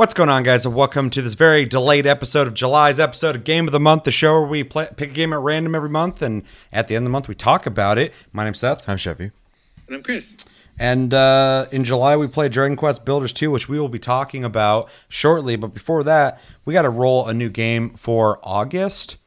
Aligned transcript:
What's 0.00 0.14
going 0.14 0.30
on, 0.30 0.44
guys, 0.44 0.64
and 0.64 0.74
welcome 0.74 1.10
to 1.10 1.20
this 1.20 1.34
very 1.34 1.66
delayed 1.66 2.06
episode 2.06 2.46
of 2.46 2.54
July's 2.54 2.98
episode 2.98 3.36
of 3.36 3.44
Game 3.44 3.68
of 3.68 3.72
the 3.72 3.78
Month, 3.78 4.04
the 4.04 4.10
show 4.10 4.40
where 4.40 4.48
we 4.48 4.64
play, 4.64 4.88
pick 4.96 5.10
a 5.10 5.12
game 5.12 5.34
at 5.34 5.40
random 5.40 5.74
every 5.74 5.90
month, 5.90 6.22
and 6.22 6.42
at 6.72 6.88
the 6.88 6.96
end 6.96 7.02
of 7.02 7.04
the 7.04 7.10
month 7.10 7.28
we 7.28 7.34
talk 7.34 7.66
about 7.66 7.98
it. 7.98 8.14
My 8.32 8.44
name's 8.44 8.60
Seth, 8.60 8.88
I'm 8.88 8.96
Chevy. 8.96 9.30
And 9.86 9.96
I'm 9.96 10.02
Chris. 10.02 10.38
and 10.78 11.12
uh, 11.12 11.66
in 11.70 11.84
July 11.84 12.16
we 12.16 12.28
played 12.28 12.50
Dragon 12.50 12.78
Quest 12.78 13.04
Builders 13.04 13.34
2, 13.34 13.50
which 13.50 13.68
we 13.68 13.78
will 13.78 13.90
be 13.90 13.98
talking 13.98 14.42
about 14.42 14.88
shortly. 15.10 15.56
But 15.56 15.74
before 15.74 16.02
that, 16.04 16.40
we 16.64 16.72
got 16.72 16.82
to 16.82 16.90
roll 16.90 17.28
a 17.28 17.34
new 17.34 17.50
game 17.50 17.90
for 17.90 18.40
August. 18.42 19.18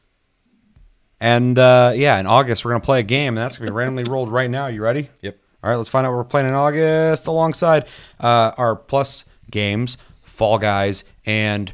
And 1.20 1.56
uh, 1.56 1.92
yeah, 1.94 2.18
in 2.18 2.26
August 2.26 2.64
we're 2.64 2.72
gonna 2.72 2.80
play 2.80 2.98
a 2.98 3.04
game, 3.04 3.28
and 3.28 3.38
that's 3.38 3.58
gonna 3.58 3.70
be 3.70 3.76
randomly 3.76 4.02
rolled 4.02 4.28
right 4.28 4.50
now. 4.50 4.66
You 4.66 4.82
ready? 4.82 5.10
Yep. 5.22 5.38
All 5.62 5.70
right, 5.70 5.76
let's 5.76 5.88
find 5.88 6.04
out 6.04 6.10
what 6.10 6.16
we're 6.16 6.24
playing 6.24 6.48
in 6.48 6.54
August 6.54 7.28
alongside 7.28 7.86
uh, 8.18 8.50
our 8.58 8.74
plus 8.74 9.26
games, 9.52 9.98
Fall 10.34 10.58
Guys, 10.58 11.04
and 11.24 11.72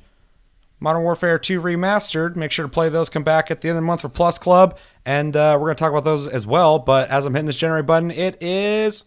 Modern 0.79 1.03
Warfare 1.03 1.39
2 1.39 1.61
Remastered. 1.61 2.37
Make 2.37 2.53
sure 2.53 2.65
to 2.65 2.71
play 2.71 2.89
those. 2.89 3.11
Come 3.11 3.23
back 3.23 3.51
at 3.51 3.61
the 3.61 3.69
end 3.69 3.77
of 3.77 3.83
the 3.83 3.87
month 3.87 4.03
for 4.03 4.09
Plus 4.09 4.39
Club, 4.39 4.79
and 5.05 5.37
uh, 5.37 5.57
we're 5.61 5.67
going 5.67 5.77
to 5.77 5.81
talk 5.81 5.91
about 5.91 6.05
those 6.05 6.27
as 6.27 6.47
well. 6.47 6.79
But 6.79 7.11
as 7.11 7.27
I'm 7.27 7.35
hitting 7.35 7.47
this 7.47 7.57
generate 7.57 7.87
button, 7.87 8.11
it 8.11 8.37
is 8.41 9.05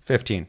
15. 0.00 0.46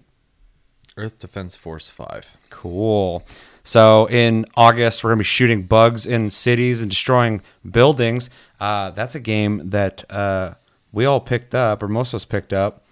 Earth 0.98 1.20
Defense 1.20 1.56
Force 1.56 1.90
5. 1.90 2.38
Cool. 2.50 3.26
So 3.64 4.08
in 4.10 4.46
August, 4.56 5.04
we're 5.04 5.12
going 5.12 5.18
to 5.18 5.22
be 5.22 5.26
shooting 5.26 5.64
bugs 5.64 6.06
in 6.06 6.30
cities 6.30 6.82
and 6.82 6.90
destroying 6.90 7.42
buildings. 7.70 8.30
Uh, 8.60 8.92
that's 8.92 9.16
a 9.16 9.20
game 9.20 9.70
that 9.70 10.10
uh, 10.12 10.56
we 10.92 11.06
all 11.06 11.20
picked 11.20 11.56
up, 11.56 11.82
or 11.82 11.88
most 11.88 12.14
of 12.14 12.18
us 12.18 12.26
picked 12.26 12.54
up, 12.54 12.83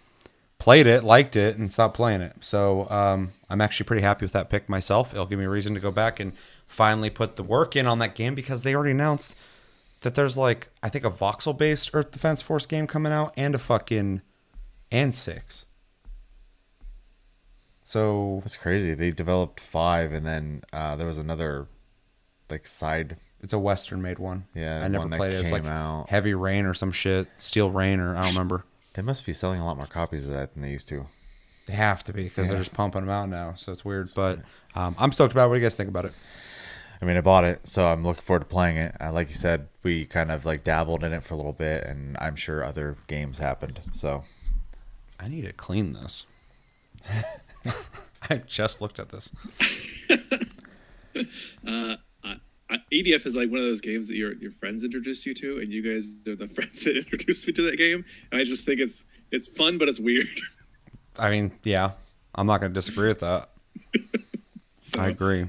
played 0.62 0.86
it, 0.86 1.04
liked 1.04 1.36
it, 1.36 1.58
and 1.58 1.74
stopped 1.74 1.96
playing 1.96 2.22
it. 2.22 2.36
So 2.40 2.88
um, 2.92 3.34
I'm 3.50 3.62
actually 3.62 3.88
pretty 3.88 4.04
happy 4.04 4.24
with 4.24 4.32
that 4.34 4.52
pick 4.52 4.70
myself. 4.70 5.12
It'll 5.12 5.26
give 5.26 5.40
me 5.40 5.46
a 5.46 5.50
reason 5.50 5.74
to 5.74 5.80
go 5.80 5.90
back 5.90 6.20
and 6.20 6.34
finally 6.68 7.10
put 7.10 7.36
the 7.36 7.42
work 7.42 7.76
in 7.76 7.88
on 7.88 7.98
that 7.98 8.14
game 8.14 8.36
because 8.36 8.62
they 8.62 8.76
already 8.76 8.92
announced 8.92 9.34
that 10.02 10.14
there's 10.14 10.38
like 10.38 10.70
I 10.84 10.90
think 10.90 11.04
a 11.04 11.10
voxel 11.10 11.58
based 11.58 11.90
Earth 11.94 12.12
Defense 12.12 12.44
Force 12.44 12.68
game 12.68 12.86
coming 12.86 13.12
out 13.12 13.34
and 13.36 13.56
a 13.56 13.58
fucking 13.58 14.22
and 14.92 15.16
six. 15.16 15.66
So 17.84 18.42
That's 18.44 18.56
crazy. 18.56 18.94
They 18.94 19.10
developed 19.10 19.60
5 19.60 20.14
and 20.14 20.28
then 20.28 20.62
uh, 20.72 20.96
there 20.96 21.08
was 21.08 21.18
another 21.18 21.70
like 22.52 22.68
side 22.68 23.18
It's 23.42 23.54
a 23.54 23.60
Western 23.60 24.04
made 24.04 24.20
one. 24.20 24.46
Yeah, 24.54 24.84
I 24.84 24.90
never 24.90 25.10
played 25.10 25.34
it. 25.34 25.40
It's 25.40 25.52
like 25.52 25.66
out. 25.66 26.06
Heavy 26.10 26.36
Rain 26.36 26.68
or 26.68 26.76
some 26.76 26.92
shit. 26.92 27.28
Steel 27.38 27.72
Rain 27.72 28.00
or 28.00 28.16
I 28.16 28.22
don't 28.22 28.34
remember. 28.34 28.64
They 28.94 29.02
must 29.02 29.26
be 29.26 29.34
selling 29.34 29.62
a 29.62 29.66
lot 29.66 29.78
more 29.78 29.86
copies 29.86 30.28
of 30.28 30.34
that 30.34 30.54
than 30.54 30.64
they 30.64 30.72
used 30.72 30.90
to. 30.90 31.06
They 31.68 31.74
have 31.74 32.04
to 32.06 32.14
be 32.14 32.24
because 32.24 32.50
they're 32.50 32.58
just 32.58 32.74
pumping 32.74 33.02
them 33.02 33.10
out 33.10 33.30
now. 33.30 33.54
So 33.56 33.72
it's 33.72 33.86
weird, 33.86 34.10
but 34.16 34.40
um, 34.76 34.96
I'm 35.00 35.12
stoked 35.12 35.32
about 35.32 35.46
it. 35.46 35.50
What 35.50 35.56
do 35.56 35.62
you 35.62 35.66
guys 35.66 35.76
think 35.76 35.90
about 35.90 36.06
it? 36.06 36.14
I 37.02 37.06
mean, 37.06 37.18
I 37.18 37.22
bought 37.22 37.46
it, 37.46 37.68
so 37.68 37.88
I'm 37.88 38.04
looking 38.04 38.22
forward 38.22 38.42
to 38.42 38.46
playing 38.46 38.78
it. 38.78 38.96
Uh, 39.00 39.12
like 39.12 39.28
you 39.30 39.34
said, 39.34 39.68
we 39.82 40.06
kind 40.06 40.32
of 40.32 40.46
like 40.46 40.64
dabbled 40.64 41.04
in 41.04 41.14
it 41.14 41.24
for 41.24 41.34
a 41.34 41.38
little 41.38 41.54
bit, 41.54 41.84
and 41.86 42.18
I'm 42.20 42.36
sure 42.36 42.64
other 42.64 42.98
games 43.08 43.40
happened. 43.40 43.80
So 43.94 44.24
I 45.20 45.28
need 45.28 45.46
to 45.46 45.54
clean 45.54 45.94
this. 45.94 46.28
I 48.30 48.38
just 48.38 48.82
looked 48.82 49.00
at 49.00 49.10
this. 49.10 49.32
I, 49.60 50.38
I, 51.68 51.98
EDF 52.92 53.26
is 53.26 53.36
like 53.36 53.50
one 53.50 53.60
of 53.60 53.66
those 53.66 53.82
games 53.82 54.08
that 54.10 54.16
your 54.16 54.34
your 54.36 54.52
friends 54.52 54.84
introduce 54.84 55.26
you 55.26 55.34
to, 55.36 55.60
and 55.60 55.72
you 55.72 55.82
guys 55.82 56.08
are 56.28 56.36
the 56.36 56.48
friends 56.54 56.84
that 56.84 56.98
introduced 56.98 57.48
me 57.48 57.54
to 57.54 57.62
that 57.64 57.78
game. 57.78 58.04
And 58.32 58.42
I 58.42 58.44
just 58.44 58.66
think 58.66 58.80
it's 58.80 59.06
it's 59.32 59.48
fun, 59.48 59.78
but 59.78 59.88
it's 59.88 60.00
weird. 60.00 60.28
I 61.20 61.30
mean, 61.30 61.52
yeah, 61.64 61.92
I'm 62.36 62.48
not 62.48 62.60
going 62.60 62.72
to 62.72 62.74
disagree 62.74 63.10
with 63.10 63.20
that. 63.20 63.50
so 64.80 65.02
I 65.02 65.10
agree. 65.10 65.46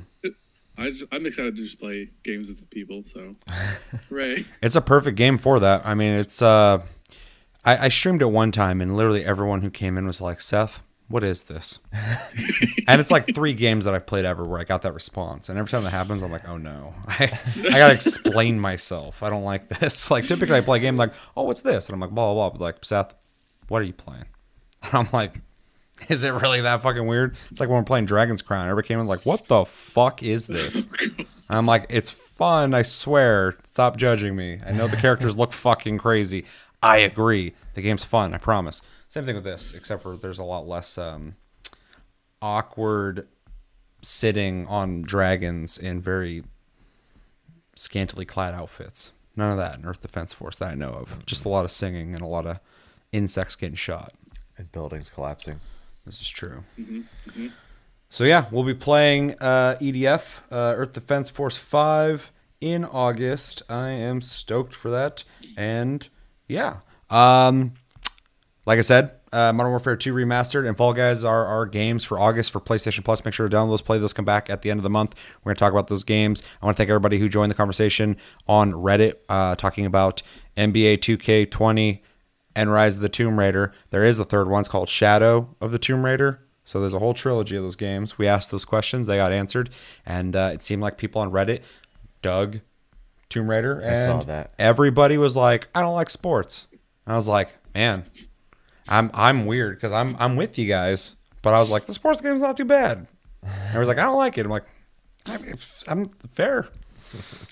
I 0.77 0.89
just, 0.89 1.05
I'm 1.13 1.27
excited 1.27 1.55
to 1.55 1.63
just 1.63 1.79
play 1.79 2.09
games 2.25 2.49
with 2.49 2.69
people. 2.71 3.03
So, 3.03 3.37
right. 4.11 4.45
It's 4.63 4.75
a 4.75 4.81
perfect 4.81 5.17
game 5.17 5.39
for 5.39 5.61
that. 5.61 5.83
I 5.85 5.95
mean, 5.95 6.13
it's 6.13 6.43
uh, 6.43 6.83
I, 7.65 7.87
I 7.87 7.89
streamed 7.89 8.23
it 8.23 8.31
one 8.31 8.53
time, 8.53 8.81
and 8.81 8.97
literally 8.97 9.25
everyone 9.25 9.63
who 9.63 9.71
came 9.71 9.99
in 9.99 10.07
was 10.07 10.21
like, 10.21 10.41
"Seth, 10.41 10.81
what 11.09 11.25
is 11.25 11.45
this?" 11.45 11.79
and 12.89 13.01
it's 13.01 13.11
like 13.11 13.35
three 13.35 13.55
games 13.55 13.85
that 13.85 13.95
I've 13.95 14.07
played 14.07 14.25
ever 14.25 14.45
where 14.45 14.61
I 14.61 14.65
got 14.65 14.83
that 14.83 14.93
response, 14.95 15.49
and 15.49 15.59
every 15.59 15.71
time 15.71 15.85
that 15.85 15.91
happens, 15.91 16.23
I'm 16.23 16.33
like, 16.33 16.49
"Oh 16.49 16.57
no, 16.57 16.95
I, 17.09 17.31
I 17.65 17.71
gotta 17.71 17.95
explain 17.95 18.59
myself. 18.59 19.23
I 19.23 19.31
don't 19.31 19.45
like 19.45 19.69
this." 19.69 20.11
Like 20.11 20.27
typically, 20.27 20.57
I 20.57 20.61
play 20.61 20.79
a 20.79 20.81
game 20.81 20.97
like, 20.97 21.15
"Oh, 21.37 21.45
what's 21.45 21.63
this?" 21.63 21.89
and 21.89 21.95
I'm 21.95 22.01
like, 22.01 22.11
"Blah 22.11 22.33
blah 22.33 22.51
blah." 22.51 22.51
But 22.51 22.61
like, 22.61 22.85
Seth, 22.85 23.15
what 23.69 23.81
are 23.81 23.85
you 23.85 23.95
playing? 23.95 24.27
And 24.85 24.95
I'm 24.95 25.09
like. 25.13 25.41
Is 26.09 26.25
it 26.25 26.31
really 26.33 26.63
that 26.63 26.83
fucking 26.83 27.07
weird? 27.07 27.37
It's 27.53 27.61
like 27.61 27.69
when 27.69 27.79
we're 27.79 27.85
playing 27.85 28.07
Dragon's 28.07 28.43
Crown. 28.43 28.67
Everybody 28.67 28.89
came 28.89 28.99
in 28.99 29.07
like, 29.07 29.25
"What 29.25 29.47
the 29.47 29.65
fuck 29.65 30.21
is 30.21 30.49
this?" 30.49 30.89
And 31.53 31.59
I'm 31.59 31.67
like, 31.67 31.87
it's 31.91 32.11
fun, 32.11 32.73
I 32.73 32.81
swear. 32.81 33.57
Stop 33.65 33.99
judging 33.99 34.35
me. 34.35 34.59
I 34.67 34.73
know 34.73 34.89
the 34.89 34.97
characters 34.97 35.37
look 35.37 35.53
fucking 35.53 35.99
crazy. 35.99 36.47
I 36.83 36.99
agree. 36.99 37.55
The 37.75 37.83
game's 37.83 38.05
fun, 38.05 38.35
I 38.35 38.39
promise. 38.39 38.83
Same 39.09 39.25
thing 39.25 39.35
with 39.37 39.45
this, 39.45 39.73
except 39.75 40.03
for 40.03 40.17
there's 40.17 40.39
a 40.39 40.45
lot 40.45 40.67
less 40.67 40.99
um, 40.99 41.37
awkward 42.41 43.29
sitting 44.03 44.67
on 44.67 45.03
dragons 45.03 45.79
in 45.79 46.01
very 46.01 46.43
scantily 47.77 48.25
clad 48.25 48.55
outfits. 48.55 49.13
None 49.37 49.51
of 49.53 49.59
that 49.59 49.79
in 49.79 49.85
Earth 49.87 50.03
Defense 50.03 50.33
Force 50.35 50.57
that 50.57 50.73
I 50.73 50.75
know 50.75 50.91
of. 50.91 51.25
Just 51.25 51.45
a 51.45 51.49
lot 51.49 51.65
of 51.65 51.71
singing 51.71 52.15
and 52.15 52.23
a 52.23 52.27
lot 52.27 52.47
of 52.47 52.61
insects 53.13 53.57
getting 53.57 53.77
shot. 53.77 54.13
and 54.59 54.71
buildings 54.73 55.09
collapsing. 55.09 55.61
This 56.05 56.21
is 56.21 56.29
true. 56.29 56.65
So 58.11 58.25
yeah, 58.25 58.45
we'll 58.51 58.65
be 58.65 58.75
playing 58.75 59.37
uh, 59.41 59.77
EDF, 59.81 60.41
uh, 60.51 60.75
Earth 60.77 60.93
Defense 60.93 61.31
Force 61.31 61.57
Five, 61.57 62.31
in 62.61 62.85
August. 62.85 63.63
I 63.69 63.91
am 63.91 64.21
stoked 64.21 64.75
for 64.75 64.91
that, 64.91 65.25
and 65.57 66.09
yeah, 66.53 66.77
um, 67.11 67.75
like 68.67 68.79
I 68.79 68.83
said, 68.83 69.13
uh, 69.33 69.53
Modern 69.53 69.71
Warfare 69.71 69.97
2 69.97 70.13
Remastered 70.13 70.69
and 70.69 70.77
Fall 70.77 70.93
Guys 70.93 71.25
are 71.25 71.47
our 71.47 71.65
games 71.65 72.05
for 72.05 72.19
August 72.19 72.51
for 72.51 72.61
PlayStation 72.61 73.03
Plus. 73.03 73.25
Make 73.25 73.33
sure 73.33 73.49
to 73.49 73.57
download 73.57 73.71
those, 73.71 73.83
play 73.83 73.99
those, 73.99 74.13
come 74.13 74.27
back 74.27 74.51
at 74.51 74.63
the 74.63 74.71
end 74.71 74.79
of 74.79 74.85
the 74.85 74.91
month. 74.91 75.15
We're 75.43 75.51
going 75.51 75.57
to 75.57 75.61
talk 75.61 75.73
about 75.73 75.89
those 75.89 76.05
games. 76.05 76.43
I 76.61 76.67
want 76.67 76.77
to 76.77 76.79
thank 76.81 76.91
everybody 76.91 77.19
who 77.19 77.29
joined 77.29 77.51
the 77.51 77.55
conversation 77.55 78.19
on 78.47 78.73
Reddit, 78.73 79.15
uh, 79.29 79.57
talking 79.57 79.87
about 79.87 80.23
NBA 80.57 80.99
2K20 80.99 82.01
and 82.55 82.71
Rise 82.71 82.97
of 82.97 83.01
the 83.01 83.09
Tomb 83.09 83.39
Raider. 83.39 83.73
There 83.89 84.05
is 84.05 84.19
a 84.19 84.25
third 84.25 84.49
one. 84.49 84.61
It's 84.61 84.69
called 84.69 84.91
Shadow 84.91 85.57
of 85.61 85.73
the 85.73 85.79
Tomb 85.79 86.05
Raider. 86.05 86.43
So 86.65 86.81
there's 86.81 86.95
a 86.95 86.99
whole 86.99 87.15
trilogy 87.15 87.57
of 87.57 87.63
those 87.63 87.77
games. 87.77 88.19
We 88.19 88.29
asked 88.29 88.51
those 88.51 88.65
questions, 88.65 89.07
they 89.07 89.17
got 89.17 89.33
answered, 89.33 89.71
and 90.07 90.37
uh, 90.37 90.51
it 90.53 90.63
seemed 90.63 90.83
like 90.83 90.97
people 90.97 91.21
on 91.21 91.33
Reddit 91.33 91.63
dug 92.21 92.61
Tomb 93.33 93.49
Raider. 93.51 93.81
And 93.81 93.97
I 93.97 94.05
saw 94.05 94.23
that. 94.25 94.53
Everybody 94.59 95.19
was 95.19 95.37
like, 95.37 95.69
"I 95.75 95.81
don't 95.81 95.95
like 95.95 96.11
sports." 96.11 96.69
And 97.07 97.13
I 97.13 97.17
was 97.17 97.29
like, 97.29 97.51
"Man, 97.75 98.05
I'm 98.89 99.11
I'm 99.15 99.47
weird 99.47 99.77
because 99.77 99.93
I'm 99.93 100.17
I'm 100.19 100.37
with 100.37 100.59
you 100.59 100.67
guys, 100.67 101.17
but 101.43 101.55
I 101.55 101.59
was 101.59 101.71
like, 101.71 101.87
the 101.87 101.93
sports 101.95 102.21
game's 102.21 102.41
not 102.41 102.57
too 102.57 102.65
bad." 102.65 103.07
And 103.43 103.77
I 103.77 103.79
was 103.79 103.89
like, 103.89 103.99
"I 103.99 104.05
don't 104.05 104.19
like 104.19 104.39
it." 104.39 104.45
I'm 104.47 104.51
like, 104.53 104.65
"I'm, 105.27 105.55
I'm 105.89 106.07
fair." 106.29 106.69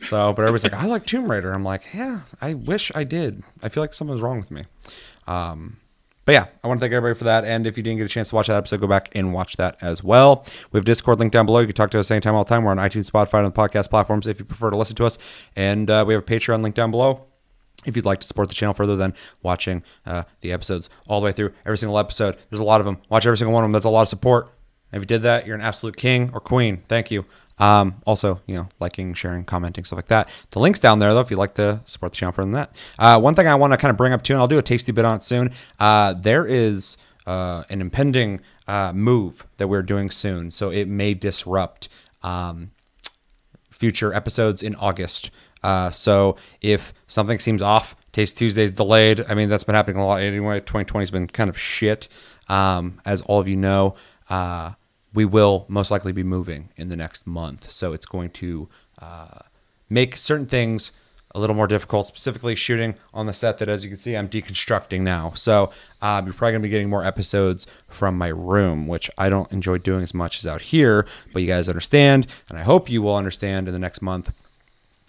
So, 0.03 0.33
but 0.33 0.41
everybody's 0.41 0.65
like, 0.65 0.73
"I 0.73 0.87
like 0.87 1.05
Tomb 1.05 1.31
Raider." 1.31 1.53
I'm 1.53 1.63
like, 1.65 1.83
"Yeah, 1.93 2.21
I 2.41 2.55
wish 2.55 2.91
I 2.95 3.05
did. 3.05 3.43
I 3.63 3.69
feel 3.69 3.83
like 3.83 3.93
something's 3.93 4.23
wrong 4.23 4.39
with 4.39 4.51
me." 4.51 4.65
Um, 5.27 5.77
but 6.31 6.35
yeah, 6.35 6.47
I 6.63 6.69
want 6.69 6.79
to 6.79 6.85
thank 6.85 6.93
everybody 6.93 7.19
for 7.19 7.25
that. 7.25 7.45
And 7.45 7.67
if 7.67 7.77
you 7.77 7.83
didn't 7.83 7.99
get 7.99 8.05
a 8.05 8.09
chance 8.09 8.29
to 8.29 8.37
watch 8.37 8.47
that 8.47 8.55
episode, 8.55 8.81
go 8.81 8.87
back 8.87 9.09
and 9.17 9.33
watch 9.33 9.57
that 9.57 9.77
as 9.81 10.05
well. 10.05 10.47
We 10.71 10.79
have 10.79 10.85
Discord 10.85 11.19
link 11.19 11.33
down 11.33 11.45
below. 11.45 11.59
You 11.59 11.67
can 11.67 11.75
talk 11.75 11.91
to 11.91 11.99
us 11.99 12.09
anytime, 12.09 12.37
all 12.37 12.45
the 12.45 12.49
time. 12.49 12.63
We're 12.63 12.71
on 12.71 12.77
iTunes, 12.77 13.11
Spotify, 13.11 13.45
and 13.45 13.53
the 13.53 13.59
podcast 13.59 13.91
platforms 13.91 14.29
if 14.29 14.39
you 14.39 14.45
prefer 14.45 14.71
to 14.71 14.77
listen 14.77 14.95
to 14.95 15.07
us. 15.07 15.19
And 15.57 15.91
uh, 15.91 16.05
we 16.07 16.15
have 16.15 16.23
a 16.23 16.25
Patreon 16.25 16.63
link 16.63 16.77
down 16.77 16.93
below. 16.93 17.27
If 17.85 17.97
you'd 17.97 18.07
like 18.07 18.21
to 18.21 18.29
support 18.29 18.47
the 18.47 18.55
channel 18.55 18.75
further 18.75 18.95
than 18.95 19.13
watching 19.43 19.83
uh, 20.07 20.23
the 20.41 20.53
episodes 20.53 20.89
all 21.09 21.21
the 21.21 21.25
way 21.25 21.33
through, 21.33 21.53
every 21.67 21.79
single 21.79 21.99
episode, 21.99 22.37
there's 22.49 22.61
a 22.61 22.65
lot 22.65 22.81
of 22.81 22.87
them. 22.87 22.99
Watch 23.09 23.27
every 23.27 23.37
single 23.37 23.53
one 23.53 23.65
of 23.65 23.67
them. 23.67 23.73
That's 23.73 23.85
a 23.85 23.91
lot 23.91 24.03
of 24.03 24.09
support. 24.09 24.53
If 24.93 25.01
you 25.01 25.07
did 25.07 25.25
that, 25.25 25.49
you're 25.49 25.57
an 25.57 25.63
absolute 25.63 25.97
king 25.97 26.31
or 26.33 26.39
queen. 26.39 26.85
Thank 26.87 27.11
you. 27.11 27.25
Um, 27.61 28.01
also, 28.07 28.41
you 28.47 28.57
know, 28.57 28.69
liking, 28.81 29.15
sharing, 29.15 29.45
commenting, 29.45 29.85
stuff 29.85 29.99
like 29.99 30.09
that. 30.09 30.29
The 30.51 30.59
link's 30.59 30.81
down 30.81 30.99
there, 30.99 31.13
though, 31.15 31.21
if 31.21 31.31
you'd 31.31 31.39
like 31.39 31.55
to 31.55 31.81
support 31.85 32.13
the 32.13 32.17
channel 32.17 32.33
further 32.33 32.47
than 32.47 32.55
that. 32.55 32.77
Uh, 32.99 33.21
one 33.21 33.35
thing 33.35 33.47
I 33.47 33.55
want 33.55 33.73
to 33.73 33.77
kind 33.77 33.91
of 33.91 33.97
bring 33.97 34.13
up, 34.13 34.23
too, 34.23 34.33
and 34.33 34.41
I'll 34.41 34.49
do 34.49 34.59
a 34.59 34.63
tasty 34.63 34.93
bit 34.93 35.05
on 35.05 35.19
it 35.19 35.23
soon. 35.23 35.53
Uh, 35.79 36.15
there 36.15 36.47
is 36.47 36.97
uh, 37.27 37.65
an 37.69 37.81
impending 37.81 38.41
uh, 38.67 38.93
move 38.95 39.47
that 39.59 39.69
we're 39.69 39.83
doing 39.83 40.11
soon, 40.11 40.51
so 40.51 40.71
it 40.71 40.89
may 40.89 41.13
disrupt 41.13 41.89
um, 42.23 42.71
future 43.71 44.13
episodes 44.15 44.63
in 44.63 44.75
August. 44.77 45.31
Uh, 45.63 45.91
so 45.91 46.37
if 46.61 46.95
something 47.07 47.39
seems 47.39 47.61
off, 47.61 47.95
Taste 48.13 48.39
Tuesday's 48.39 48.73
delayed. 48.73 49.25
I 49.29 49.35
mean, 49.35 49.49
that's 49.49 49.65
been 49.65 49.75
happening 49.75 49.99
a 49.99 50.07
lot 50.07 50.21
anyway. 50.21 50.61
2020 50.61 51.03
has 51.03 51.11
been 51.11 51.27
kind 51.27 51.51
of 51.51 51.59
shit. 51.59 52.09
Um, 52.49 53.01
as 53.05 53.21
all 53.23 53.39
of 53.39 53.47
you 53.47 53.57
know, 53.57 53.95
uh, 54.29 54.73
we 55.13 55.25
will 55.25 55.67
most 55.69 55.91
likely 55.91 56.13
be 56.13 56.23
moving 56.23 56.71
in 56.77 56.89
the 56.89 56.97
next 56.97 57.27
month. 57.27 57.71
So 57.71 57.93
it's 57.93 58.07
going 58.07 58.31
to 58.31 58.69
uh, 59.01 59.41
make 59.89 60.17
certain 60.17 60.47
things 60.47 60.93
a 61.33 61.39
little 61.39 61.55
more 61.55 61.69
difficult, 61.69 62.07
specifically 62.07 62.57
shooting 62.57 62.97
on 63.15 63.27
the 63.27 63.35
set 63.35 63.59
that, 63.59 63.69
as 63.69 63.85
you 63.85 63.91
can 63.91 63.99
see, 63.99 64.17
I'm 64.17 64.29
deconstructing 64.29 65.03
now. 65.03 65.33
So 65.35 65.71
um, 66.03 66.27
you're 66.27 66.35
probably 66.35 66.53
going 66.53 66.63
to 66.63 66.67
be 66.67 66.71
getting 66.71 66.91
more 66.91 67.05
episodes 67.05 67.69
from 67.87 68.19
my 68.19 68.29
room, 68.29 68.89
which 68.89 69.09
I 69.17 69.29
don't 69.29 69.51
enjoy 69.53 69.79
doing 69.79 70.03
as 70.03 70.13
much 70.13 70.39
as 70.39 70.47
out 70.47 70.61
here. 70.61 71.07
But 71.33 71.43
you 71.43 71.49
guys 71.49 71.69
understand, 71.69 72.27
and 72.49 72.59
I 72.59 72.63
hope 72.63 72.91
you 72.91 73.01
will 73.01 73.15
understand 73.15 73.69
in 73.69 73.73
the 73.73 73.79
next 73.79 74.03
month 74.03 74.33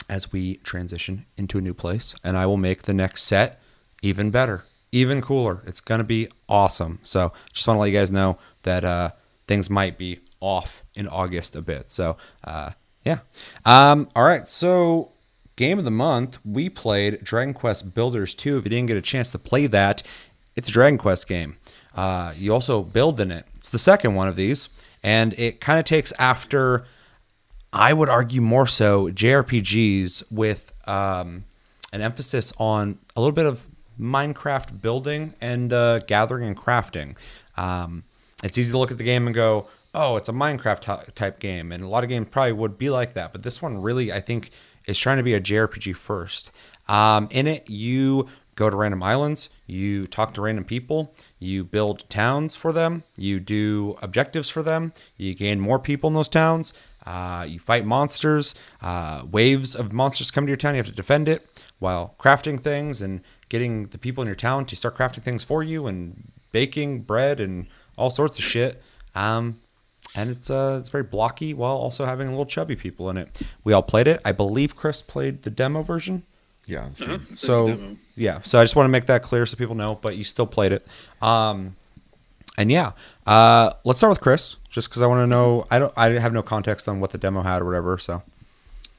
as 0.10 0.32
we 0.32 0.58
transition 0.58 1.26
into 1.38 1.58
a 1.58 1.62
new 1.62 1.74
place. 1.74 2.14
And 2.24 2.38
I 2.38 2.46
will 2.46 2.58
make 2.58 2.84
the 2.84 2.94
next 2.94 3.24
set 3.24 3.60
even 4.04 4.30
better, 4.30 4.66
even 4.92 5.22
cooler. 5.22 5.64
It's 5.66 5.82
going 5.82 6.00
to 6.00 6.06
be 6.06 6.28
awesome. 6.48 7.00
So 7.02 7.34
just 7.52 7.68
want 7.68 7.78
to 7.78 7.82
let 7.82 7.88
you 7.88 7.98
guys 7.98 8.12
know 8.12 8.38
that 8.62 8.84
uh, 8.84 9.12
things 9.52 9.70
might 9.70 9.98
be 9.98 10.18
off 10.40 10.82
in 10.96 11.10
August 11.10 11.58
a 11.58 11.62
bit. 11.62 11.92
So, 11.92 12.16
uh, 12.46 12.72
yeah. 13.04 13.20
Um, 13.66 14.08
all 14.16 14.24
right. 14.24 14.48
So 14.48 15.12
game 15.58 15.78
of 15.78 15.84
the 15.84 15.92
month, 15.92 16.40
we 16.46 16.70
played 16.70 17.22
Dragon 17.22 17.54
Quest 17.54 17.94
Builders 17.94 18.34
2. 18.34 18.58
If 18.58 18.64
you 18.64 18.70
didn't 18.70 18.88
get 18.88 18.96
a 18.96 19.02
chance 19.02 19.30
to 19.34 19.38
play 19.38 19.68
that, 19.68 20.04
it's 20.56 20.70
a 20.70 20.72
Dragon 20.72 20.98
Quest 20.98 21.28
game. 21.28 21.58
Uh, 21.94 22.32
you 22.38 22.54
also 22.54 22.82
build 22.82 23.20
in 23.20 23.30
it. 23.30 23.46
It's 23.56 23.68
the 23.68 23.78
second 23.78 24.16
one 24.16 24.30
of 24.30 24.38
these, 24.38 24.70
and 25.04 25.34
it 25.38 25.60
kind 25.60 25.80
of 25.80 25.84
takes 25.84 26.14
after, 26.14 26.86
I 27.74 27.92
would 27.92 28.08
argue 28.08 28.40
more 28.40 28.68
so, 28.68 29.10
JRPGs 29.10 30.32
with 30.32 30.72
um, 30.88 31.44
an 31.92 32.00
emphasis 32.00 32.54
on 32.58 33.00
a 33.18 33.20
little 33.20 33.34
bit 33.34 33.48
of 33.48 33.68
Minecraft 34.00 34.82
building 34.82 35.34
and 35.42 35.74
uh, 35.74 36.00
gathering 36.00 36.48
and 36.48 36.56
crafting. 36.56 37.18
Um, 37.58 38.06
it's 38.44 38.58
easy 38.58 38.72
to 38.72 38.78
look 38.78 38.92
at 38.92 38.98
the 38.98 39.04
game 39.04 39.28
and 39.28 39.36
go, 39.36 39.68
oh, 39.94 40.16
it's 40.16 40.30
a 40.30 40.34
Minecraft 40.34 41.14
type 41.16 41.40
game. 41.40 41.72
And 41.72 41.84
a 41.84 41.88
lot 41.88 42.04
of 42.04 42.10
games 42.10 42.28
probably 42.32 42.54
would 42.54 42.78
be 42.78 42.90
like 42.90 43.14
that. 43.14 43.32
But 43.32 43.44
this 43.44 43.62
one 43.62 43.82
really, 43.82 44.12
I 44.12 44.22
think, 44.22 44.52
is 44.88 44.98
trying 44.98 45.18
to 45.18 45.24
be 45.24 45.34
a 45.34 45.42
JRPG 45.42 45.96
first. 45.96 46.52
Um, 46.88 47.28
in 47.32 47.48
it, 47.48 47.70
you 47.70 48.28
go 48.56 48.70
to 48.70 48.76
random 48.76 49.02
islands, 49.02 49.50
you 49.66 50.06
talk 50.08 50.34
to 50.34 50.42
random 50.42 50.66
people, 50.66 51.14
you 51.40 51.64
build 51.64 52.08
towns 52.10 52.56
for 52.56 52.72
them, 52.72 53.04
you 53.18 53.40
do 53.40 53.98
objectives 54.02 54.50
for 54.50 54.62
them, 54.62 54.94
you 55.18 55.34
gain 55.34 55.60
more 55.60 55.80
people 55.80 56.10
in 56.10 56.14
those 56.14 56.28
towns, 56.28 56.74
uh, 57.06 57.46
you 57.48 57.60
fight 57.60 57.86
monsters, 57.86 58.54
uh, 58.82 59.24
waves 59.32 59.74
of 59.74 59.94
monsters 59.94 60.32
come 60.32 60.46
to 60.46 60.50
your 60.50 60.58
town, 60.58 60.76
you 60.76 60.80
have 60.80 60.86
to 60.86 60.92
defend 60.92 61.28
it 61.28 61.64
while 61.80 62.14
crafting 62.20 62.60
things 62.60 63.02
and 63.02 63.22
getting 63.50 63.86
the 63.86 63.98
people 63.98 64.22
in 64.22 64.28
your 64.28 64.36
town 64.36 64.66
to 64.66 64.76
start 64.76 64.96
crafting 64.96 65.24
things 65.24 65.44
for 65.44 65.64
you 65.64 65.88
and 65.88 66.32
baking 66.52 67.02
bread 67.02 67.40
and 67.40 67.68
all 68.02 68.10
sorts 68.10 68.38
of 68.40 68.44
shit. 68.46 68.82
Um, 69.16 69.60
and 70.16 70.30
it's 70.30 70.50
uh 70.50 70.78
it's 70.80 70.90
very 70.90 71.04
blocky 71.04 71.54
while 71.54 71.76
also 71.78 72.06
having 72.06 72.28
a 72.28 72.32
little 72.32 72.46
chubby 72.46 72.76
people 72.76 73.10
in 73.10 73.18
it. 73.18 73.42
We 73.64 73.72
all 73.74 73.84
played 73.84 74.08
it. 74.08 74.20
I 74.26 74.32
believe 74.32 74.76
Chris 74.76 75.02
played 75.02 75.44
the 75.44 75.50
demo 75.50 75.84
version. 75.84 76.24
Yeah. 76.68 76.90
Uh-huh. 77.02 77.20
So 77.36 77.68
demo. 77.68 77.96
yeah, 78.16 78.42
so 78.44 78.60
I 78.60 78.64
just 78.64 78.76
want 78.76 78.86
to 78.88 78.92
make 78.92 79.06
that 79.06 79.22
clear 79.24 79.46
so 79.46 79.56
people 79.58 79.76
know. 79.76 79.96
But 80.02 80.18
you 80.18 80.24
still 80.24 80.48
played 80.48 80.72
it. 80.72 80.86
Um, 81.22 81.76
and 82.58 82.70
yeah, 82.72 82.92
uh, 83.26 83.72
let's 83.86 84.00
start 84.00 84.10
with 84.12 84.22
Chris, 84.22 84.58
just 84.70 84.90
because 84.90 85.02
I 85.02 85.08
want 85.08 85.22
to 85.24 85.28
know. 85.28 85.66
I 85.72 85.80
don't. 85.80 85.94
I 85.96 86.10
have 86.20 86.34
no 86.34 86.42
context 86.44 86.88
on 86.90 87.00
what 87.00 87.12
the 87.12 87.18
demo 87.18 87.42
had 87.42 87.62
or 87.62 87.66
whatever. 87.66 87.98
So 87.98 88.22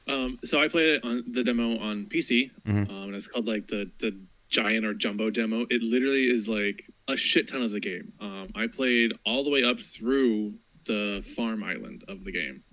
Um, 0.07 0.39
so 0.43 0.61
I 0.61 0.67
played 0.67 0.89
it 0.95 1.03
on 1.05 1.23
the 1.31 1.43
demo 1.43 1.77
on 1.79 2.05
PC, 2.05 2.49
Mm-hmm. 2.67 2.89
um, 2.91 3.03
and 3.09 3.15
it's 3.15 3.27
called 3.27 3.47
like 3.47 3.67
the 3.67 3.89
the 3.99 4.15
giant 4.53 4.85
or 4.85 4.93
jumbo 4.93 5.29
demo. 5.29 5.65
It 5.69 5.81
literally 5.81 6.25
is 6.29 6.47
like 6.47 6.85
a 7.07 7.17
shit 7.17 7.49
ton 7.49 7.61
of 7.61 7.71
the 7.71 7.79
game. 7.79 8.13
Um, 8.21 8.49
I 8.55 8.67
played 8.67 9.11
all 9.25 9.43
the 9.43 9.49
way 9.49 9.63
up 9.63 9.79
through 9.79 10.53
the 10.87 11.25
farm 11.35 11.63
island 11.63 12.03
of 12.07 12.23
the 12.23 12.31
game. 12.31 12.63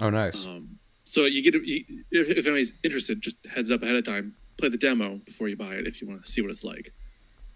oh 0.00 0.10
nice. 0.10 0.46
Um, 0.46 0.78
so 1.04 1.24
you 1.24 1.42
get 1.42 1.52
to, 1.52 1.62
you, 1.68 1.84
if, 2.10 2.28
if 2.28 2.46
anybody's 2.46 2.72
interested, 2.84 3.20
just 3.20 3.36
heads 3.46 3.70
up 3.70 3.82
ahead 3.82 3.96
of 3.96 4.04
time. 4.04 4.34
Play 4.58 4.68
the 4.68 4.78
demo 4.78 5.16
before 5.24 5.48
you 5.48 5.56
buy 5.56 5.74
it 5.74 5.86
if 5.86 6.00
you 6.00 6.08
want 6.08 6.24
to 6.24 6.30
see 6.30 6.42
what 6.42 6.50
it's 6.50 6.64
like. 6.64 6.92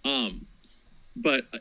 Um, 0.04 0.46
but 1.14 1.44
uh, 1.52 1.58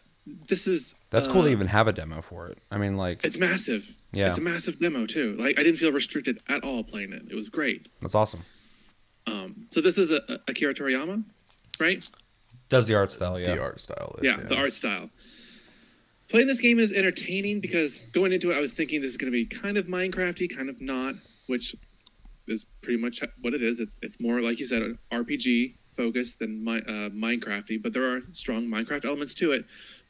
this 0.48 0.68
is 0.68 0.96
That's 1.10 1.28
cool 1.28 1.42
uh, 1.42 1.46
to 1.46 1.50
even 1.52 1.68
have 1.68 1.88
a 1.88 1.94
demo 1.94 2.22
for 2.22 2.48
it. 2.48 2.58
I 2.72 2.78
mean, 2.78 2.98
like 2.98 3.24
It's 3.24 3.38
massive. 3.38 3.94
Yeah. 4.14 4.30
it's 4.30 4.38
a 4.38 4.42
massive 4.42 4.80
demo 4.80 5.06
too. 5.06 5.36
Like 5.38 5.60
I 5.60 5.64
didn't 5.64 5.78
feel 5.78 5.92
restricted 5.92 6.40
at 6.48 6.64
all 6.64 6.84
playing 6.84 7.12
it. 7.14 7.24
It 7.30 7.36
was 7.36 7.50
great. 7.50 7.90
that's 8.02 8.16
awesome. 8.16 8.42
Um, 9.28 9.68
so 9.72 9.82
this 9.82 9.98
is 9.98 10.12
a, 10.12 10.18
a 10.30 10.40
Akira 10.50 10.74
Toriyama, 10.74 11.24
right? 11.80 12.08
Does 12.70 12.88
the 12.88 12.96
art 12.96 13.12
style? 13.12 13.40
Yeah. 13.40 13.56
The 13.56 13.62
art 13.62 13.80
style 13.80 14.16
is. 14.18 14.24
Yeah, 14.24 14.38
the 14.38 14.56
art 14.56 14.74
style. 14.74 15.10
Playing 16.30 16.48
this 16.48 16.60
game 16.60 16.80
is 16.80 16.92
entertaining 16.92 17.60
because 17.60 18.00
going 18.12 18.34
into 18.34 18.52
it, 18.52 18.58
I 18.58 18.60
was 18.60 18.74
thinking 18.74 19.02
this 19.02 19.12
is 19.12 19.18
going 19.18 19.32
to 19.32 19.36
be 19.36 19.46
kind 19.46 19.78
of 19.78 19.86
Minecrafty, 19.86 20.56
kind 20.56 20.70
of 20.70 20.82
not, 20.82 21.16
which 21.46 21.76
is 22.48 22.66
pretty 22.82 23.00
much 23.00 23.22
what 23.42 23.54
it 23.54 23.62
is. 23.62 23.80
It's 23.80 24.00
it's 24.02 24.20
more 24.20 24.42
like 24.42 24.60
you 24.60 24.66
said, 24.66 24.82
an 24.82 24.98
RPG 25.12 25.76
focused 25.96 26.40
than 26.40 26.64
my, 26.64 26.80
uh, 26.80 27.10
Minecrafty, 27.10 27.82
but 27.82 27.94
there 27.94 28.16
are 28.16 28.22
strong 28.32 28.68
Minecraft 28.68 29.06
elements 29.06 29.34
to 29.36 29.52
it. 29.52 29.66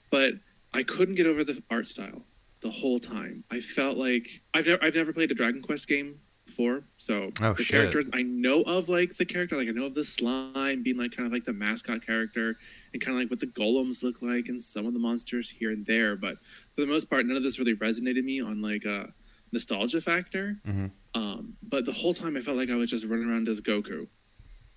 But 0.10 0.34
I 0.74 0.84
couldn't 0.84 1.16
get 1.16 1.28
over 1.28 1.44
the 1.44 1.62
art 1.70 1.88
style 1.88 2.24
the 2.62 2.72
whole 2.72 3.00
time. 3.00 3.44
I 3.52 3.60
felt 3.60 3.98
like 3.98 4.28
I've 4.54 4.68
never 4.68 4.84
I've 4.84 4.96
never 4.96 5.14
played 5.14 5.32
a 5.32 5.36
Dragon 5.36 5.62
Quest 5.62 5.88
game 5.88 6.20
before, 6.46 6.84
so 6.98 7.32
Oh, 7.42 7.54
the 7.54 7.64
shit. 7.64 7.72
characters 7.92 8.06
I 8.14 8.22
know 8.22 8.62
of, 8.62 8.88
like 8.90 9.16
the 9.16 9.26
character, 9.26 9.58
like 9.58 9.68
I 9.68 9.72
know 9.72 9.86
of 9.86 9.94
the 9.94 10.04
slime 10.04 10.84
being 10.84 10.98
like 10.98 11.12
kind 11.12 11.26
of 11.28 11.34
like 11.34 11.44
the 11.44 11.54
mascot 11.54 12.06
character, 12.06 12.56
and 12.94 13.02
kind 13.02 13.18
of 13.18 13.22
like 13.22 13.30
what 13.32 13.40
the 13.40 13.48
golems 13.48 14.04
look 14.04 14.22
like, 14.22 14.48
and 14.48 14.62
some 14.62 14.86
of 14.86 14.94
the 14.94 15.00
monsters 15.00 15.50
here 15.50 15.72
and 15.72 15.86
there. 15.86 16.16
But 16.16 16.38
for 16.74 16.82
the 16.82 16.88
most 16.88 17.10
part, 17.10 17.26
none 17.26 17.36
of 17.38 17.44
this 17.44 17.60
really 17.60 17.76
resonated 17.76 18.24
me 18.24 18.42
on 18.42 18.62
like 18.62 18.86
a 18.86 19.14
nostalgia 19.52 20.02
factor. 20.02 20.60
Mhm. 20.68 20.92
Um, 21.16 21.58
but 21.64 21.86
the 21.86 21.92
whole 21.94 22.14
time, 22.14 22.38
I 22.38 22.42
felt 22.42 22.58
like 22.58 22.70
I 22.70 22.76
was 22.76 22.90
just 22.90 23.06
running 23.06 23.28
around 23.30 23.48
as 23.50 23.62
Goku, 23.62 24.08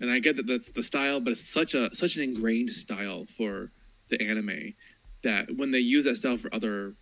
and 0.01 0.11
I 0.11 0.19
get 0.21 0.37
that 0.37 0.47
that's 0.47 0.71
the 0.71 0.83
style, 0.83 1.21
but 1.21 1.33
it's 1.33 1.45
such 1.45 1.75
a 1.75 1.95
such 1.95 2.17
an 2.17 2.23
ingrained 2.23 2.71
style 2.71 3.27
for 3.27 3.73
the 4.09 4.21
anime 4.23 4.75
that 5.23 5.55
when 5.57 5.71
they 5.71 5.81
use 5.81 6.05
that 6.05 6.17
style 6.17 6.37
for 6.37 6.53
other 6.55 6.95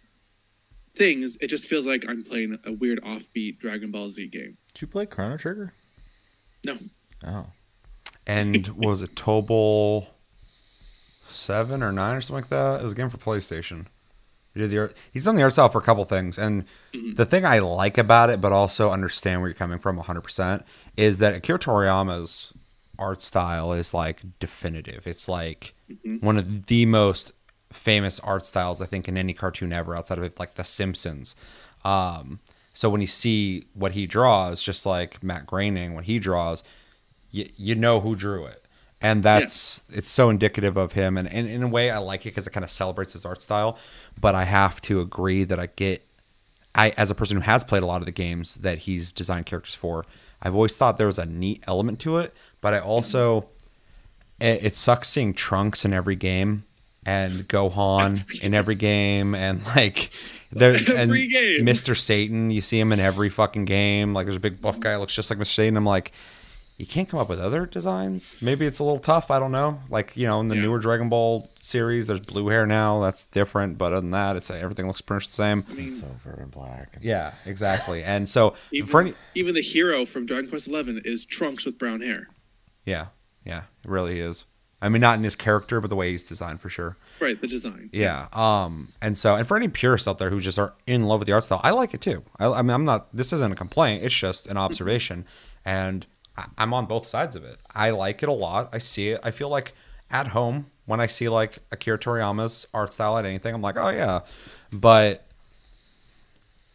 things, 0.97 1.37
it 1.41 1.49
just 1.49 1.69
feels 1.69 1.87
like 1.87 2.05
I'm 2.09 2.23
playing 2.23 2.59
a 2.65 2.73
weird 2.73 3.03
offbeat 3.03 3.59
Dragon 3.59 3.91
Ball 3.91 4.09
Z 4.09 4.29
game. 4.29 4.57
Did 4.73 4.83
you 4.83 4.89
play 4.89 5.07
Chrono 5.07 5.37
Trigger? 5.37 5.73
No, 6.65 6.79
Oh. 7.25 7.47
And 8.27 8.69
was 8.77 9.03
it 9.03 9.15
Tobal 9.15 10.09
seven 11.29 11.83
or 11.83 11.93
nine 11.93 12.17
or 12.17 12.21
something 12.21 12.43
like 12.43 12.51
that? 12.51 12.81
It 12.81 12.83
was 12.83 12.93
a 12.93 12.97
game 12.97 13.11
for 13.11 13.19
PlayStation. 13.19 13.87
He 14.55 14.61
did 14.61 14.71
the 14.71 14.79
art, 14.79 14.97
he's 15.13 15.25
done 15.25 15.37
the 15.37 15.43
art 15.43 15.53
style 15.53 15.69
for 15.69 15.79
a 15.79 15.83
couple 15.83 16.05
things, 16.07 16.39
and 16.39 16.65
mm-hmm. 16.95 17.13
the 17.15 17.27
thing 17.27 17.45
I 17.45 17.59
like 17.59 17.99
about 17.99 18.31
it, 18.31 18.41
but 18.41 18.53
also 18.53 18.91
understand 18.91 19.41
where 19.41 19.51
you're 19.51 19.55
coming 19.55 19.79
from 19.79 19.97
100, 19.97 20.23
percent 20.23 20.65
is 20.97 21.19
that 21.19 21.35
Akira 21.35 21.59
Toriyama's 21.59 22.55
art 22.99 23.21
style 23.21 23.75
is 23.75 23.93
like 23.93 24.23
definitive. 24.39 25.07
It's 25.07 25.29
like 25.29 25.75
mm-hmm. 25.91 26.25
one 26.25 26.39
of 26.39 26.67
the 26.67 26.87
most 26.87 27.33
famous 27.77 28.19
art 28.21 28.47
styles 28.47 28.81
I 28.81 28.87
think 28.87 29.09
in 29.09 29.17
any 29.17 29.33
cartoon 29.33 29.73
ever, 29.73 29.95
outside 29.95 30.19
of 30.19 30.39
like 30.39 30.55
The 30.55 30.65
Simpsons. 30.65 31.37
Um, 31.85 32.41
so 32.77 32.91
when 32.91 33.01
you 33.01 33.07
see 33.07 33.65
what 33.73 33.93
he 33.93 34.07
draws, 34.07 34.63
just 34.63 34.85
like 34.85 35.23
Matt 35.23 35.47
Groening, 35.47 35.95
when 35.95 36.05
he 36.05 36.19
draws, 36.19 36.63
you, 37.31 37.49
you 37.57 37.75
know 37.75 38.01
who 38.01 38.15
drew 38.15 38.45
it. 38.45 38.63
And 39.01 39.23
that's 39.23 39.89
it's 39.91 40.09
so 40.09 40.29
indicative 40.29 40.77
of 40.77 40.93
him. 40.93 41.17
And, 41.17 41.33
and 41.33 41.49
in 41.49 41.63
a 41.63 41.69
way 41.69 41.91
i 41.91 41.99
like 41.99 42.23
it 42.23 42.31
because 42.31 42.47
it 42.47 42.51
kind 42.51 42.65
of 42.65 42.71
celebrates 42.71 43.15
his 43.15 43.25
art 43.25 43.41
style. 43.41 43.79
But 44.21 44.35
i 44.35 44.45
have 44.45 44.81
to 44.83 45.01
agree 45.01 45.45
that 45.45 45.59
i 45.59 45.67
get 45.67 46.07
i 46.75 46.91
as 46.99 47.11
a 47.11 47.15
person 47.15 47.39
who 47.39 47.43
has 47.43 47.65
played 47.65 47.83
a 47.83 47.87
lot 47.87 48.03
of 48.03 48.07
the 48.07 48.13
games 48.13 48.57
that 48.57 48.81
he's 48.81 49.11
designed 49.11 49.47
characters 49.47 49.75
for 49.75 50.05
i've 50.43 50.55
always 50.55 50.77
thought 50.77 50.99
there 50.99 51.07
was 51.07 51.19
a 51.19 51.27
neat 51.27 51.65
element 51.67 51.99
to 52.01 52.17
it. 52.17 52.35
But 52.61 52.75
i 52.75 52.79
also 52.79 53.49
it, 54.39 54.65
it 54.65 54.77
sucks 54.77 55.09
seeing 55.09 55.33
trunks 55.33 55.87
in 55.87 55.95
every 55.95 56.17
game 56.17 56.65
and 57.07 57.49
gohan 57.49 58.41
in 58.43 58.53
every 58.53 58.75
game 58.75 59.35
and 59.35 59.65
like 59.77 60.11
there 60.53 60.73
and 60.95 61.13
game. 61.13 61.65
mr 61.65 61.97
satan 61.97 62.51
you 62.51 62.61
see 62.61 62.79
him 62.81 62.93
in 62.93 63.01
every 63.01 63.29
fucking 63.29 63.65
game 63.65 64.13
like 64.13 64.27
there's 64.27 64.37
a 64.37 64.41
big 64.41 64.61
buff 64.61 64.81
guy 64.81 64.97
looks 64.97 65.15
just 65.15 65.31
like 65.31 65.39
mr 65.39 65.47
satan 65.55 65.77
i'm 65.77 65.87
like 65.87 66.13
you 66.79 66.85
can't 66.85 67.09
come 67.09 67.19
up 67.19 67.31
with 67.31 67.41
other 67.41 67.65
designs. 67.65 68.37
Maybe 68.43 68.67
it's 68.67 68.81
a 68.81 68.85
little 68.85 68.99
tough. 68.99 69.31
I 69.31 69.39
don't 69.39 69.51
know. 69.51 69.81
Like 69.89 70.15
you 70.15 70.27
know, 70.27 70.41
in 70.41 70.49
the 70.49 70.57
Yeah. 70.57 70.61
newer 70.61 70.79
Dragon 70.79 71.09
Ball 71.09 71.49
series, 71.55 72.07
there's 72.09 72.21
blue 72.21 72.49
hair 72.49 72.67
now. 72.67 73.01
That's 73.01 73.25
different. 73.25 73.79
But 73.79 73.95
other 73.95 74.03
than 74.03 74.11
that, 74.11 74.37
it's 74.37 74.51
everything 74.51 74.87
looks 74.87 75.01
pretty 75.01 75.17
much 75.25 75.29
the 75.29 75.33
same. 75.33 75.65
Silver 75.91 76.39
and 76.39 76.51
black. 76.51 76.99
Yeah, 77.01 77.33
exactly. 77.47 78.05
And 78.05 78.29
so 78.29 78.53
even, 78.73 78.91
for 78.91 79.01
any, 79.01 79.15
even 79.35 79.55
the 79.55 79.63
hero 79.63 80.05
from 80.05 80.27
Dragon 80.27 80.51
Quest 80.51 80.69
Eleven 80.69 81.01
is 81.03 81.25
Trunks 81.25 81.65
with 81.65 81.79
brown 81.79 82.03
hair. 82.03 82.29
yeah, 82.85 83.07
yeah, 83.43 83.63
it 83.83 83.91
really 83.91 84.21
is. 84.21 84.45
I 84.81 84.89
mean, 84.91 85.01
not 85.01 85.17
in 85.17 85.25
his 85.25 85.37
character, 85.37 85.81
but 85.81 85.89
the 85.89 85.97
way 85.97 86.11
he's 86.11 86.23
designed 86.23 86.61
for 86.61 86.69
sure. 86.69 86.97
Right, 87.19 87.41
the 87.41 87.47
design. 87.47 87.89
Yeah. 87.93 88.29
Um. 88.33 88.93
And 89.01 89.17
so, 89.17 89.35
and 89.35 89.47
for 89.47 89.57
any 89.57 89.69
purists 89.69 90.07
out 90.07 90.19
there 90.19 90.31
who 90.31 90.41
just 90.41 90.59
are 90.59 90.75
in 90.87 91.05
love 91.05 91.21
with 91.21 91.27
the 91.27 91.33
art 91.33 91.45
style, 91.45 91.61
I 91.65 91.71
like 91.71 91.95
it 91.95 92.01
too. 92.01 92.23
I, 92.39 92.47
I 92.47 92.63
mean, 92.63 92.71
I'm 92.71 92.85
not. 92.85 93.15
This 93.15 93.33
isn't 93.33 93.53
a 93.53 93.57
complaint. 93.57 94.05
It's 94.05 94.15
just 94.15 94.47
an 94.47 94.57
observation, 94.57 95.25
and 95.65 96.07
I, 96.37 96.47
I'm 96.59 96.75
on 96.75 96.87
both 96.87 97.07
sides 97.07 97.37
of 97.37 97.45
it. 97.45 97.59
I 97.75 97.91
like 97.91 98.23
it 98.23 98.29
a 98.29 98.33
lot. 98.33 98.69
I 98.73 98.79
see 98.79 99.11
it. 99.11 99.21
I 99.23 99.31
feel 99.31 99.49
like 99.49 99.73
at 100.11 100.29
home 100.29 100.67
when 100.85 101.01
I 101.01 101.07
see 101.07 101.29
like 101.29 101.59
Akira 101.73 101.99
Toriyama's 101.99 102.67
art 102.73 102.95
style 102.95 103.19
at 103.19 103.25
anything, 103.25 103.55
I'm 103.55 103.63
like, 103.63 103.77
oh 103.77 103.89
yeah. 103.89 104.21
But 104.73 105.27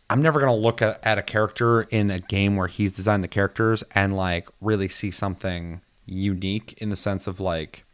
I'm 0.10 0.22
never 0.22 0.40
gonna 0.40 0.56
look 0.56 0.82
at, 0.82 1.00
at 1.06 1.18
a 1.18 1.24
character 1.24 1.84
in 1.84 2.12
a 2.12 2.20
game 2.20 2.56
where 2.56 2.68
he's 2.68 2.92
designed 2.92 3.24
the 3.24 3.30
characters 3.30 3.84
and 3.96 4.16
like 4.16 4.50
really 4.60 4.88
see 4.88 5.12
something 5.12 5.82
unique 6.06 6.74
in 6.80 6.90
the 6.90 6.96
sense 6.96 7.28
of 7.28 7.40
like 7.40 7.86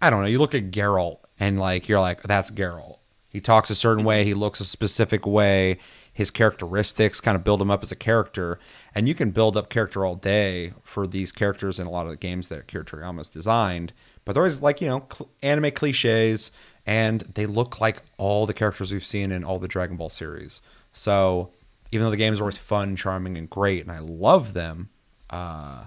I 0.00 0.10
don't 0.10 0.22
know, 0.22 0.28
you 0.28 0.38
look 0.38 0.54
at 0.54 0.70
Geralt 0.70 1.20
and 1.38 1.58
like 1.58 1.88
you're 1.88 2.00
like 2.00 2.22
that's 2.22 2.50
Geralt. 2.50 2.98
He 3.28 3.40
talks 3.40 3.68
a 3.68 3.74
certain 3.74 4.02
way, 4.04 4.24
he 4.24 4.32
looks 4.32 4.60
a 4.60 4.64
specific 4.64 5.26
way, 5.26 5.76
his 6.10 6.30
characteristics 6.30 7.20
kind 7.20 7.36
of 7.36 7.44
build 7.44 7.60
him 7.60 7.70
up 7.70 7.82
as 7.82 7.92
a 7.92 7.96
character, 7.96 8.58
and 8.94 9.06
you 9.06 9.14
can 9.14 9.30
build 9.30 9.58
up 9.58 9.68
character 9.68 10.06
all 10.06 10.14
day 10.14 10.72
for 10.82 11.06
these 11.06 11.32
characters 11.32 11.78
in 11.78 11.86
a 11.86 11.90
lot 11.90 12.06
of 12.06 12.12
the 12.12 12.16
games 12.16 12.48
that 12.48 12.60
Akira 12.60 12.84
Toriyama's 12.84 13.28
designed, 13.28 13.92
but 14.24 14.32
they're 14.32 14.42
always 14.42 14.62
like, 14.62 14.80
you 14.80 14.88
know, 14.88 15.06
cl- 15.12 15.28
anime 15.42 15.64
clichés 15.64 16.50
and 16.86 17.20
they 17.34 17.44
look 17.44 17.80
like 17.80 18.00
all 18.16 18.46
the 18.46 18.54
characters 18.54 18.92
we've 18.92 19.04
seen 19.04 19.30
in 19.32 19.44
all 19.44 19.58
the 19.58 19.68
Dragon 19.68 19.96
Ball 19.96 20.08
series. 20.08 20.62
So, 20.92 21.50
even 21.92 22.04
though 22.04 22.10
the 22.10 22.16
games 22.16 22.40
are 22.40 22.44
always 22.44 22.58
fun, 22.58 22.96
charming, 22.96 23.36
and 23.36 23.50
great, 23.50 23.82
and 23.82 23.92
I 23.92 23.98
love 23.98 24.54
them, 24.54 24.88
uh, 25.28 25.84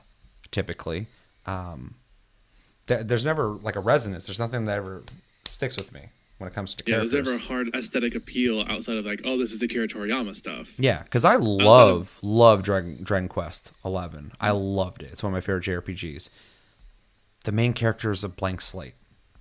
typically, 0.52 1.08
um, 1.46 1.96
th- 2.90 3.08
there's 3.08 3.24
never 3.24 3.48
like 3.50 3.78
a 3.78 3.80
resonance. 3.80 4.26
There's 4.28 4.40
nothing 4.40 4.66
that 4.66 4.78
ever 4.78 5.04
sticks 5.46 5.78
with 5.78 5.94
me 5.94 6.10
when 6.40 6.50
it 6.50 6.54
comes 6.54 6.74
to 6.74 6.84
Yeah, 6.86 6.98
there's 6.98 7.14
never 7.14 7.36
a 7.36 7.40
hard 7.40 7.74
aesthetic 7.74 8.16
appeal 8.16 8.62
outside 8.68 8.98
of 8.98 9.06
like, 9.06 9.22
oh, 9.24 9.38
this 9.38 9.52
is 9.54 9.62
Akira 9.62 9.88
Toriyama 9.88 10.36
stuff. 10.36 10.78
Yeah, 10.78 11.04
because 11.04 11.24
I 11.24 11.36
love 11.38 12.20
love 12.22 12.64
Dragon 12.64 13.02
Dragon 13.02 13.30
Quest 13.30 13.72
Eleven. 13.86 14.34
I 14.42 14.52
loved 14.52 15.04
it. 15.04 15.12
It's 15.14 15.24
one 15.24 15.32
of 15.32 15.38
my 15.38 15.42
favorite 15.42 15.64
JRPGs. 15.64 16.30
The 17.46 17.52
main 17.54 17.72
character 17.74 18.12
is 18.12 18.24
a 18.26 18.30
blank 18.30 18.60
slate. 18.60 18.96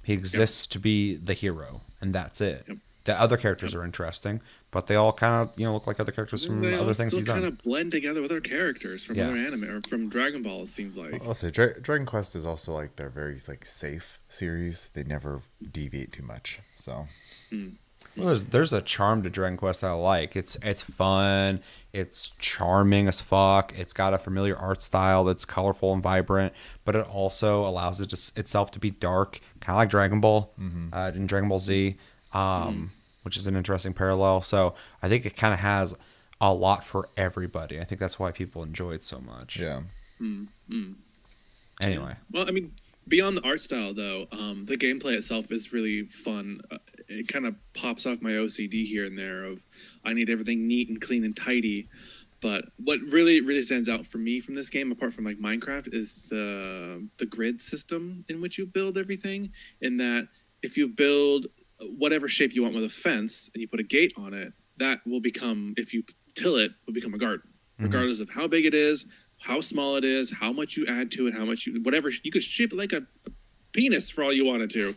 He 0.05 0.13
exists 0.13 0.67
to 0.69 0.79
be 0.79 1.17
the 1.17 1.35
hero, 1.35 1.83
and 2.01 2.15
that's 2.15 2.41
it. 2.41 2.65
Yep. 2.69 2.79
The 3.09 3.19
other 3.19 3.39
characters 3.39 3.75
are 3.75 3.83
interesting, 3.85 4.43
but 4.71 4.87
they 4.87 4.95
all 4.95 5.15
kind 5.15 5.35
of 5.49 5.59
you 5.59 5.65
know 5.65 5.73
look 5.73 5.87
like 5.87 5.99
other 5.99 6.13
characters 6.13 6.45
from 6.45 6.61
They 6.61 6.75
other 6.75 6.93
things 6.93 7.13
still 7.13 7.21
he's 7.21 7.29
kind 7.29 7.41
done. 7.43 7.53
of 7.55 7.63
blend 7.63 7.91
together 7.91 8.21
with 8.21 8.31
other 8.31 8.43
characters 8.43 9.05
from 9.05 9.17
Yeah. 9.17 9.29
other 9.29 9.37
anime 9.39 9.65
or 9.65 9.81
from 9.89 10.11
Dragon 10.11 10.43
Ball. 10.43 10.65
It 10.65 10.69
seems 10.69 10.99
like. 10.99 11.25
I'll 11.27 11.33
say 11.33 11.51
Dra- 11.51 11.81
Dragon 11.81 12.05
Quest 12.07 12.37
is 12.37 12.47
also 12.47 12.75
like 12.75 12.97
they're 12.97 13.09
very 13.09 13.39
like 13.49 13.65
safe 13.65 14.19
series. 14.29 14.91
They 14.93 15.05
never 15.05 15.41
deviate 15.73 16.13
too 16.13 16.23
much. 16.23 16.61
So 16.77 17.09
Well, 17.51 18.27
there's 18.27 18.45
there's 18.45 18.73
a 18.75 18.83
charm 18.83 19.23
to 19.23 19.31
Dragon 19.31 19.57
Quest 19.57 19.81
that 19.81 19.87
I 19.89 19.93
like. 19.93 20.37
It's 20.37 20.57
it's 20.63 20.83
fun. 20.83 21.61
It's 21.95 22.33
charming 22.39 23.09
as 23.09 23.21
fuck. 23.23 23.73
It's 23.79 23.95
got 23.95 24.13
a 24.13 24.19
familiar 24.19 24.57
art 24.57 24.83
style 24.83 25.25
that's 25.25 25.45
colorful 25.47 25.95
and 25.95 26.03
vibrant, 26.03 26.53
but 26.85 26.95
it 26.95 27.07
also 27.07 27.65
allows 27.67 28.01
it 28.03 28.11
to, 28.11 28.33
itself 28.39 28.71
to 28.73 28.79
be 28.79 28.91
dark, 28.91 29.41
kind 29.61 29.77
of 29.77 29.79
like 29.79 29.89
Dragon 29.89 30.21
Ball 30.21 30.53
uh, 30.93 31.13
in 31.15 31.27
Dragon 31.27 31.49
Ball 31.49 31.59
Z, 31.61 31.97
um, 32.35 32.91
which 33.29 33.37
is 33.37 33.47
an 33.47 33.55
interesting 33.57 33.93
parallel. 33.93 34.41
So 34.41 34.73
I 35.03 35.09
think 35.11 35.27
it 35.27 35.37
kind 35.37 35.53
of 35.53 35.61
has 35.61 35.95
a 36.41 36.55
lot 36.55 36.83
for 36.83 37.11
everybody. 37.15 37.79
I 37.79 37.85
think 37.85 38.01
that's 38.01 38.19
why 38.19 38.33
people 38.33 38.63
enjoy 38.63 38.93
it 38.93 39.05
so 39.05 39.21
much. 39.21 39.59
yeah, 39.59 39.83
Anyway, 41.83 42.15
Well, 42.33 42.49
I 42.49 42.53
mean, 42.53 42.73
beyond 43.07 43.37
the 43.37 43.43
art 43.43 43.61
style, 43.61 43.93
though, 43.93 44.29
um, 44.33 44.65
the 44.65 44.79
gameplay 44.79 45.13
itself 45.13 45.53
is 45.53 45.75
really 45.75 46.05
fun. 46.05 46.63
Uh, 46.71 46.79
it 47.07 47.29
kind 47.29 47.45
of 47.45 47.55
pops 47.75 48.07
off 48.07 48.23
my 48.23 48.31
OCD 48.31 48.87
here 48.87 49.05
and 49.05 49.19
there 49.19 49.45
of 49.45 49.63
I 50.07 50.15
need 50.15 50.31
everything 50.31 50.67
neat 50.67 50.89
and 50.89 50.99
clean 50.99 51.23
and 51.23 51.37
tidy. 51.37 51.87
But 52.41 52.65
what 52.83 52.99
really, 53.11 53.43
really 53.43 53.63
stands 53.63 53.91
out 53.91 54.07
for 54.07 54.17
me 54.17 54.41
from 54.41 54.55
this 54.55 54.71
game, 54.71 54.91
apart 54.91 55.13
from 55.13 55.27
like 55.27 55.39
Minecraft, 55.39 55.93
is 55.93 56.15
the 56.31 57.07
the 57.19 57.27
grid 57.27 57.61
system 57.61 58.25
in 58.31 58.41
which 58.41 58.57
you 58.57 58.65
build 58.65 58.97
everything. 58.97 59.53
In 59.83 59.99
that, 59.99 60.29
if 60.63 60.79
you 60.79 60.89
build 60.89 61.47
whatever 61.81 62.29
shape 62.29 62.55
you 62.55 62.63
want 62.63 62.75
with 62.75 62.85
a 62.85 62.89
fence 62.89 63.51
and 63.55 63.61
you 63.61 63.69
put 63.69 63.81
a 63.81 63.85
gate 63.85 64.13
on 64.17 64.35
it, 64.35 64.53
that 64.79 65.01
will 65.07 65.21
become, 65.21 65.75
if 65.77 65.93
you 65.95 66.03
till 66.35 66.57
it, 66.57 66.73
will 66.87 66.93
become 66.95 67.15
a 67.15 67.19
garden, 67.19 67.49
regardless 67.79 68.21
of 68.21 68.29
how 68.31 68.47
big 68.47 68.65
it 68.67 68.75
is, 68.75 69.07
how 69.41 69.61
small 69.61 69.97
it 69.97 70.05
is, 70.05 70.31
how 70.33 70.53
much 70.53 70.77
you 70.77 70.87
add 70.87 71.11
to 71.13 71.27
it, 71.29 71.35
how 71.35 71.45
much 71.45 71.67
you, 71.67 71.81
whatever, 71.83 72.11
you 72.23 72.31
could 72.31 72.43
shape 72.43 72.73
it 72.73 72.77
like 72.77 72.93
a, 72.93 72.99
a 73.27 73.31
penis 73.73 74.09
for 74.11 74.23
all 74.25 74.33
you 74.33 74.45
wanted 74.45 74.71
to, 74.71 74.95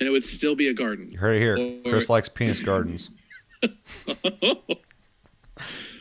and 0.00 0.06
it 0.08 0.10
would 0.10 0.24
still 0.24 0.54
be 0.54 0.68
a 0.68 0.74
garden. 0.74 1.08
you 1.10 1.18
heard 1.18 1.36
it 1.36 1.40
here. 1.40 1.56
Or- 1.84 1.90
Chris 1.92 2.08
likes 2.08 2.28
penis 2.28 2.62
gardens. 2.62 3.10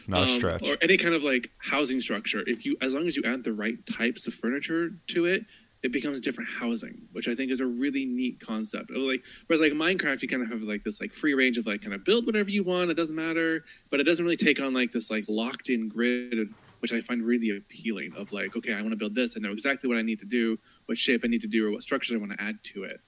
Not 0.10 0.22
a 0.30 0.32
Um, 0.32 0.38
stretch. 0.38 0.68
or 0.70 0.78
any 0.82 0.96
kind 0.98 1.14
of 1.16 1.24
like 1.24 1.50
housing 1.58 2.00
structure. 2.00 2.44
If 2.48 2.66
you, 2.66 2.78
as 2.82 2.94
long 2.94 3.08
as 3.08 3.18
you 3.18 3.24
add 3.26 3.44
the 3.44 3.54
right 3.54 3.76
types 3.86 4.26
of 4.28 4.34
furniture 4.34 4.92
to 5.08 5.26
it, 5.26 5.44
it 5.84 5.92
becomes 5.92 6.20
different 6.22 6.50
housing, 6.50 7.02
which 7.12 7.28
I 7.28 7.36
think 7.36 7.52
is 7.52 7.60
a 7.60 7.66
really 7.66 8.06
neat 8.06 8.40
concept. 8.40 8.90
Like, 8.92 9.24
whereas 9.46 9.62
like 9.62 9.74
Minecraft, 9.74 10.22
you 10.22 10.28
kind 10.28 10.42
of 10.42 10.50
have 10.50 10.64
like 10.64 10.84
this 10.84 11.00
like 11.00 11.14
free 11.14 11.34
range 11.34 11.58
of 11.58 11.68
like 11.68 11.82
kind 11.82 11.94
of 11.94 12.04
build 12.04 12.26
whatever 12.26 12.50
you 12.50 12.64
want. 12.64 12.90
It 12.90 12.96
doesn't 12.96 13.16
matter, 13.16 13.64
but 13.90 14.00
it 14.00 14.04
doesn't 14.04 14.24
really 14.24 14.38
take 14.38 14.60
on 14.60 14.74
like 14.74 14.92
this 14.92 15.12
like 15.12 15.26
locked 15.30 15.70
in 15.70 15.88
grid, 15.88 16.50
which 16.80 16.94
I 16.94 17.02
find 17.02 17.24
really 17.24 17.56
appealing. 17.56 18.14
Of 18.18 18.32
like, 18.32 18.56
okay, 18.58 18.74
I 18.74 18.82
want 18.82 18.92
to 18.92 18.98
build 18.98 19.14
this. 19.14 19.38
I 19.38 19.40
know 19.40 19.52
exactly 19.52 19.88
what 19.88 19.98
I 19.98 20.02
need 20.02 20.20
to 20.20 20.26
do, 20.26 20.58
what 20.88 20.98
shape 20.98 21.22
I 21.24 21.28
need 21.28 21.42
to 21.42 21.48
do, 21.48 21.68
or 21.68 21.72
what 21.72 21.84
structures 21.84 22.16
I 22.16 22.20
want 22.20 22.32
to 22.32 22.42
add 22.42 22.62
to 22.64 22.84
it. 22.84 23.00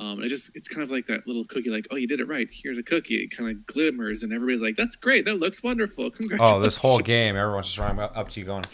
Um, 0.00 0.22
it 0.22 0.28
just 0.28 0.50
it's 0.54 0.68
kind 0.68 0.82
of 0.82 0.92
like 0.92 1.06
that 1.06 1.26
little 1.26 1.44
cookie, 1.44 1.70
like, 1.70 1.86
oh, 1.90 1.96
you 1.96 2.06
did 2.06 2.20
it 2.20 2.28
right. 2.28 2.48
Here's 2.50 2.78
a 2.78 2.84
cookie. 2.84 3.16
It 3.16 3.36
kind 3.36 3.50
of 3.50 3.66
glimmers, 3.66 4.22
and 4.22 4.32
everybody's 4.32 4.62
like, 4.62 4.76
that's 4.76 4.96
great. 4.96 5.24
That 5.24 5.40
looks 5.40 5.62
wonderful. 5.62 6.10
Congratulations. 6.10 6.56
Oh, 6.56 6.60
this 6.60 6.76
whole 6.76 6.98
game, 6.98 7.36
everyone's 7.36 7.66
just 7.66 7.78
running 7.78 8.00
up 8.00 8.16
up 8.16 8.28
to 8.30 8.40
you 8.40 8.46
going. 8.46 8.64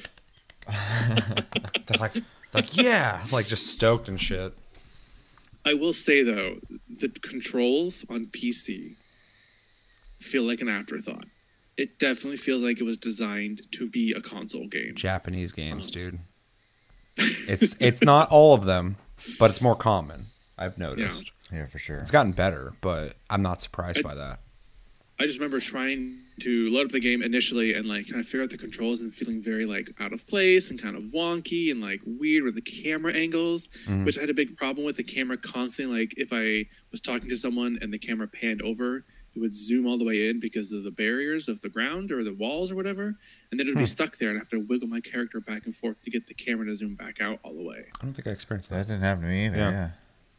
They're 1.86 1.98
like, 1.98 2.14
like 2.54 2.76
yeah, 2.82 3.24
like 3.32 3.46
just 3.46 3.66
stoked 3.68 4.08
and 4.08 4.20
shit. 4.20 4.52
I 5.66 5.74
will 5.74 5.92
say 5.92 6.22
though, 6.22 6.56
the 6.88 7.08
controls 7.08 8.04
on 8.10 8.26
PC 8.26 8.96
feel 10.20 10.44
like 10.44 10.60
an 10.60 10.68
afterthought. 10.68 11.24
It 11.76 11.98
definitely 11.98 12.36
feels 12.36 12.62
like 12.62 12.80
it 12.80 12.84
was 12.84 12.96
designed 12.96 13.62
to 13.72 13.88
be 13.88 14.12
a 14.12 14.20
console 14.20 14.66
game. 14.68 14.94
Japanese 14.94 15.52
games, 15.52 15.88
um, 15.88 15.92
dude. 15.92 16.18
It's 17.48 17.76
it's 17.80 18.02
not 18.02 18.28
all 18.30 18.54
of 18.54 18.64
them, 18.64 18.96
but 19.38 19.50
it's 19.50 19.60
more 19.60 19.76
common. 19.76 20.26
I've 20.58 20.78
noticed. 20.78 21.30
yeah, 21.52 21.66
for 21.66 21.78
sure. 21.78 21.98
It's 21.98 22.10
gotten 22.10 22.32
better, 22.32 22.72
but 22.80 23.14
I'm 23.30 23.42
not 23.42 23.60
surprised 23.60 23.98
I- 23.98 24.02
by 24.02 24.14
that. 24.14 24.40
I 25.18 25.26
just 25.26 25.38
remember 25.38 25.60
trying 25.60 26.18
to 26.40 26.68
load 26.70 26.86
up 26.86 26.90
the 26.90 27.00
game 27.00 27.22
initially 27.22 27.74
and 27.74 27.86
like 27.86 28.08
kind 28.08 28.18
of 28.18 28.26
figure 28.26 28.42
out 28.42 28.50
the 28.50 28.58
controls 28.58 29.00
and 29.00 29.14
feeling 29.14 29.40
very 29.40 29.64
like 29.64 29.90
out 30.00 30.12
of 30.12 30.26
place 30.26 30.70
and 30.70 30.82
kind 30.82 30.96
of 30.96 31.04
wonky 31.04 31.70
and 31.70 31.80
like 31.80 32.00
weird 32.04 32.42
with 32.42 32.56
the 32.56 32.60
camera 32.60 33.12
angles, 33.14 33.68
mm-hmm. 33.86 34.04
which 34.04 34.18
I 34.18 34.22
had 34.22 34.30
a 34.30 34.34
big 34.34 34.56
problem 34.56 34.84
with 34.84 34.96
the 34.96 35.04
camera 35.04 35.36
constantly. 35.36 36.00
Like 36.00 36.14
if 36.16 36.32
I 36.32 36.68
was 36.90 37.00
talking 37.00 37.28
to 37.28 37.36
someone 37.36 37.78
and 37.80 37.92
the 37.92 37.98
camera 37.98 38.26
panned 38.26 38.62
over, 38.62 39.04
it 39.34 39.38
would 39.40 39.54
zoom 39.54 39.86
all 39.86 39.98
the 39.98 40.04
way 40.04 40.28
in 40.28 40.40
because 40.40 40.72
of 40.72 40.82
the 40.82 40.90
barriers 40.90 41.48
of 41.48 41.60
the 41.60 41.68
ground 41.68 42.10
or 42.10 42.24
the 42.24 42.34
walls 42.34 42.72
or 42.72 42.76
whatever, 42.76 43.16
and 43.50 43.60
then 43.60 43.66
it 43.66 43.70
would 43.70 43.78
be 43.78 43.82
hmm. 43.82 43.86
stuck 43.86 44.16
there 44.16 44.30
and 44.30 44.38
I 44.38 44.40
have 44.40 44.48
to 44.50 44.58
wiggle 44.58 44.88
my 44.88 45.00
character 45.00 45.40
back 45.40 45.66
and 45.66 45.74
forth 45.74 46.02
to 46.02 46.10
get 46.10 46.26
the 46.26 46.34
camera 46.34 46.66
to 46.66 46.74
zoom 46.74 46.96
back 46.96 47.20
out 47.20 47.38
all 47.44 47.54
the 47.54 47.62
way. 47.62 47.84
I 48.00 48.04
don't 48.04 48.14
think 48.14 48.26
I 48.26 48.30
experienced 48.30 48.70
that. 48.70 48.88
That 48.88 48.94
didn't 48.94 49.04
happen 49.04 49.22
to 49.22 49.28
me 49.28 49.46
either. 49.46 49.56
Yeah. 49.56 49.90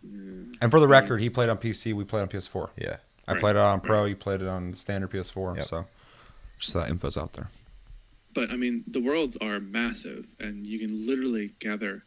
Yeah, 0.03 0.19
And 0.61 0.71
for 0.71 0.79
the 0.79 0.87
record, 0.87 1.19
he 1.21 1.29
played 1.29 1.49
on 1.49 1.57
PC. 1.57 1.93
We 1.93 2.03
played 2.03 2.21
on 2.21 2.27
PS4. 2.27 2.69
yeah. 2.77 2.97
I 3.27 3.33
Right, 3.33 3.41
played 3.41 3.55
it 3.55 3.61
on 3.61 3.81
Pro. 3.81 4.05
You 4.05 4.15
played 4.15 4.41
it 4.41 4.47
on 4.47 4.73
standard 4.73 5.11
PS4. 5.11 5.57
Yep. 5.57 5.65
So 5.65 5.85
just 6.59 6.73
so 6.73 6.79
that 6.79 6.89
info's 6.89 7.17
out 7.17 7.33
there. 7.33 7.49
But 8.33 8.51
I 8.51 8.55
mean, 8.57 8.83
the 8.87 8.99
worlds 8.99 9.37
are 9.41 9.59
massive, 9.59 10.35
and 10.39 10.67
you 10.67 10.79
can 10.79 11.07
literally 11.07 11.53
gather 11.59 12.03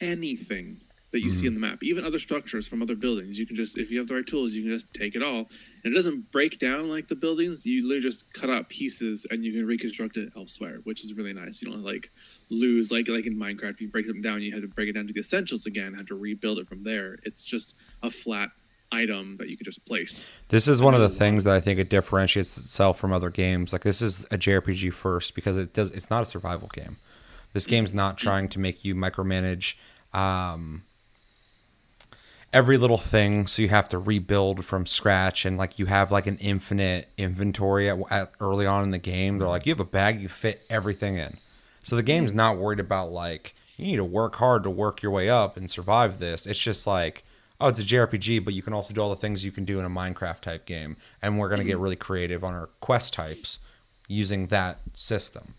anything 0.00 0.80
that 1.12 1.22
you 1.22 1.30
see 1.30 1.46
mm-hmm. 1.46 1.56
on 1.56 1.60
the 1.60 1.66
map, 1.66 1.82
even 1.82 2.04
other 2.04 2.18
structures 2.18 2.68
from 2.68 2.82
other 2.82 2.94
buildings. 2.94 3.38
You 3.38 3.46
can 3.46 3.56
just, 3.56 3.78
if 3.78 3.90
you 3.90 3.98
have 3.98 4.06
the 4.06 4.16
right 4.16 4.26
tools, 4.26 4.52
you 4.52 4.62
can 4.62 4.72
just 4.72 4.92
take 4.92 5.14
it 5.14 5.22
all, 5.22 5.38
and 5.82 5.92
it 5.92 5.94
doesn't 5.94 6.30
break 6.30 6.58
down 6.58 6.88
like 6.90 7.08
the 7.08 7.14
buildings. 7.14 7.64
You 7.64 7.82
literally 7.82 8.02
just 8.02 8.32
cut 8.32 8.50
out 8.50 8.68
pieces, 8.68 9.26
and 9.30 9.42
you 9.42 9.52
can 9.52 9.66
reconstruct 9.66 10.16
it 10.16 10.32
elsewhere, 10.36 10.78
which 10.84 11.04
is 11.04 11.14
really 11.14 11.32
nice. 11.32 11.62
You 11.62 11.70
don't 11.70 11.82
like 11.82 12.10
lose 12.50 12.92
like 12.92 13.08
like 13.08 13.26
in 13.26 13.36
Minecraft. 13.36 13.70
If 13.70 13.80
you 13.80 13.88
break 13.88 14.06
something 14.06 14.22
down, 14.22 14.42
you 14.42 14.52
have 14.52 14.62
to 14.62 14.68
break 14.68 14.88
it 14.88 14.92
down 14.92 15.06
to 15.06 15.12
the 15.12 15.20
essentials 15.20 15.66
again, 15.66 15.94
have 15.94 16.06
to 16.06 16.16
rebuild 16.16 16.58
it 16.58 16.68
from 16.68 16.82
there. 16.82 17.18
It's 17.22 17.44
just 17.44 17.76
a 18.02 18.10
flat 18.10 18.50
item 18.92 19.36
that 19.38 19.48
you 19.48 19.56
can 19.56 19.64
just 19.64 19.84
place. 19.84 20.30
This 20.48 20.68
is 20.68 20.80
one 20.80 20.94
of 20.94 21.00
the 21.00 21.08
things 21.08 21.44
that 21.44 21.54
I 21.54 21.60
think 21.60 21.78
it 21.78 21.88
differentiates 21.88 22.56
itself 22.56 22.98
from 22.98 23.12
other 23.12 23.30
games. 23.30 23.72
Like 23.72 23.82
this 23.82 24.00
is 24.00 24.24
a 24.30 24.38
JRPG 24.38 24.92
first 24.92 25.34
because 25.34 25.56
it 25.56 25.72
does. 25.72 25.90
It's 25.90 26.10
not 26.10 26.22
a 26.22 26.26
survival 26.26 26.68
game. 26.72 26.96
This 27.52 27.66
mm. 27.66 27.70
game's 27.70 27.94
not 27.94 28.16
mm. 28.16 28.18
trying 28.18 28.48
to 28.50 28.58
make 28.58 28.84
you 28.84 28.94
micromanage 28.94 29.74
um, 30.12 30.84
every 32.52 32.78
little 32.78 32.98
thing, 32.98 33.46
so 33.46 33.62
you 33.62 33.68
have 33.68 33.88
to 33.90 33.98
rebuild 33.98 34.64
from 34.64 34.86
scratch, 34.86 35.44
and 35.44 35.58
like 35.58 35.78
you 35.78 35.86
have 35.86 36.10
like 36.10 36.26
an 36.26 36.38
infinite 36.38 37.08
inventory 37.18 37.90
at, 37.90 37.98
at 38.10 38.32
early 38.40 38.66
on 38.66 38.84
in 38.84 38.90
the 38.90 38.98
game. 38.98 39.38
They're 39.38 39.48
like 39.48 39.62
mm. 39.62 39.66
you 39.66 39.72
have 39.72 39.80
a 39.80 39.84
bag, 39.84 40.20
you 40.20 40.28
fit 40.28 40.64
everything 40.70 41.16
in. 41.16 41.38
So 41.82 41.94
the 41.94 42.02
game's 42.02 42.34
not 42.34 42.58
worried 42.58 42.80
about 42.80 43.12
like 43.12 43.54
you 43.76 43.84
need 43.84 43.96
to 43.96 44.04
work 44.04 44.36
hard 44.36 44.62
to 44.62 44.70
work 44.70 45.02
your 45.02 45.12
way 45.12 45.28
up 45.28 45.56
and 45.56 45.70
survive 45.70 46.18
this. 46.18 46.46
It's 46.46 46.58
just 46.58 46.86
like 46.86 47.24
oh, 47.60 47.68
it's 47.68 47.78
a 47.78 47.84
JRPG, 47.84 48.44
but 48.44 48.54
you 48.54 48.62
can 48.62 48.72
also 48.72 48.92
do 48.94 49.00
all 49.00 49.10
the 49.10 49.16
things 49.16 49.44
you 49.44 49.52
can 49.52 49.64
do 49.64 49.78
in 49.78 49.84
a 49.84 49.90
Minecraft 49.90 50.40
type 50.40 50.66
game, 50.66 50.96
and 51.22 51.38
we're 51.38 51.48
gonna 51.48 51.64
get 51.64 51.78
really 51.78 51.96
creative 51.96 52.44
on 52.44 52.54
our 52.54 52.68
quest 52.80 53.12
types 53.12 53.58
using 54.08 54.46
that 54.48 54.80
system. 54.94 55.54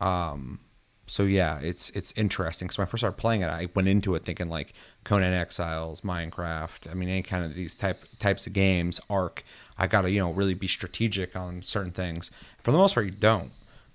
Um, 0.00 0.60
so 1.06 1.22
yeah, 1.22 1.58
it's 1.60 1.90
it's 1.90 2.12
interesting. 2.16 2.68
So 2.70 2.80
when 2.80 2.88
I 2.88 2.90
first 2.90 3.00
started 3.00 3.16
playing 3.16 3.42
it, 3.42 3.48
I 3.48 3.68
went 3.74 3.88
into 3.88 4.14
it 4.16 4.24
thinking 4.24 4.48
like 4.48 4.72
Conan 5.04 5.32
Exiles, 5.32 6.00
Minecraft. 6.00 6.90
I 6.90 6.94
mean, 6.94 7.08
any 7.08 7.22
kind 7.22 7.44
of 7.44 7.54
these 7.54 7.74
type 7.74 8.04
types 8.18 8.46
of 8.46 8.52
games, 8.52 9.00
ARK. 9.08 9.44
I 9.78 9.86
gotta 9.86 10.10
you 10.10 10.18
know 10.18 10.32
really 10.32 10.54
be 10.54 10.66
strategic 10.66 11.36
on 11.36 11.62
certain 11.62 11.92
things. 11.92 12.30
For 12.58 12.72
the 12.72 12.78
most 12.78 12.94
part, 12.94 13.06
you 13.06 13.12
don't. 13.12 13.52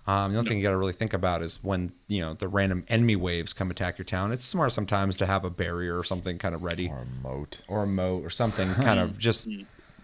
Um, 0.07 0.31
the 0.33 0.39
only 0.39 0.49
thing 0.49 0.57
you 0.57 0.63
got 0.63 0.71
to 0.71 0.77
really 0.77 0.93
think 0.93 1.13
about 1.13 1.43
is 1.43 1.59
when 1.63 1.91
you 2.07 2.21
know 2.21 2.33
the 2.33 2.47
random 2.47 2.83
enemy 2.89 3.15
waves 3.15 3.53
come 3.53 3.69
attack 3.69 3.97
your 3.97 4.05
town. 4.05 4.31
It's 4.31 4.43
smart 4.43 4.71
sometimes 4.73 5.15
to 5.17 5.25
have 5.27 5.45
a 5.45 5.49
barrier 5.49 5.97
or 5.97 6.03
something 6.03 6.37
kind 6.39 6.55
of 6.55 6.63
ready, 6.63 6.89
Or 6.89 7.01
a 7.03 7.05
moat. 7.27 7.61
or 7.67 7.83
a 7.83 7.87
moat 7.87 8.25
or 8.25 8.29
something 8.31 8.67
kind 8.73 8.99
of 8.99 9.17
just 9.19 9.47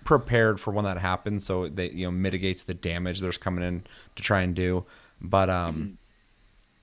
prepared 0.03 0.59
for 0.59 0.71
when 0.71 0.85
that 0.85 0.97
happens, 0.99 1.45
so 1.45 1.67
they 1.67 1.89
you 1.91 2.05
know 2.05 2.11
mitigates 2.11 2.63
the 2.63 2.73
damage 2.73 3.19
there's 3.21 3.37
coming 3.39 3.63
in 3.63 3.83
to 4.15 4.23
try 4.23 4.41
and 4.41 4.55
do. 4.55 4.85
But 5.19 5.49
um, 5.49 5.97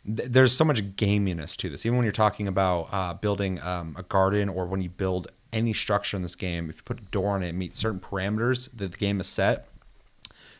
th- 0.04 0.28
there's 0.28 0.54
so 0.56 0.64
much 0.64 0.82
gaminess 0.96 1.56
to 1.58 1.70
this. 1.70 1.86
Even 1.86 1.96
when 1.96 2.04
you're 2.04 2.12
talking 2.12 2.48
about 2.48 2.88
uh, 2.92 3.14
building 3.14 3.62
um, 3.62 3.94
a 3.96 4.02
garden 4.02 4.48
or 4.48 4.66
when 4.66 4.80
you 4.82 4.90
build 4.90 5.28
any 5.52 5.72
structure 5.72 6.16
in 6.16 6.22
this 6.24 6.34
game, 6.34 6.68
if 6.68 6.78
you 6.78 6.82
put 6.82 6.98
a 6.98 7.04
door 7.04 7.36
on 7.36 7.44
it 7.44 7.50
and 7.50 7.58
meet 7.58 7.76
certain 7.76 8.00
parameters 8.00 8.68
that 8.74 8.90
the 8.90 8.98
game 8.98 9.20
is 9.20 9.28
set, 9.28 9.68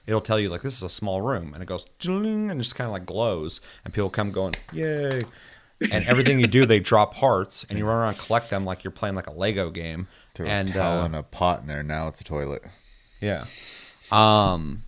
it'll 0.06 0.20
tell 0.20 0.38
you 0.38 0.49
like 0.49 0.62
this 0.62 0.76
is 0.76 0.82
a 0.82 0.90
small 0.90 1.20
room, 1.23 1.54
and 1.54 1.62
it 1.62 1.66
goes 1.66 1.87
and 2.06 2.58
just 2.58 2.75
kind 2.75 2.87
of 2.87 2.92
like 2.92 3.06
glows, 3.06 3.61
and 3.84 3.92
people 3.92 4.11
come 4.11 4.30
going 4.30 4.54
yay. 4.73 5.23
And 5.92 6.04
everything 6.08 6.40
you 6.40 6.46
do, 6.46 6.66
they 6.66 6.80
drop 6.80 7.14
hearts, 7.14 7.64
and 7.68 7.78
you 7.78 7.84
run 7.84 7.96
around 7.96 8.11
and 8.11 8.18
collect 8.18 8.50
them 8.50 8.64
like 8.64 8.84
you're 8.84 8.90
playing 8.90 9.14
like 9.14 9.26
a 9.26 9.32
Lego 9.32 9.70
game. 9.70 10.06
Threw 10.34 10.46
and 10.46 10.70
a 10.70 10.73
towel 10.73 11.00
uh, 11.00 11.04
and 11.06 11.16
a 11.16 11.23
pot 11.23 11.61
in 11.61 11.66
there. 11.66 11.82
Now 11.82 12.08
it's 12.08 12.20
a 12.20 12.25
toilet. 12.25 12.62
yeah. 13.20 13.44
Um 14.12 14.82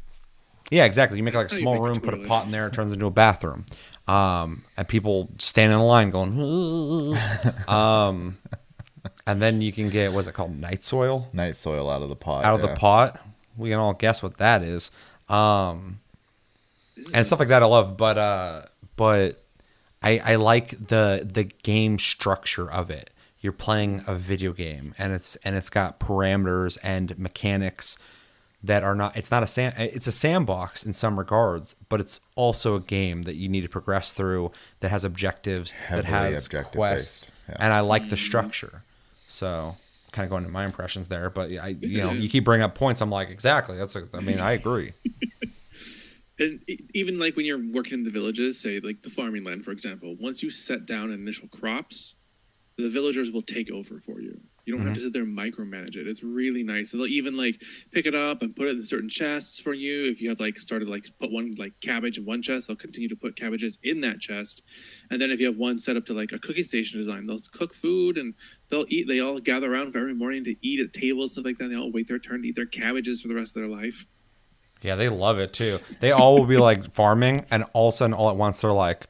yeah, 0.70 0.84
exactly. 0.84 1.16
You 1.16 1.22
make 1.22 1.34
like 1.34 1.46
a 1.46 1.50
small 1.50 1.74
make 1.74 1.80
a 1.80 1.84
room, 1.84 2.00
put 2.00 2.14
a 2.14 2.26
pot 2.26 2.44
in 2.44 2.50
there, 2.50 2.66
it 2.66 2.72
turns 2.72 2.92
into 2.92 3.06
a 3.06 3.10
bathroom. 3.10 3.64
Um 4.08 4.64
and 4.76 4.86
people 4.86 5.30
stand 5.38 5.72
in 5.72 5.78
a 5.78 5.86
line 5.86 6.10
going 6.10 6.38
um 7.68 8.38
and 9.26 9.40
then 9.40 9.60
you 9.60 9.72
can 9.72 9.88
get 9.88 10.12
what's 10.12 10.26
it 10.26 10.34
called? 10.34 10.58
Night 10.58 10.84
soil 10.84 11.28
Night 11.32 11.56
soil 11.56 11.88
out 11.90 12.02
of 12.02 12.08
the 12.08 12.16
pot. 12.16 12.44
out 12.44 12.56
of 12.56 12.60
yeah. 12.60 12.74
the 12.74 12.80
pot. 12.80 13.20
We 13.56 13.70
can 13.70 13.78
all 13.78 13.94
guess 13.94 14.22
what 14.22 14.38
that 14.38 14.62
is. 14.62 14.90
Um 15.28 16.00
and 17.12 17.26
stuff 17.26 17.38
like 17.38 17.48
that 17.48 17.62
I 17.62 17.66
love, 17.66 17.96
but 17.96 18.18
uh 18.18 18.62
but 18.96 19.42
I 20.02 20.20
I 20.24 20.34
like 20.36 20.70
the 20.88 21.28
the 21.30 21.44
game 21.44 21.98
structure 21.98 22.70
of 22.70 22.90
it. 22.90 23.10
You're 23.40 23.52
playing 23.52 24.02
a 24.06 24.14
video 24.14 24.52
game 24.52 24.94
and 24.98 25.12
it's 25.12 25.36
and 25.36 25.56
it's 25.56 25.70
got 25.70 26.00
parameters 26.00 26.78
and 26.82 27.18
mechanics 27.18 27.98
that 28.62 28.82
are 28.82 28.94
not 28.94 29.16
it's 29.16 29.30
not 29.30 29.42
a 29.42 29.46
sand 29.46 29.74
it's 29.78 30.06
a 30.06 30.12
sandbox 30.12 30.84
in 30.84 30.92
some 30.92 31.18
regards, 31.18 31.74
but 31.88 32.00
it's 32.00 32.20
also 32.34 32.74
a 32.74 32.80
game 32.80 33.22
that 33.22 33.36
you 33.36 33.48
need 33.48 33.62
to 33.62 33.68
progress 33.68 34.12
through 34.12 34.50
that 34.80 34.90
has 34.90 35.04
objectives, 35.04 35.72
that 35.90 36.04
Heavily 36.04 36.32
has 36.32 36.46
objective 36.46 36.72
quests. 36.72 37.24
based, 37.24 37.32
yeah. 37.48 37.56
And 37.60 37.72
I 37.72 37.80
like 37.80 38.08
the 38.08 38.16
structure. 38.16 38.82
So 39.28 39.76
kind 40.16 40.24
of 40.24 40.30
going 40.30 40.44
to 40.44 40.50
my 40.50 40.64
impressions 40.64 41.06
there, 41.08 41.30
but 41.30 41.52
I 41.52 41.68
you 41.80 41.98
know, 41.98 42.12
you 42.12 42.28
keep 42.28 42.44
bringing 42.44 42.64
up 42.64 42.74
points 42.74 43.00
I'm 43.00 43.10
like 43.10 43.30
exactly. 43.30 43.76
That's 43.76 43.94
a, 43.94 44.08
I 44.14 44.20
mean, 44.20 44.40
I 44.40 44.52
agree. 44.52 44.92
And 46.38 46.60
even 46.92 47.18
like 47.18 47.34
when 47.34 47.46
you're 47.46 47.62
working 47.72 47.94
in 47.94 48.04
the 48.04 48.10
villages, 48.10 48.60
say 48.60 48.78
like 48.80 49.00
the 49.00 49.08
farming 49.08 49.44
land, 49.44 49.64
for 49.64 49.70
example, 49.70 50.16
once 50.20 50.42
you 50.42 50.50
set 50.50 50.84
down 50.84 51.10
initial 51.10 51.48
crops, 51.48 52.14
the 52.76 52.90
villagers 52.90 53.30
will 53.30 53.40
take 53.42 53.70
over 53.70 53.98
for 53.98 54.20
you. 54.20 54.38
You 54.66 54.76
don't 54.76 54.84
have 54.84 54.94
mm-hmm. 54.94 54.94
to 54.94 55.00
sit 55.00 55.12
there 55.12 55.22
and 55.22 55.38
micromanage 55.38 55.96
it. 55.96 56.08
It's 56.08 56.24
really 56.24 56.64
nice. 56.64 56.90
They'll 56.90 57.06
even 57.06 57.36
like 57.36 57.62
pick 57.92 58.04
it 58.04 58.16
up 58.16 58.42
and 58.42 58.54
put 58.54 58.66
it 58.66 58.76
in 58.76 58.82
certain 58.82 59.08
chests 59.08 59.60
for 59.60 59.72
you. 59.72 60.10
If 60.10 60.20
you 60.20 60.28
have 60.28 60.40
like 60.40 60.58
started 60.58 60.88
like 60.88 61.06
put 61.20 61.30
one 61.30 61.54
like 61.56 61.72
cabbage 61.80 62.18
in 62.18 62.26
one 62.26 62.42
chest, 62.42 62.66
they'll 62.66 62.76
continue 62.76 63.08
to 63.08 63.14
put 63.14 63.36
cabbages 63.36 63.78
in 63.84 64.00
that 64.00 64.18
chest. 64.18 64.64
And 65.10 65.20
then 65.20 65.30
if 65.30 65.38
you 65.38 65.46
have 65.46 65.56
one 65.56 65.78
set 65.78 65.96
up 65.96 66.04
to 66.06 66.14
like 66.14 66.32
a 66.32 66.38
cooking 66.40 66.64
station 66.64 66.98
design, 66.98 67.26
they'll 67.26 67.38
cook 67.52 67.72
food 67.72 68.18
and 68.18 68.34
they'll 68.68 68.86
eat. 68.88 69.06
They 69.06 69.20
all 69.20 69.38
gather 69.38 69.72
around 69.72 69.92
for 69.92 69.98
every 69.98 70.14
morning 70.14 70.42
to 70.44 70.56
eat 70.66 70.80
at 70.80 70.92
tables, 70.92 71.32
stuff 71.32 71.44
like 71.44 71.58
that. 71.58 71.68
They 71.68 71.76
all 71.76 71.92
wait 71.92 72.08
their 72.08 72.18
turn 72.18 72.42
to 72.42 72.48
eat 72.48 72.56
their 72.56 72.66
cabbages 72.66 73.22
for 73.22 73.28
the 73.28 73.36
rest 73.36 73.56
of 73.56 73.62
their 73.62 73.70
life. 73.70 74.04
Yeah, 74.82 74.96
they 74.96 75.08
love 75.08 75.38
it 75.38 75.52
too. 75.52 75.78
They 76.00 76.10
all 76.10 76.38
will 76.38 76.46
be 76.46 76.58
like 76.58 76.90
farming, 76.90 77.46
and 77.50 77.64
all 77.72 77.88
of 77.88 77.94
a 77.94 77.96
sudden, 77.96 78.14
all 78.14 78.30
at 78.30 78.36
once, 78.36 78.60
they're 78.60 78.72
like, 78.72 79.06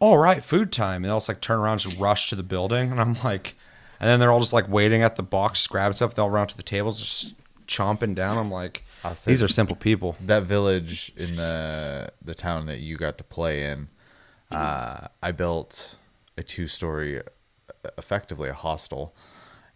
"All 0.00 0.18
right, 0.18 0.42
food 0.42 0.70
time," 0.70 0.96
and 0.96 1.06
they'll 1.06 1.16
just 1.16 1.28
like 1.28 1.40
turn 1.40 1.60
around, 1.60 1.74
and 1.74 1.80
just 1.82 1.98
rush 1.98 2.30
to 2.30 2.36
the 2.36 2.42
building, 2.42 2.90
and 2.90 3.00
I'm 3.00 3.14
like, 3.24 3.54
and 4.00 4.08
then 4.08 4.20
they're 4.20 4.30
all 4.30 4.40
just 4.40 4.52
like 4.52 4.68
waiting 4.68 5.02
at 5.02 5.16
the 5.16 5.22
box, 5.22 5.66
grab 5.66 5.94
stuff, 5.94 6.14
They 6.14 6.22
all 6.22 6.30
run 6.30 6.46
to 6.48 6.56
the 6.56 6.62
tables, 6.62 7.00
just 7.00 7.34
chomping 7.66 8.14
down. 8.14 8.38
I'm 8.38 8.50
like, 8.50 8.82
these 9.26 9.42
are 9.42 9.48
simple 9.48 9.76
people. 9.76 10.16
that 10.22 10.44
village 10.44 11.12
in 11.16 11.36
the 11.36 12.10
the 12.24 12.34
town 12.34 12.66
that 12.66 12.80
you 12.80 12.96
got 12.96 13.18
to 13.18 13.24
play 13.24 13.64
in, 13.64 13.88
uh, 14.50 15.08
I 15.22 15.32
built 15.32 15.96
a 16.36 16.42
two 16.42 16.66
story, 16.66 17.20
effectively 17.96 18.48
a 18.48 18.54
hostel, 18.54 19.14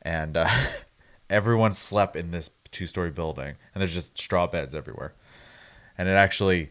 and 0.02 0.36
uh, 0.36 0.48
everyone 1.30 1.72
slept 1.72 2.16
in 2.16 2.30
this 2.30 2.50
two 2.70 2.86
story 2.86 3.10
building, 3.10 3.54
and 3.74 3.80
there's 3.82 3.92
just 3.94 4.18
straw 4.20 4.46
beds 4.46 4.74
everywhere, 4.74 5.12
and 5.98 6.08
it 6.08 6.12
actually 6.12 6.70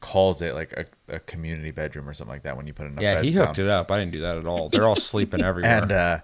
calls 0.00 0.42
it 0.42 0.54
like 0.54 0.72
a, 0.74 1.14
a 1.16 1.18
community 1.20 1.72
bedroom 1.72 2.08
or 2.08 2.12
something 2.14 2.32
like 2.32 2.42
that 2.44 2.56
when 2.56 2.66
you 2.68 2.72
put 2.72 2.86
enough 2.86 3.02
Yeah, 3.02 3.14
beds 3.14 3.26
he 3.26 3.32
hooked 3.32 3.56
down. 3.56 3.66
it 3.66 3.70
up. 3.70 3.90
I 3.90 3.98
didn't 3.98 4.12
do 4.12 4.20
that 4.20 4.38
at 4.38 4.46
all. 4.46 4.68
They're 4.68 4.86
all 4.86 4.94
sleeping 4.94 5.40
everywhere. 5.44 5.82
And 5.82 5.90
uh, 5.90 6.18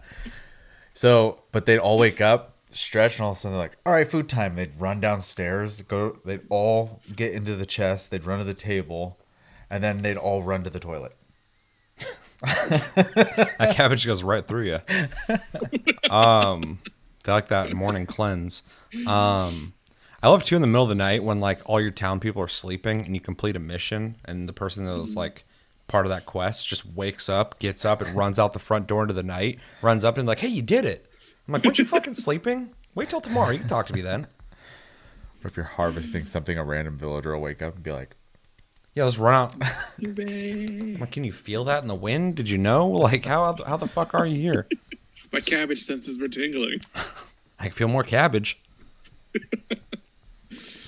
so, 0.95 1.43
but 1.53 1.67
they'd 1.67 1.79
all 1.79 1.99
wake 1.99 2.21
up, 2.21 2.57
stretch, 2.71 3.19
and 3.19 3.25
all 3.25 3.33
of 3.33 3.37
a 3.37 3.41
sudden 3.41 3.59
they're 3.59 3.65
like, 3.65 3.77
"All 3.85 3.93
right, 3.93 4.09
food 4.09 4.29
time." 4.29 4.57
They'd 4.57 4.75
run 4.81 5.01
downstairs, 5.01 5.81
go. 5.83 6.19
They'd 6.25 6.43
all 6.49 7.01
get 7.15 7.33
into 7.33 7.57
the 7.57 7.67
chest. 7.67 8.11
They'd 8.11 8.25
run 8.25 8.39
to 8.39 8.45
the 8.45 8.55
table, 8.55 9.19
and 9.69 9.83
then 9.85 10.03
they'd 10.03 10.17
all 10.17 10.43
run 10.43 10.65
to 10.65 10.71
the 10.71 10.81
toilet. 10.81 11.17
that 12.45 13.73
cabbage 13.75 14.07
goes 14.07 14.23
right 14.23 14.47
through 14.47 14.65
you. 14.65 14.81
Um, 16.11 16.79
they 17.25 17.33
like 17.33 17.49
that 17.49 17.73
morning 17.73 18.07
cleanse. 18.07 18.63
Um, 19.07 19.73
I 20.23 20.29
love 20.29 20.45
too 20.45 20.57
in 20.57 20.63
the 20.63 20.69
middle 20.69 20.85
of 20.85 20.89
the 20.89 20.95
night 20.95 21.25
when 21.25 21.41
like 21.41 21.61
all 21.67 21.81
your 21.81 21.91
town 21.91 22.21
people 22.21 22.43
are 22.43 22.49
sleeping 22.49 23.05
and 23.05 23.15
you 23.15 23.21
complete 23.21 23.57
a 23.57 23.61
mission 23.61 24.17
and 24.25 24.49
the 24.49 24.53
person 24.53 24.85
that 24.85 24.99
was 24.99 25.17
like 25.17 25.45
part 25.89 26.07
of 26.07 26.11
that 26.11 26.27
quest 26.27 26.67
just 26.67 26.87
wakes 26.87 27.29
up, 27.29 27.59
gets 27.59 27.85
up, 27.85 28.01
and 28.03 28.17
runs 28.17 28.39
out 28.39 28.53
the 28.53 28.59
front 28.59 28.87
door 28.87 29.03
into 29.03 29.15
the 29.15 29.23
night, 29.23 29.59
runs 29.83 30.05
up 30.05 30.19
and 30.19 30.27
like, 30.27 30.41
hey, 30.41 30.49
you 30.49 30.63
did 30.63 30.85
it. 30.85 31.07
I'm 31.47 31.53
like, 31.53 31.65
weren't 31.65 31.79
you 31.79 31.85
fucking 31.87 32.15
sleeping? 32.15 32.71
Wait 32.95 33.09
till 33.11 33.21
tomorrow. 33.21 33.51
You 33.51 33.59
can 33.59 33.69
talk 33.69 33.87
to 33.87 33.93
me 33.93 34.01
then. 34.01 34.27
Or 35.43 35.49
if 35.49 35.57
you're 35.57 35.67
harvesting 35.67 36.25
something, 36.25 36.57
a 36.57 36.65
random 36.65 36.97
villager 36.97 37.33
will 37.35 37.43
wake 37.43 37.61
up 37.61 37.75
and 37.75 37.83
be 37.83 37.93
like, 37.93 38.17
Yeah, 38.95 39.05
let's 39.05 39.19
run 39.19 39.35
out. 39.35 39.55
I'm 40.03 40.99
like, 40.99 41.11
can 41.13 41.25
you 41.25 41.33
feel 41.33 41.65
that 41.65 41.83
in 41.83 41.89
the 41.89 41.95
wind? 41.95 42.37
Did 42.37 42.49
you 42.49 42.59
know? 42.59 42.89
Like, 43.05 43.25
how 43.25 43.55
how 43.67 43.77
the 43.77 43.89
fuck 43.89 44.15
are 44.15 44.27
you 44.27 44.41
here? 44.41 44.67
My 45.33 45.41
cabbage 45.41 45.83
senses 45.83 46.19
were 46.19 46.29
tingling. 46.29 46.81
I 47.59 47.65
can 47.65 47.73
feel 47.73 47.89
more 47.89 48.05
cabbage. 48.05 48.59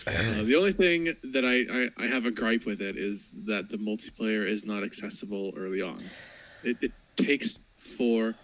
Uh, 0.06 0.42
the 0.44 0.54
only 0.56 0.72
thing 0.72 1.14
that 1.24 1.44
I, 1.44 2.02
I, 2.02 2.04
I 2.04 2.06
have 2.06 2.26
a 2.26 2.30
gripe 2.30 2.64
with 2.64 2.80
it 2.80 2.96
is 2.96 3.32
that 3.44 3.68
the 3.68 3.76
multiplayer 3.76 4.46
is 4.46 4.64
not 4.64 4.84
accessible 4.84 5.52
early 5.56 5.82
on. 5.82 5.98
It, 6.62 6.76
it 6.80 6.92
takes 7.16 7.58
forever. 7.76 8.34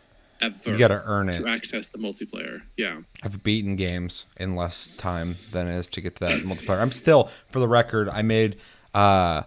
You 0.66 0.76
got 0.78 0.88
to 0.88 1.02
earn 1.04 1.28
it. 1.28 1.40
to 1.42 1.48
access 1.48 1.88
the 1.88 1.98
multiplayer. 1.98 2.62
Yeah. 2.76 3.02
I've 3.22 3.42
beaten 3.42 3.76
games 3.76 4.26
in 4.38 4.56
less 4.56 4.88
time 4.96 5.36
than 5.52 5.68
it 5.68 5.76
is 5.78 5.88
to 5.90 6.00
get 6.00 6.16
to 6.16 6.24
that 6.26 6.40
multiplayer. 6.40 6.80
I'm 6.80 6.92
still, 6.92 7.30
for 7.48 7.60
the 7.60 7.68
record, 7.68 8.08
I 8.08 8.22
made 8.22 8.56
uh, 8.92 9.42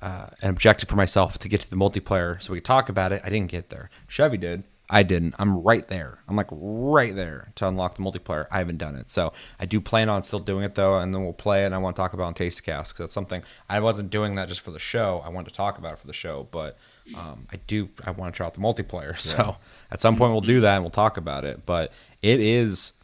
uh, 0.00 0.28
an 0.40 0.50
objective 0.50 0.88
for 0.88 0.96
myself 0.96 1.38
to 1.38 1.48
get 1.48 1.60
to 1.60 1.70
the 1.70 1.76
multiplayer 1.76 2.40
so 2.42 2.52
we 2.52 2.58
could 2.58 2.64
talk 2.64 2.88
about 2.88 3.12
it. 3.12 3.20
I 3.24 3.28
didn't 3.28 3.50
get 3.50 3.68
there. 3.68 3.90
Chevy 4.06 4.38
did. 4.38 4.64
I 4.90 5.02
didn't. 5.02 5.34
I'm 5.38 5.58
right 5.62 5.86
there. 5.88 6.20
I'm 6.28 6.36
like 6.36 6.46
right 6.50 7.14
there 7.14 7.52
to 7.56 7.68
unlock 7.68 7.96
the 7.96 8.02
multiplayer. 8.02 8.46
I 8.50 8.56
haven't 8.58 8.78
done 8.78 8.96
it. 8.96 9.10
So 9.10 9.34
I 9.60 9.66
do 9.66 9.80
plan 9.82 10.08
on 10.08 10.22
still 10.22 10.38
doing 10.38 10.64
it 10.64 10.74
though, 10.76 10.98
and 10.98 11.14
then 11.14 11.22
we'll 11.24 11.34
play 11.34 11.62
it. 11.62 11.66
And 11.66 11.74
I 11.74 11.78
want 11.78 11.94
to 11.94 12.00
talk 12.00 12.14
about 12.14 12.24
on 12.24 12.34
Taste 12.34 12.62
Cast 12.62 12.92
because 12.94 13.04
that's 13.04 13.12
something 13.12 13.42
I 13.68 13.80
wasn't 13.80 14.08
doing 14.10 14.34
that 14.36 14.48
just 14.48 14.60
for 14.60 14.70
the 14.70 14.78
show. 14.78 15.22
I 15.26 15.28
wanted 15.28 15.50
to 15.50 15.56
talk 15.56 15.76
about 15.76 15.92
it 15.92 15.98
for 15.98 16.06
the 16.06 16.14
show, 16.14 16.48
but 16.50 16.78
um, 17.18 17.46
I 17.52 17.56
do. 17.66 17.90
I 18.06 18.12
want 18.12 18.32
to 18.32 18.36
try 18.36 18.46
out 18.46 18.54
the 18.54 18.60
multiplayer. 18.60 19.18
So 19.20 19.56
at 19.90 20.00
some 20.00 20.16
point 20.16 20.32
we'll 20.32 20.40
do 20.40 20.60
that 20.62 20.76
and 20.76 20.84
we'll 20.84 20.90
talk 20.90 21.16
about 21.18 21.44
it. 21.44 21.66
But 21.66 21.92
it 22.22 22.40
is. 22.40 22.94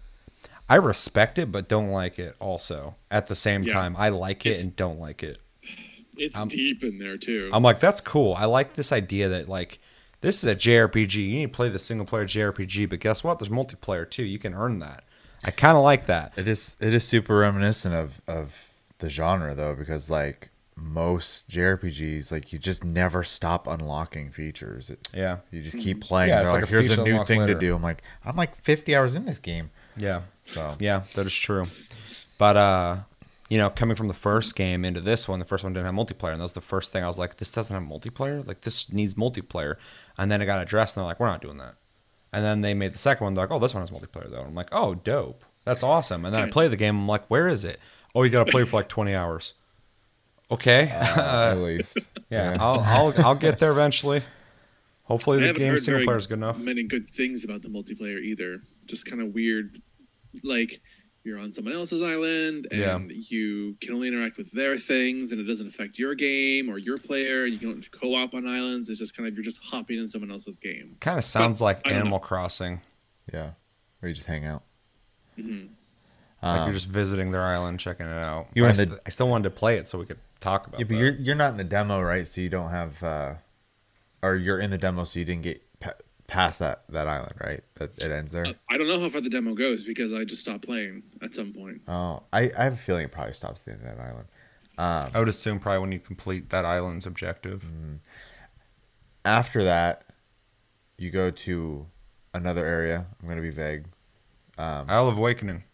I 0.70 0.76
respect 0.76 1.38
it, 1.38 1.52
but 1.52 1.68
don't 1.68 1.90
like 1.90 2.18
it. 2.18 2.34
Also, 2.40 2.94
at 3.10 3.26
the 3.26 3.34
same 3.34 3.62
Yeah. 3.62 3.74
time, 3.74 3.94
I 3.98 4.08
like 4.08 4.46
it 4.46 4.50
It's- 4.50 4.64
and 4.64 4.74
don't 4.74 4.98
like 4.98 5.22
it. 5.22 5.38
It's 6.16 6.40
deep 6.46 6.82
in 6.84 6.98
there 6.98 7.18
too. 7.18 7.50
I'm 7.52 7.62
like, 7.64 7.80
that's 7.80 8.00
cool. 8.00 8.34
I 8.34 8.44
like 8.46 8.74
this 8.74 8.92
idea 8.92 9.28
that 9.30 9.48
like 9.48 9.80
this 10.24 10.42
is 10.42 10.50
a 10.50 10.56
JRPG. 10.56 11.14
You 11.14 11.36
need 11.36 11.46
to 11.52 11.56
play 11.56 11.68
the 11.68 11.78
single 11.78 12.06
player 12.06 12.24
JRPG, 12.24 12.88
but 12.88 13.00
guess 13.00 13.22
what? 13.22 13.38
There's 13.38 13.48
multiplayer 13.50 14.08
too. 14.08 14.24
You 14.24 14.38
can 14.38 14.54
earn 14.54 14.78
that. 14.80 15.04
I 15.44 15.50
kind 15.50 15.76
of 15.76 15.84
like 15.84 16.06
that. 16.06 16.32
It 16.36 16.48
is 16.48 16.76
it 16.80 16.92
is 16.94 17.06
super 17.06 17.36
reminiscent 17.38 17.94
of 17.94 18.20
of 18.26 18.70
the 18.98 19.10
genre 19.10 19.54
though 19.54 19.74
because 19.74 20.08
like 20.10 20.50
most 20.76 21.48
JRPGs 21.50 22.32
like 22.32 22.52
you 22.52 22.58
just 22.58 22.82
never 22.84 23.22
stop 23.22 23.66
unlocking 23.66 24.30
features. 24.30 24.90
It- 24.90 25.08
Yeah. 25.14 25.38
You 25.52 25.62
just 25.62 25.78
keep 25.78 26.00
playing. 26.00 26.30
Yeah, 26.30 26.38
They're 26.42 26.46
like, 26.50 26.54
like 26.62 26.64
a 26.64 26.66
here's 26.66 26.90
a 26.90 27.02
new 27.04 27.22
thing 27.24 27.40
later. 27.40 27.54
to 27.54 27.60
do. 27.60 27.74
I'm 27.76 27.82
like, 27.82 28.02
I'm 28.24 28.34
like 28.36 28.56
50 28.56 28.96
hours 28.96 29.14
in 29.14 29.24
this 29.26 29.38
game. 29.38 29.70
Yeah. 29.96 30.22
So 30.42 30.74
Yeah, 30.80 31.02
that 31.14 31.26
is 31.26 31.34
true. 31.34 31.64
But 32.38 32.56
uh, 32.56 32.96
you 33.48 33.58
know, 33.58 33.70
coming 33.70 33.96
from 33.96 34.08
the 34.08 34.14
first 34.14 34.56
game 34.56 34.84
into 34.84 35.00
this 35.00 35.28
one, 35.28 35.38
the 35.38 35.44
first 35.44 35.64
one 35.64 35.72
didn't 35.72 35.86
have 35.86 35.94
multiplayer, 35.94 36.32
and 36.32 36.40
that 36.40 36.44
was 36.44 36.54
the 36.54 36.60
first 36.60 36.92
thing 36.92 37.04
I 37.04 37.06
was 37.06 37.18
like, 37.18 37.36
this 37.36 37.50
doesn't 37.50 37.74
have 37.74 37.84
multiplayer. 37.84 38.46
Like 38.46 38.62
this 38.62 38.90
needs 38.92 39.14
multiplayer. 39.14 39.76
And 40.16 40.30
then 40.30 40.40
it 40.40 40.46
got 40.46 40.62
addressed, 40.62 40.96
and 40.96 41.02
they're 41.02 41.08
like, 41.08 41.20
we're 41.20 41.26
not 41.26 41.42
doing 41.42 41.58
that. 41.58 41.74
And 42.32 42.44
then 42.44 42.62
they 42.62 42.74
made 42.74 42.94
the 42.94 42.98
second 42.98 43.24
one. 43.24 43.34
They're 43.34 43.44
like, 43.44 43.52
oh, 43.52 43.58
this 43.58 43.74
one 43.74 43.82
has 43.82 43.90
multiplayer 43.90 44.30
though. 44.30 44.40
And 44.40 44.48
I'm 44.48 44.54
like, 44.54 44.70
oh, 44.72 44.94
dope. 44.94 45.44
That's 45.64 45.82
awesome. 45.82 46.24
And 46.24 46.34
then 46.34 46.42
I 46.42 46.50
play 46.50 46.68
the 46.68 46.76
game. 46.76 46.96
I'm 46.96 47.08
like, 47.08 47.26
where 47.28 47.48
is 47.48 47.64
it? 47.64 47.78
Oh, 48.14 48.22
you 48.22 48.30
got 48.30 48.44
to 48.44 48.50
play 48.50 48.64
for 48.64 48.76
like 48.76 48.88
20 48.88 49.14
hours. 49.14 49.54
Okay. 50.50 50.90
Uh, 50.92 51.52
at 51.52 51.58
least. 51.58 51.98
yeah, 52.30 52.56
I'll, 52.60 52.80
I'll 52.80 53.14
I'll 53.24 53.34
get 53.34 53.58
there 53.58 53.70
eventually. 53.70 54.22
Hopefully 55.04 55.42
I 55.42 55.48
the 55.48 55.58
game 55.58 55.78
single 55.78 55.98
very 55.98 56.04
player 56.06 56.16
is 56.16 56.26
good 56.26 56.38
enough. 56.38 56.58
Many 56.58 56.82
good 56.82 57.08
things 57.08 57.44
about 57.44 57.62
the 57.62 57.68
multiplayer 57.68 58.20
either. 58.20 58.60
Just 58.86 59.06
kind 59.06 59.22
of 59.22 59.34
weird, 59.34 59.78
like 60.42 60.80
you're 61.24 61.38
on 61.38 61.50
someone 61.52 61.74
else's 61.74 62.02
island 62.02 62.68
and 62.70 62.80
Yeah. 63.10 63.16
you 63.30 63.76
can 63.80 63.94
only 63.94 64.08
interact 64.08 64.36
with 64.36 64.50
their 64.52 64.76
things, 64.76 65.32
and 65.32 65.40
it 65.40 65.44
doesn't 65.44 65.66
affect 65.66 65.98
your 65.98 66.14
game 66.14 66.68
or 66.68 66.78
your 66.78 66.98
player. 66.98 67.46
You 67.46 67.58
don't 67.58 67.90
co-op 67.90 68.34
on 68.34 68.46
islands. 68.46 68.88
It's 68.90 68.98
just 68.98 69.16
kind 69.16 69.26
of 69.28 69.34
you're 69.34 69.44
just 69.44 69.60
hopping 69.62 69.98
in 69.98 70.06
someone 70.08 70.30
else's 70.30 70.58
game. 70.58 70.96
Kind 71.00 71.18
of 71.18 71.24
sounds 71.24 71.60
like 71.60 71.80
I 71.84 71.90
don't 71.90 72.00
Animal 72.00 72.18
Crossing. 72.18 72.80
Yeah. 73.32 73.52
Or 74.02 74.08
you 74.08 74.14
just 74.14 74.26
hang 74.26 74.44
out. 74.44 74.62
Mhm. 75.38 75.68
Like 76.42 76.60
Um, 76.60 76.66
you're 76.66 76.74
just 76.74 76.88
visiting 76.88 77.30
their 77.32 77.42
island, 77.42 77.80
checking 77.80 78.04
it 78.06 78.10
out. 78.12 78.48
You 78.54 78.62
But 78.62 78.66
I, 78.66 78.68
were 78.68 78.74
st- 78.74 78.88
the- 78.90 79.00
I 79.06 79.08
still 79.10 79.28
wanted 79.28 79.44
to 79.44 79.50
play 79.50 79.78
it 79.78 79.88
so 79.88 79.98
we 79.98 80.04
could 80.04 80.18
talk 80.40 80.66
about 80.66 80.78
Yeah, 80.78 80.84
but 80.84 80.90
that. 80.94 81.00
you're 81.00 81.12
you're 81.14 81.34
not 81.36 81.52
in 81.52 81.56
the 81.56 81.64
demo, 81.64 82.02
right? 82.02 82.28
So 82.28 82.42
you 82.42 82.50
don't 82.50 82.70
have, 82.70 83.02
uh, 83.02 83.34
or 84.22 84.36
you're 84.36 84.58
in 84.60 84.70
the 84.70 84.76
demo, 84.78 85.04
so 85.04 85.18
you 85.18 85.24
didn't 85.24 85.42
get 85.42 85.62
pa- 85.80 85.94
past 86.26 86.58
that 86.58 86.84
that 86.88 87.08
island, 87.08 87.34
right? 87.40 87.60
That 87.76 88.02
it 88.02 88.10
ends 88.10 88.32
there. 88.32 88.46
Uh, 88.46 88.52
I 88.70 88.76
don't 88.76 88.88
know 88.88 89.00
how 89.00 89.08
far 89.08 89.20
the 89.20 89.30
demo 89.30 89.54
goes 89.54 89.84
because 89.84 90.12
I 90.12 90.24
just 90.24 90.42
stopped 90.42 90.64
playing 90.64 91.02
at 91.22 91.34
some 91.34 91.52
point. 91.52 91.82
oh, 91.88 92.22
I, 92.32 92.50
I 92.56 92.64
have 92.64 92.74
a 92.74 92.76
feeling 92.76 93.04
it 93.04 93.12
probably 93.12 93.34
stops 93.34 93.60
at 93.60 93.66
the 93.66 93.72
end 93.72 93.82
of 93.82 93.96
that 93.96 94.02
island. 94.02 94.28
I 94.76 95.18
would 95.18 95.28
assume 95.28 95.60
probably 95.60 95.80
when 95.80 95.92
you 95.92 96.00
complete 96.00 96.50
that 96.50 96.64
island's 96.64 97.06
objective. 97.06 97.64
Mm. 97.64 97.98
After 99.24 99.64
that, 99.64 100.04
you 100.98 101.10
go 101.10 101.30
to 101.30 101.86
another 102.32 102.66
area. 102.66 103.06
I'm 103.22 103.28
gonna 103.28 103.40
be 103.40 103.50
vague. 103.50 103.86
Isle 104.58 105.08
of 105.08 105.16
Awakening. 105.18 105.64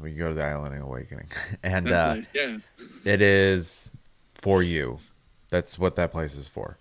We 0.00 0.12
go 0.12 0.28
to 0.28 0.34
the 0.34 0.44
Island 0.44 0.76
of 0.76 0.82
Awakening, 0.82 1.28
and 1.64 1.90
uh, 1.90 2.14
place, 2.14 2.28
yeah. 2.32 2.58
it 3.04 3.20
is 3.20 3.90
for 4.34 4.62
you. 4.62 4.98
That's 5.48 5.76
what 5.78 5.96
that 5.96 6.12
place 6.12 6.36
is 6.36 6.46
for. 6.46 6.78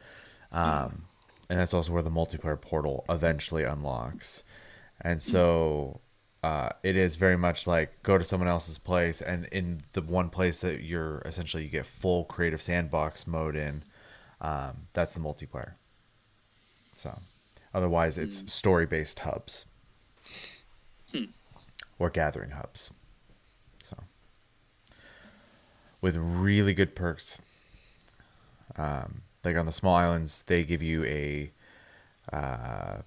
Um, 0.51 1.06
and 1.49 1.59
that's 1.59 1.73
also 1.73 1.93
where 1.93 2.01
the 2.01 2.11
multiplayer 2.11 2.59
portal 2.59 3.05
eventually 3.09 3.63
unlocks. 3.63 4.43
And 5.01 5.21
so 5.21 6.01
uh, 6.43 6.69
it 6.83 6.95
is 6.95 7.15
very 7.15 7.37
much 7.37 7.67
like 7.67 8.01
go 8.03 8.17
to 8.17 8.23
someone 8.23 8.49
else's 8.49 8.77
place, 8.77 9.21
and 9.21 9.45
in 9.45 9.81
the 9.93 10.01
one 10.01 10.29
place 10.29 10.61
that 10.61 10.81
you're 10.83 11.21
essentially 11.25 11.63
you 11.63 11.69
get 11.69 11.85
full 11.85 12.25
creative 12.25 12.61
sandbox 12.61 13.27
mode 13.27 13.55
in, 13.55 13.83
um, 14.41 14.87
that's 14.93 15.13
the 15.13 15.19
multiplayer. 15.19 15.73
So 16.93 17.19
otherwise, 17.73 18.17
it's 18.17 18.51
story 18.51 18.85
based 18.85 19.19
hubs 19.19 19.65
or 21.99 22.09
gathering 22.09 22.51
hubs. 22.51 22.93
So 23.79 23.97
with 26.01 26.17
really 26.17 26.73
good 26.73 26.95
perks. 26.95 27.39
Um, 28.75 29.21
like 29.43 29.55
on 29.55 29.65
the 29.65 29.71
small 29.71 29.95
islands, 29.95 30.43
they 30.43 30.63
give 30.63 30.83
you 30.83 31.03
a, 31.05 31.51
uh, 32.31 32.97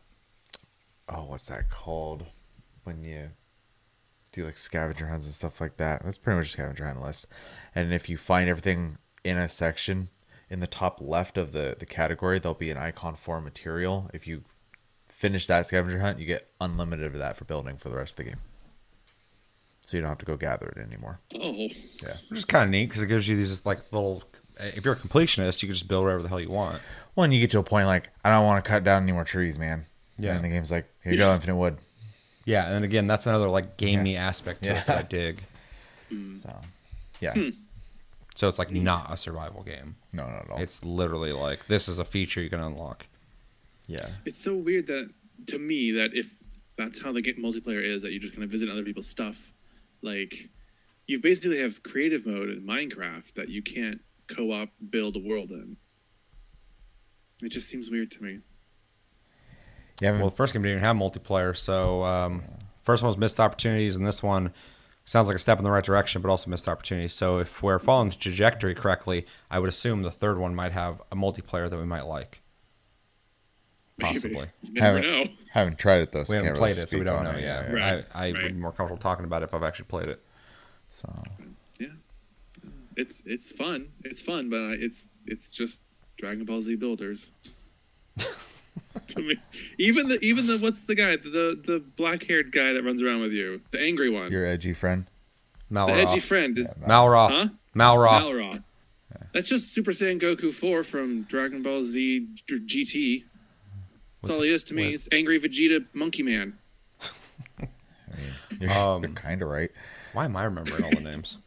oh, 1.09 1.25
what's 1.25 1.49
that 1.49 1.71
called? 1.71 2.25
When 2.85 3.05
you 3.05 3.31
do 4.33 4.45
like 4.45 4.57
scavenger 4.57 5.09
hunts 5.09 5.27
and 5.27 5.35
stuff 5.35 5.61
like 5.61 5.77
that. 5.77 6.03
That's 6.05 6.19
pretty 6.19 6.39
much 6.39 6.49
a 6.49 6.53
scavenger 6.53 6.87
hunt 6.87 7.03
list. 7.03 7.27
And 7.75 7.93
if 7.93 8.09
you 8.09 8.17
find 8.17 8.49
everything 8.49 8.99
in 9.25 9.37
a 9.37 9.49
section, 9.49 10.09
in 10.49 10.61
the 10.61 10.67
top 10.67 11.01
left 11.01 11.39
of 11.39 11.53
the 11.53 11.77
the 11.79 11.87
category, 11.87 12.39
there'll 12.39 12.55
be 12.55 12.71
an 12.71 12.77
icon 12.77 13.15
for 13.15 13.41
material. 13.41 14.11
If 14.15 14.27
you 14.27 14.43
finish 15.09 15.47
that 15.47 15.67
scavenger 15.67 16.01
hunt, 16.01 16.19
you 16.19 16.27
get 16.27 16.49
unlimited 16.61 17.07
of 17.07 17.19
that 17.19 17.37
for 17.37 17.45
building 17.45 17.77
for 17.77 17.89
the 17.89 17.97
rest 17.97 18.19
of 18.19 18.25
the 18.25 18.31
game. 18.31 18.41
So 19.81 19.97
you 19.97 20.03
don't 20.03 20.09
have 20.11 20.19
to 20.19 20.27
go 20.27 20.37
gather 20.37 20.69
it 20.69 20.79
anymore. 20.79 21.21
Oh, 21.35 21.39
Yeah. 21.39 22.17
Which 22.29 22.39
is 22.39 22.45
kind 22.45 22.65
of 22.65 22.71
neat 22.71 22.87
because 22.89 23.03
it 23.03 23.07
gives 23.09 23.29
you 23.29 23.37
these 23.37 23.65
like 23.67 23.93
little. 23.93 24.23
Uh, 24.61 24.67
if 24.77 24.85
you're 24.85 24.95
a 24.95 24.97
completionist, 24.97 25.63
you 25.63 25.69
can 25.69 25.75
just 25.75 25.89
build 25.89 26.05
whatever 26.05 26.23
the 26.23 26.29
hell 26.29 26.41
you 26.41 26.51
want. 26.51 26.81
Well, 27.17 27.25
and 27.25 27.33
you 27.35 27.41
get 27.41 27.51
to 27.51 27.59
a 27.59 27.63
point 27.63 27.87
like, 27.87 28.11
I 28.25 28.31
don't 28.31 28.45
want 28.45 28.65
to 28.65 28.69
cut 28.71 28.85
down 28.85 29.03
any 29.03 29.13
more 29.13 29.25
trees, 29.25 29.59
man. 29.59 29.87
Yeah. 30.19 30.35
And 30.37 30.45
the 30.45 30.49
game's 30.49 30.71
like, 30.71 30.87
here 31.03 31.13
you 31.13 31.19
go, 31.19 31.33
infinite 31.35 31.57
wood. 31.57 31.79
Yeah, 32.45 32.65
and 32.67 32.75
then 32.75 32.85
again, 32.85 33.07
that's 33.07 33.27
another 33.27 33.49
like 33.49 33.77
gamey 33.77 34.17
aspect 34.17 34.63
to 34.65 34.71
Yeah. 34.71 34.81
it 34.81 34.87
that 34.87 34.99
I 34.99 35.03
dig. 35.03 35.43
So, 36.35 36.53
yeah. 37.21 37.35
Hmm. 37.35 37.51
So 38.35 38.49
it's 38.49 38.59
like 38.59 38.73
not 38.73 39.13
a 39.13 39.17
survival 39.17 39.63
game. 39.63 39.95
No, 40.13 40.27
not 40.27 40.45
at 40.47 40.51
all. 40.51 40.61
It's 40.61 40.85
literally 40.85 41.31
like 41.33 41.67
this 41.69 41.89
is 41.89 42.01
a 42.01 42.05
feature 42.05 42.41
you 42.41 42.51
can 42.51 42.61
unlock. 42.61 43.07
yeah. 43.87 44.09
it's 44.25 44.43
so 44.43 44.57
weird 44.57 44.89
that 44.89 45.09
to 45.49 45.59
me 45.61 45.93
that 45.93 46.11
if 46.15 46.43
that's 46.77 47.01
how 47.01 47.13
the 47.13 47.23
game 47.23 47.37
multiplayer 47.39 47.81
is, 47.85 48.03
that 48.03 48.11
you're 48.11 48.21
just 48.21 48.33
kind 48.35 48.43
of 48.43 48.51
visit 48.51 48.69
other 48.69 48.83
people's 48.83 49.07
stuff, 49.07 49.53
like 50.03 50.49
you 51.07 51.21
basically 51.21 51.61
have 51.61 51.83
creative 51.85 52.27
mode 52.27 52.49
in 52.49 52.63
Minecraft 52.67 53.35
that 53.35 53.49
you 53.49 53.63
can't 53.63 54.01
co-op 54.35 54.69
build 54.91 55.17
a 55.17 55.21
world 55.21 55.51
in. 55.51 55.77
It 57.43 57.49
just 57.51 57.69
seems 57.69 57.91
weird 57.91 58.11
to 58.13 58.23
me. 58.23 58.41
Yeah. 60.01 60.13
Well, 60.13 60.31
the 60.31 60.37
first 60.37 60.53
game 60.53 60.63
didn't 60.63 60.79
even 60.79 60.85
have 60.85 60.97
multiplayer, 60.97 61.57
so 61.57 62.05
um, 62.05 62.43
first 62.83 63.03
one 63.03 63.09
was 63.09 63.19
missed 63.19 63.39
opportunities, 63.41 63.97
and 63.97 64.07
this 64.07 64.23
one 64.23 64.53
sounds 65.05 65.29
like 65.29 65.37
a 65.37 65.41
step 65.41 65.59
in 65.59 65.65
the 65.65 65.71
right 65.71 65.85
direction, 65.85 66.23
but 66.23 66.29
also 66.31 66.51
missed 66.51 66.69
opportunities. 66.69 67.13
So 67.15 67.39
if 67.39 67.63
we're 67.63 67.79
following 67.79 68.11
the 68.11 68.15
trajectory 68.17 68.75
correctly, 68.75 69.27
I 69.51 69.59
would 69.59 69.69
assume 69.69 70.03
the 70.03 70.11
third 70.11 70.39
one 70.39 70.55
might 70.55 70.73
have 70.73 71.03
a 71.11 71.17
multiplayer 71.17 71.69
that 71.69 71.77
we 71.79 71.85
might 71.85 72.03
like. 72.07 72.41
Possibly. 74.01 74.47
Never 74.71 74.87
haven't, 74.87 75.03
know. 75.03 75.25
haven't 75.53 75.79
tried 75.79 76.01
it 76.03 76.13
though. 76.13 76.25
So 76.25 76.33
We 76.33 76.37
haven't 76.37 76.53
can't 76.53 76.59
really 76.61 76.73
played 76.75 76.83
it, 76.83 76.91
so 76.91 76.99
we 76.99 77.05
don't 77.05 77.25
know 77.25 77.31
it. 77.33 77.41
yet. 77.43 77.73
Right, 77.73 78.05
I, 78.15 78.29
I 78.29 78.33
right. 78.33 78.43
would 78.45 78.55
be 78.55 78.61
more 78.61 78.73
comfortable 78.73 79.01
talking 79.01 79.27
about 79.27 79.43
it 79.43 79.47
if 79.47 79.55
I've 79.55 79.63
actually 79.63 79.87
played 79.87 80.09
it. 80.09 80.23
So, 80.91 81.13
Yeah, 81.39 81.47
it's 83.01 83.23
it's 83.27 83.51
fun. 83.51 83.89
It's 84.05 84.23
fun, 84.23 84.49
but 84.51 84.59
I- 84.61 84.77
it's 84.79 85.09
it's 85.27 85.49
just 85.49 85.83
Dragon 86.17 86.45
Ball 86.45 86.61
Z 86.61 86.77
builders. 86.77 87.31
to 89.09 89.21
me, 89.21 89.37
even 89.79 90.09
the 90.09 90.19
even 90.21 90.47
the 90.47 90.59
what's 90.59 90.83
the 90.83 90.95
guy 90.95 91.17
the 91.17 91.61
the 91.65 91.83
black 91.97 92.25
haired 92.25 92.53
guy 92.53 92.73
that 92.73 92.83
runs 92.85 93.03
around 93.03 93.21
with 93.23 93.33
you, 93.33 93.61
the 93.71 93.81
angry 93.81 94.11
one, 94.11 94.31
your 94.31 94.45
edgy 94.47 94.73
friend. 94.75 95.07
the 95.71 95.81
edgy 95.87 96.21
friend 96.21 96.59
is 96.59 96.73
Malroth. 96.87 97.31
Huh? 97.31 97.49
Malroth. 97.75 98.23
Malroth. 98.23 98.65
That's 99.33 99.49
just 99.49 99.73
Super 99.73 99.93
Saiyan 99.93 100.21
Goku 100.21 100.53
4 100.53 100.83
from 100.83 101.23
Dragon 101.23 101.63
Ball 101.63 101.85
Z 101.85 102.27
GT. 102.49 103.23
That's 104.23 104.35
all 104.35 104.43
he 104.43 104.51
is 104.51 104.65
to 104.65 104.75
me. 104.75 104.91
He's 104.91 105.09
angry 105.13 105.39
Vegeta 105.39 105.85
Monkey 105.93 106.23
Man. 106.25 106.59
You're, 108.61 108.73
Um, 108.73 109.03
you're 109.03 109.13
kind 109.13 109.41
of 109.41 109.49
right. 109.49 109.71
Why 110.13 110.25
am 110.25 110.37
I 110.37 110.45
remembering 110.45 110.85
all 110.85 110.91
the 110.91 111.01
names? 111.01 111.39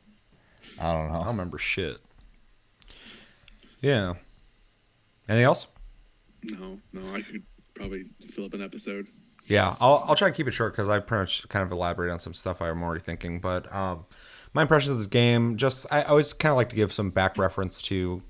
I 0.80 0.94
don't 0.94 1.08
know. 1.14 1.20
I 1.20 1.24
don't 1.24 1.28
remember 1.28 1.58
shit. 1.58 1.98
Yeah. 3.82 4.14
Anything 5.28 5.46
else? 5.46 5.68
No, 6.44 6.80
no, 6.92 7.14
I 7.14 7.22
could 7.22 7.44
probably 7.74 8.04
fill 8.22 8.46
up 8.46 8.54
an 8.54 8.62
episode. 8.62 9.08
Yeah, 9.48 9.76
I'll 9.80 10.06
I'll 10.08 10.16
try 10.16 10.30
to 10.30 10.36
keep 10.36 10.48
it 10.48 10.52
short 10.52 10.74
because 10.74 10.90
I 10.90 11.00
pretty 11.00 11.22
much 11.22 11.50
kind 11.50 11.66
of 11.66 11.72
elaborate 11.72 12.12
on 12.12 12.20
some 12.20 12.34
stuff 12.34 12.62
I'm 12.62 12.82
already 12.82 13.04
thinking. 13.04 13.40
But 13.40 13.74
um, 13.74 14.06
my 14.54 14.62
impressions 14.62 14.92
of 14.92 14.98
this 14.98 15.08
game, 15.08 15.58
just 15.58 15.86
I 15.92 16.04
always 16.04 16.34
kind 16.34 16.52
of 16.52 16.58
like 16.58 16.70
to 16.70 16.76
give 16.76 16.94
some 16.94 17.10
back 17.10 17.38
reference 17.38 17.82
to 17.84 18.22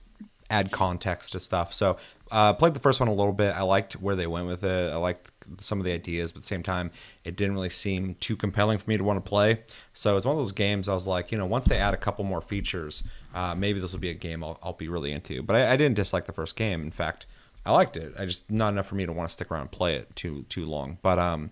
add 0.53 0.71
context 0.71 1.31
to 1.31 1.39
stuff. 1.39 1.73
So 1.73 1.97
uh, 2.31 2.53
played 2.53 2.73
the 2.73 2.79
first 2.79 2.99
one 2.99 3.09
a 3.09 3.13
little 3.13 3.33
bit. 3.33 3.55
I 3.55 3.63
liked 3.63 3.93
where 3.93 4.15
they 4.15 4.27
went 4.27 4.47
with 4.47 4.63
it. 4.63 4.93
I 4.93 4.95
liked 4.97 5.31
some 5.59 5.79
of 5.79 5.85
the 5.85 5.91
ideas, 5.91 6.31
but 6.31 6.37
at 6.37 6.41
the 6.43 6.47
same 6.47 6.63
time, 6.63 6.91
it 7.23 7.35
didn't 7.35 7.55
really 7.55 7.69
seem 7.69 8.15
too 8.15 8.35
compelling 8.35 8.77
for 8.77 8.89
me 8.89 8.97
to 8.97 9.03
want 9.03 9.23
to 9.23 9.27
play. 9.27 9.63
So 9.93 10.15
it's 10.15 10.25
one 10.25 10.35
of 10.35 10.39
those 10.39 10.51
games 10.51 10.87
I 10.87 10.93
was 10.93 11.07
like, 11.07 11.31
you 11.31 11.37
know, 11.37 11.45
once 11.47 11.65
they 11.65 11.77
add 11.77 11.93
a 11.93 11.97
couple 11.97 12.23
more 12.23 12.41
features, 12.41 13.03
uh, 13.33 13.55
maybe 13.55 13.79
this 13.79 13.93
will 13.93 13.99
be 13.99 14.09
a 14.09 14.13
game 14.13 14.43
I'll, 14.43 14.59
I'll 14.63 14.73
be 14.73 14.87
really 14.87 15.11
into. 15.11 15.41
But 15.41 15.55
I, 15.55 15.73
I 15.73 15.75
didn't 15.75 15.95
dislike 15.95 16.25
the 16.25 16.33
first 16.33 16.55
game. 16.55 16.83
In 16.83 16.91
fact, 16.91 17.25
I 17.65 17.71
liked 17.71 17.97
it. 17.97 18.13
I 18.19 18.25
just 18.25 18.51
not 18.51 18.73
enough 18.73 18.87
for 18.87 18.95
me 18.95 19.05
to 19.05 19.13
want 19.13 19.29
to 19.29 19.33
stick 19.33 19.49
around 19.51 19.61
and 19.61 19.71
play 19.71 19.95
it 19.95 20.15
too 20.15 20.45
too 20.49 20.65
long. 20.65 20.97
But 21.01 21.17
um, 21.17 21.49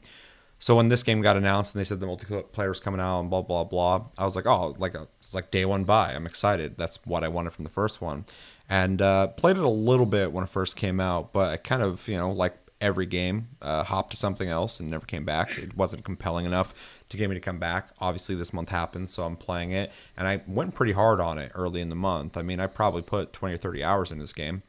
so 0.59 0.75
when 0.75 0.89
this 0.89 1.03
game 1.03 1.21
got 1.21 1.37
announced 1.37 1.73
and 1.73 1.79
they 1.79 1.85
said 1.85 1.99
the 1.99 2.05
multiplayer 2.05 2.67
was 2.67 2.79
coming 2.79 3.01
out 3.01 3.21
and 3.21 3.29
blah 3.29 3.41
blah 3.41 3.63
blah, 3.63 4.05
I 4.17 4.25
was 4.25 4.35
like, 4.35 4.45
oh, 4.45 4.75
like 4.77 4.93
a, 4.93 5.07
it's 5.21 5.33
like 5.33 5.51
day 5.51 5.65
one 5.65 5.85
buy. 5.85 6.13
I'm 6.13 6.27
excited. 6.27 6.77
That's 6.77 6.99
what 7.05 7.23
I 7.23 7.29
wanted 7.29 7.53
from 7.53 7.63
the 7.63 7.71
first 7.71 8.01
one, 8.01 8.25
and 8.71 9.01
uh, 9.01 9.27
played 9.27 9.57
it 9.57 9.63
a 9.63 9.69
little 9.69 10.07
bit 10.07 10.31
when 10.31 10.43
it 10.43 10.49
first 10.49 10.75
came 10.75 10.99
out, 10.99 11.31
but 11.31 11.49
I 11.49 11.57
kind 11.57 11.84
of 11.84 12.07
you 12.07 12.17
know 12.17 12.31
like 12.31 12.57
every 12.79 13.05
game 13.05 13.49
uh, 13.62 13.84
hopped 13.84 14.10
to 14.10 14.17
something 14.17 14.49
else 14.49 14.79
and 14.79 14.89
never 14.89 15.05
came 15.05 15.23
back. 15.23 15.55
It 15.60 15.77
wasn't 15.77 16.03
compelling 16.03 16.47
enough 16.47 17.03
to 17.10 17.17
get 17.17 17.29
me 17.29 17.36
to 17.36 17.39
come 17.39 17.60
back. 17.60 17.89
Obviously, 17.99 18.34
this 18.34 18.53
month 18.53 18.69
happened, 18.69 19.10
so 19.10 19.23
I'm 19.23 19.36
playing 19.36 19.71
it, 19.71 19.91
and 20.17 20.27
I 20.27 20.41
went 20.47 20.73
pretty 20.73 20.93
hard 20.93 21.21
on 21.21 21.38
it 21.38 21.51
early 21.53 21.81
in 21.81 21.89
the 21.89 21.95
month. 21.95 22.38
I 22.38 22.41
mean, 22.41 22.60
I 22.60 22.65
probably 22.65 23.03
put 23.03 23.34
20 23.34 23.53
or 23.53 23.57
30 23.57 23.84
hours 23.84 24.12
in 24.12 24.17
this 24.17 24.34
game 24.34 24.63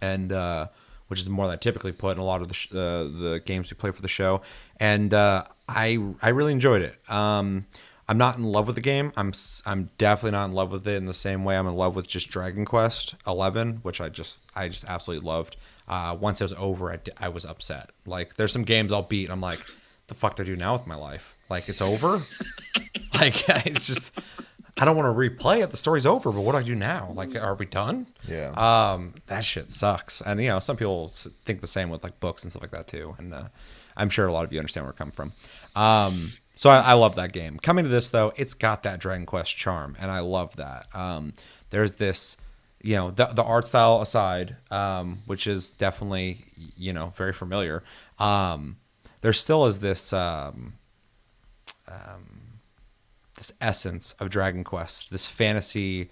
and 0.00 0.32
uh, 0.32 0.68
which 1.08 1.20
is 1.20 1.28
more 1.28 1.46
than 1.46 1.54
I 1.54 1.56
typically 1.56 1.92
put 1.92 2.16
in 2.16 2.18
a 2.18 2.24
lot 2.24 2.40
of 2.40 2.48
the 2.48 2.54
sh- 2.54 2.72
uh, 2.72 3.04
the 3.04 3.42
games 3.44 3.70
we 3.70 3.76
play 3.76 3.90
for 3.90 4.02
the 4.02 4.08
show. 4.08 4.42
And 4.78 5.12
uh, 5.12 5.44
I 5.68 5.98
I 6.22 6.30
really 6.30 6.52
enjoyed 6.52 6.82
it. 6.82 6.98
Um, 7.10 7.66
I'm 8.08 8.18
not 8.18 8.36
in 8.36 8.44
love 8.44 8.66
with 8.66 8.76
the 8.76 8.82
game. 8.82 9.12
I'm 9.16 9.28
s- 9.28 9.62
I'm 9.64 9.88
definitely 9.98 10.32
not 10.32 10.46
in 10.46 10.52
love 10.52 10.70
with 10.70 10.86
it 10.86 10.96
in 10.96 11.06
the 11.06 11.14
same 11.14 11.42
way 11.44 11.56
I'm 11.56 11.66
in 11.66 11.74
love 11.74 11.96
with 11.96 12.06
just 12.06 12.28
Dragon 12.28 12.64
Quest 12.64 13.14
11, 13.26 13.76
which 13.82 14.00
I 14.00 14.08
just 14.10 14.40
I 14.54 14.68
just 14.68 14.84
absolutely 14.86 15.26
loved. 15.26 15.56
Uh, 15.88 16.16
once 16.20 16.40
it 16.40 16.44
was 16.44 16.52
over, 16.54 16.92
I, 16.92 16.98
I 17.18 17.28
was 17.28 17.44
upset. 17.46 17.90
Like 18.06 18.34
there's 18.36 18.52
some 18.52 18.64
games 18.64 18.92
I'll 18.92 19.02
beat. 19.02 19.24
And 19.24 19.32
I'm 19.32 19.40
like, 19.40 19.60
the 20.08 20.14
fuck 20.14 20.36
do 20.36 20.42
I 20.42 20.46
do 20.46 20.56
now 20.56 20.74
with 20.74 20.86
my 20.86 20.96
life? 20.96 21.36
Like 21.48 21.68
it's 21.68 21.80
over. 21.80 22.22
like 23.14 23.48
it's 23.66 23.86
just 23.86 24.12
I 24.76 24.84
don't 24.84 24.96
want 24.96 25.06
to 25.06 25.18
replay 25.18 25.62
it. 25.62 25.70
The 25.70 25.76
story's 25.76 26.04
over, 26.04 26.30
but 26.32 26.40
what 26.40 26.52
do 26.52 26.58
I 26.58 26.62
do 26.64 26.74
now? 26.74 27.12
Like, 27.14 27.36
are 27.36 27.54
we 27.54 27.64
done? 27.64 28.08
Yeah. 28.28 28.48
Um, 28.56 29.14
that 29.26 29.44
shit 29.44 29.70
sucks. 29.70 30.20
And 30.20 30.40
you 30.42 30.48
know, 30.48 30.58
some 30.58 30.76
people 30.76 31.08
think 31.44 31.60
the 31.60 31.66
same 31.68 31.90
with 31.90 32.02
like 32.02 32.18
books 32.20 32.42
and 32.42 32.50
stuff 32.50 32.62
like 32.62 32.72
that 32.72 32.88
too. 32.88 33.14
And 33.18 33.32
uh, 33.32 33.44
I'm 33.96 34.10
sure 34.10 34.26
a 34.26 34.32
lot 34.32 34.44
of 34.44 34.52
you 34.52 34.58
understand 34.58 34.84
where 34.84 34.90
it 34.92 34.96
comes 34.98 35.14
from. 35.14 35.32
Um, 35.76 36.32
so 36.56 36.70
I, 36.70 36.80
I 36.80 36.92
love 36.94 37.16
that 37.16 37.32
game. 37.32 37.58
Coming 37.58 37.84
to 37.84 37.90
this 37.90 38.10
though, 38.10 38.32
it's 38.36 38.54
got 38.54 38.82
that 38.84 39.00
Dragon 39.00 39.26
Quest 39.26 39.56
charm, 39.56 39.96
and 40.00 40.10
I 40.10 40.20
love 40.20 40.56
that. 40.56 40.86
Um, 40.94 41.32
there's 41.70 41.94
this, 41.94 42.36
you 42.82 42.96
know, 42.96 43.10
the, 43.10 43.26
the 43.26 43.42
art 43.42 43.66
style 43.66 44.00
aside, 44.00 44.56
um, 44.70 45.22
which 45.26 45.46
is 45.46 45.70
definitely 45.70 46.38
you 46.76 46.92
know 46.92 47.06
very 47.16 47.32
familiar. 47.32 47.82
Um, 48.18 48.76
there 49.20 49.32
still 49.32 49.66
is 49.66 49.80
this. 49.80 50.12
Um, 50.12 50.74
this 53.36 53.52
essence 53.60 54.14
of 54.20 54.30
Dragon 54.30 54.64
Quest, 54.64 55.10
this 55.10 55.26
fantasy, 55.26 56.10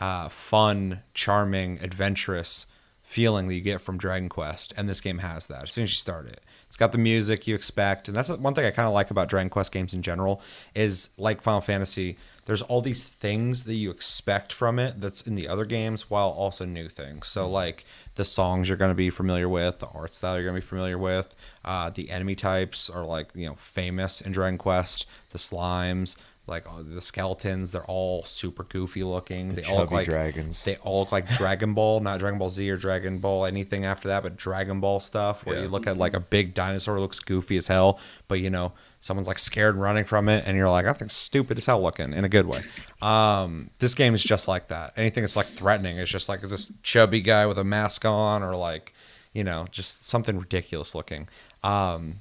uh, 0.00 0.28
fun, 0.28 1.02
charming, 1.14 1.78
adventurous 1.82 2.66
feeling 3.10 3.48
that 3.48 3.54
you 3.54 3.60
get 3.60 3.80
from 3.80 3.98
Dragon 3.98 4.28
Quest, 4.28 4.72
and 4.76 4.88
this 4.88 5.00
game 5.00 5.18
has 5.18 5.48
that. 5.48 5.64
As 5.64 5.72
soon 5.72 5.82
as 5.82 5.90
you 5.90 5.96
start 5.96 6.28
it, 6.28 6.42
it's 6.68 6.76
got 6.76 6.92
the 6.92 6.98
music 6.98 7.44
you 7.48 7.56
expect, 7.56 8.06
and 8.06 8.16
that's 8.16 8.30
one 8.30 8.54
thing 8.54 8.64
I 8.64 8.70
kind 8.70 8.86
of 8.86 8.94
like 8.94 9.10
about 9.10 9.28
Dragon 9.28 9.50
Quest 9.50 9.72
games 9.72 9.92
in 9.92 10.00
general. 10.00 10.40
Is 10.76 11.10
like 11.18 11.42
Final 11.42 11.60
Fantasy, 11.60 12.18
there's 12.44 12.62
all 12.62 12.80
these 12.80 13.02
things 13.02 13.64
that 13.64 13.74
you 13.74 13.90
expect 13.90 14.52
from 14.52 14.78
it 14.78 15.00
that's 15.00 15.22
in 15.22 15.34
the 15.34 15.48
other 15.48 15.64
games, 15.64 16.08
while 16.08 16.28
also 16.28 16.64
new 16.64 16.88
things. 16.88 17.26
So 17.26 17.50
like 17.50 17.84
the 18.14 18.24
songs 18.24 18.68
you're 18.68 18.78
going 18.78 18.92
to 18.92 18.94
be 18.94 19.10
familiar 19.10 19.48
with, 19.48 19.80
the 19.80 19.88
art 19.88 20.14
style 20.14 20.36
you're 20.36 20.44
going 20.44 20.54
to 20.54 20.64
be 20.64 20.66
familiar 20.68 20.96
with, 20.96 21.34
uh, 21.64 21.90
the 21.90 22.12
enemy 22.12 22.36
types 22.36 22.88
are 22.88 23.04
like 23.04 23.30
you 23.34 23.46
know 23.46 23.56
famous 23.56 24.20
in 24.20 24.30
Dragon 24.30 24.56
Quest, 24.56 25.06
the 25.30 25.38
slimes 25.38 26.16
like 26.50 26.66
uh, 26.66 26.82
the 26.82 27.00
skeletons 27.00 27.72
they're 27.72 27.84
all 27.84 28.22
super 28.24 28.64
goofy 28.64 29.02
looking 29.04 29.48
they 29.50 29.62
all 29.62 29.78
look 29.78 29.90
like 29.90 30.04
dragons. 30.06 30.64
they 30.64 30.76
all 30.76 31.00
look 31.00 31.12
like 31.12 31.28
dragon 31.30 31.72
ball 31.72 32.00
not 32.00 32.18
dragon 32.18 32.38
ball 32.38 32.50
z 32.50 32.68
or 32.70 32.76
dragon 32.76 33.18
ball 33.18 33.46
anything 33.46 33.84
after 33.84 34.08
that 34.08 34.22
but 34.22 34.36
dragon 34.36 34.80
ball 34.80 35.00
stuff 35.00 35.46
where 35.46 35.56
Yeah. 35.56 35.62
you 35.62 35.68
look 35.68 35.86
at 35.86 35.96
like 35.96 36.14
a 36.14 36.20
big 36.20 36.52
dinosaur 36.54 36.98
looks 37.00 37.20
goofy 37.20 37.56
as 37.56 37.68
hell 37.68 37.98
but 38.28 38.40
you 38.40 38.50
know 38.50 38.72
someone's 39.00 39.28
like 39.28 39.38
scared 39.38 39.74
and 39.76 39.82
running 39.82 40.04
from 40.04 40.28
it 40.28 40.44
and 40.46 40.56
you're 40.56 40.68
like 40.68 40.86
i 40.86 40.92
think 40.92 41.10
stupid 41.10 41.56
as 41.56 41.66
hell 41.66 41.80
looking 41.80 42.12
in 42.12 42.24
a 42.24 42.28
good 42.28 42.46
way 42.46 42.60
um 43.02 43.70
this 43.78 43.94
game 43.94 44.12
is 44.12 44.22
just 44.22 44.48
like 44.48 44.68
that 44.68 44.92
anything 44.96 45.22
that's 45.22 45.36
like 45.36 45.46
threatening 45.46 45.96
is 45.98 46.10
just 46.10 46.28
like 46.28 46.40
this 46.42 46.70
chubby 46.82 47.20
guy 47.20 47.46
with 47.46 47.58
a 47.58 47.64
mask 47.64 48.04
on 48.04 48.42
or 48.42 48.56
like 48.56 48.92
you 49.32 49.44
know 49.44 49.64
just 49.70 50.06
something 50.06 50.38
ridiculous 50.38 50.94
looking 50.94 51.28
um 51.62 52.16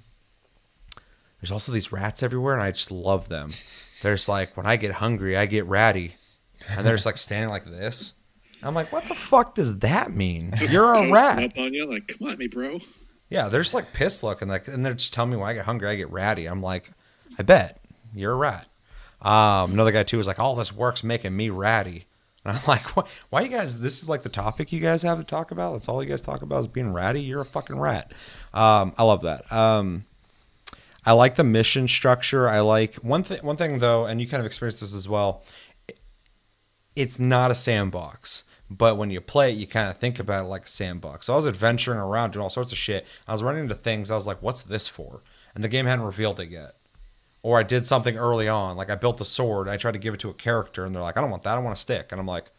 there's 1.41 1.51
also 1.51 1.71
these 1.71 1.89
rats 1.93 2.21
everywhere, 2.21 2.53
and 2.53 2.61
I 2.61 2.71
just 2.71 2.91
love 2.91 3.29
them. 3.29 3.51
There's 4.01 4.29
like 4.29 4.55
when 4.55 4.65
I 4.65 4.75
get 4.75 4.93
hungry, 4.93 5.35
I 5.35 5.45
get 5.45 5.65
ratty, 5.65 6.15
and 6.69 6.85
they're 6.85 6.95
just 6.95 7.05
like 7.05 7.17
standing 7.17 7.49
like 7.49 7.65
this. 7.65 8.13
I'm 8.63 8.73
like, 8.73 8.91
what 8.91 9.05
the 9.05 9.15
fuck 9.15 9.55
does 9.55 9.79
that 9.79 10.13
mean? 10.13 10.53
You're 10.69 10.93
a 10.93 11.09
rat. 11.11 11.43
Up 11.43 11.57
on 11.57 11.73
you, 11.73 11.89
like, 11.89 12.07
come 12.07 12.27
at 12.27 12.37
me, 12.37 12.47
bro. 12.47 12.79
Yeah, 13.29 13.47
they're 13.47 13.61
just 13.61 13.73
like 13.73 13.93
pissed 13.93 14.23
looking, 14.23 14.49
like, 14.49 14.67
and 14.67 14.85
they're 14.85 14.93
just 14.95 15.13
telling 15.13 15.31
me 15.31 15.37
when 15.37 15.47
I 15.47 15.53
get 15.53 15.65
hungry, 15.65 15.87
I 15.87 15.95
get 15.95 16.11
ratty. 16.11 16.45
I'm 16.45 16.61
like, 16.61 16.91
I 17.37 17.43
bet 17.43 17.79
you're 18.13 18.33
a 18.33 18.35
rat. 18.35 18.67
Um, 19.21 19.73
another 19.73 19.91
guy 19.91 20.03
too 20.03 20.17
was 20.17 20.27
like, 20.27 20.39
all 20.39 20.55
this 20.55 20.73
work's 20.73 21.03
making 21.03 21.35
me 21.35 21.49
ratty. 21.49 22.05
And 22.45 22.57
I'm 22.57 22.63
like, 22.67 22.95
what? 22.95 23.07
Why 23.29 23.41
you 23.41 23.49
guys? 23.49 23.79
This 23.79 24.01
is 24.01 24.09
like 24.09 24.23
the 24.23 24.29
topic 24.29 24.71
you 24.71 24.79
guys 24.79 25.03
have 25.03 25.19
to 25.19 25.23
talk 25.23 25.51
about. 25.51 25.73
That's 25.73 25.89
all 25.89 26.03
you 26.03 26.09
guys 26.09 26.21
talk 26.21 26.41
about 26.41 26.61
is 26.61 26.67
being 26.67 26.93
ratty. 26.93 27.21
You're 27.21 27.41
a 27.41 27.45
fucking 27.45 27.79
rat. 27.79 28.11
Um, 28.53 28.93
I 28.97 29.03
love 29.03 29.21
that. 29.21 29.51
Um, 29.51 30.05
I 31.05 31.13
like 31.13 31.35
the 31.35 31.43
mission 31.43 31.87
structure. 31.87 32.49
I 32.49 32.59
like 32.59 32.95
one 32.95 33.23
thing. 33.23 33.39
One 33.41 33.57
thing 33.57 33.79
though, 33.79 34.05
and 34.05 34.19
you 34.19 34.27
kind 34.27 34.41
of 34.41 34.45
experienced 34.45 34.81
this 34.81 34.95
as 34.95 35.07
well. 35.07 35.43
It's 36.95 37.19
not 37.19 37.51
a 37.51 37.55
sandbox, 37.55 38.43
but 38.69 38.97
when 38.97 39.09
you 39.09 39.21
play 39.21 39.51
it, 39.51 39.57
you 39.57 39.67
kind 39.67 39.89
of 39.89 39.97
think 39.97 40.19
about 40.19 40.45
it 40.45 40.47
like 40.47 40.65
a 40.65 40.69
sandbox. 40.69 41.27
So 41.27 41.33
I 41.33 41.37
was 41.37 41.47
adventuring 41.47 41.99
around 41.99 42.31
doing 42.31 42.43
all 42.43 42.49
sorts 42.49 42.71
of 42.71 42.77
shit. 42.77 43.07
I 43.27 43.31
was 43.31 43.43
running 43.43 43.63
into 43.63 43.75
things. 43.75 44.11
I 44.11 44.15
was 44.15 44.27
like, 44.27 44.41
"What's 44.41 44.63
this 44.63 44.87
for?" 44.87 45.23
And 45.55 45.63
the 45.63 45.69
game 45.69 45.85
hadn't 45.85 46.05
revealed 46.05 46.39
it 46.39 46.49
yet. 46.49 46.75
Or 47.41 47.57
I 47.57 47.63
did 47.63 47.87
something 47.87 48.17
early 48.17 48.49
on, 48.49 48.75
like 48.75 48.89
I 48.89 48.95
built 48.95 49.21
a 49.21 49.25
sword. 49.25 49.69
I 49.69 49.77
tried 49.77 49.93
to 49.93 49.99
give 49.99 50.13
it 50.13 50.19
to 50.21 50.29
a 50.29 50.33
character, 50.33 50.83
and 50.83 50.93
they're 50.93 51.01
like, 51.01 51.17
"I 51.17 51.21
don't 51.21 51.31
want 51.31 51.43
that. 51.43 51.55
I 51.55 51.59
want 51.59 51.77
a 51.77 51.81
stick." 51.81 52.11
And 52.11 52.19
I'm 52.19 52.27
like, 52.27 52.51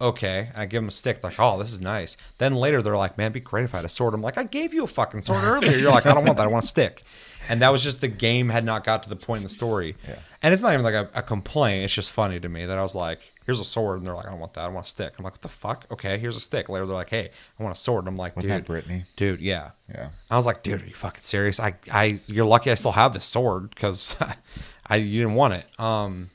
okay. 0.00 0.50
I 0.54 0.66
give 0.66 0.82
them 0.82 0.88
a 0.88 0.92
stick, 0.92 1.22
like, 1.22 1.38
oh, 1.38 1.58
this 1.58 1.72
is 1.72 1.80
nice. 1.80 2.16
Then 2.38 2.54
later 2.54 2.82
they're 2.82 2.96
like, 2.96 3.18
man, 3.18 3.26
it'd 3.26 3.34
be 3.34 3.40
great 3.40 3.64
if 3.64 3.74
I 3.74 3.78
had 3.78 3.84
a 3.84 3.90
sword. 3.90 4.14
I'm 4.14 4.22
like, 4.22 4.38
I 4.38 4.44
gave 4.44 4.72
you 4.72 4.84
a 4.84 4.86
fucking 4.86 5.20
sword 5.22 5.42
earlier. 5.44 5.76
You're 5.76 5.90
like, 5.90 6.06
I 6.06 6.14
don't 6.14 6.24
want 6.24 6.36
that. 6.38 6.44
I 6.44 6.50
want 6.50 6.64
a 6.64 6.68
stick. 6.68 7.02
And 7.48 7.62
that 7.62 7.70
was 7.70 7.82
just 7.82 8.00
the 8.00 8.08
game 8.08 8.48
had 8.48 8.64
not 8.64 8.84
got 8.84 9.02
to 9.04 9.08
the 9.08 9.16
point 9.16 9.38
in 9.38 9.42
the 9.44 9.48
story. 9.48 9.96
Yeah. 10.06 10.16
And 10.42 10.54
it's 10.54 10.62
not 10.62 10.72
even 10.72 10.84
like 10.84 10.94
a, 10.94 11.10
a 11.14 11.22
complaint. 11.22 11.84
It's 11.84 11.94
just 11.94 12.12
funny 12.12 12.38
to 12.38 12.48
me 12.48 12.64
that 12.66 12.78
I 12.78 12.82
was 12.82 12.94
like, 12.94 13.32
here's 13.44 13.58
a 13.60 13.64
sword. 13.64 13.98
And 13.98 14.06
they're 14.06 14.14
like, 14.14 14.26
I 14.26 14.30
don't 14.30 14.38
want 14.38 14.54
that. 14.54 14.64
I 14.64 14.68
want 14.68 14.86
a 14.86 14.88
stick. 14.88 15.14
I'm 15.18 15.24
like, 15.24 15.34
what 15.34 15.42
the 15.42 15.48
fuck? 15.48 15.86
Okay, 15.90 16.18
here's 16.18 16.36
a 16.36 16.40
stick. 16.40 16.68
Later 16.68 16.86
they're 16.86 16.94
like, 16.94 17.10
hey, 17.10 17.30
I 17.58 17.62
want 17.62 17.76
a 17.76 17.80
sword. 17.80 18.00
And 18.04 18.08
I'm 18.08 18.16
like, 18.16 18.36
Wasn't 18.36 18.52
dude. 18.52 18.64
Brittany? 18.64 19.04
Dude, 19.16 19.40
yeah. 19.40 19.70
Yeah. 19.88 20.10
I 20.30 20.36
was 20.36 20.46
like, 20.46 20.62
dude, 20.62 20.82
are 20.82 20.86
you 20.86 20.94
fucking 20.94 21.22
serious? 21.22 21.58
I, 21.58 21.74
I, 21.92 22.20
you're 22.26 22.44
lucky 22.46 22.70
I 22.70 22.74
still 22.76 22.92
have 22.92 23.12
this 23.14 23.24
sword 23.24 23.70
because 23.70 24.16
I, 24.86 24.96
you 24.96 25.22
didn't 25.22 25.34
want 25.34 25.54
it. 25.54 25.80
Um, 25.80 26.30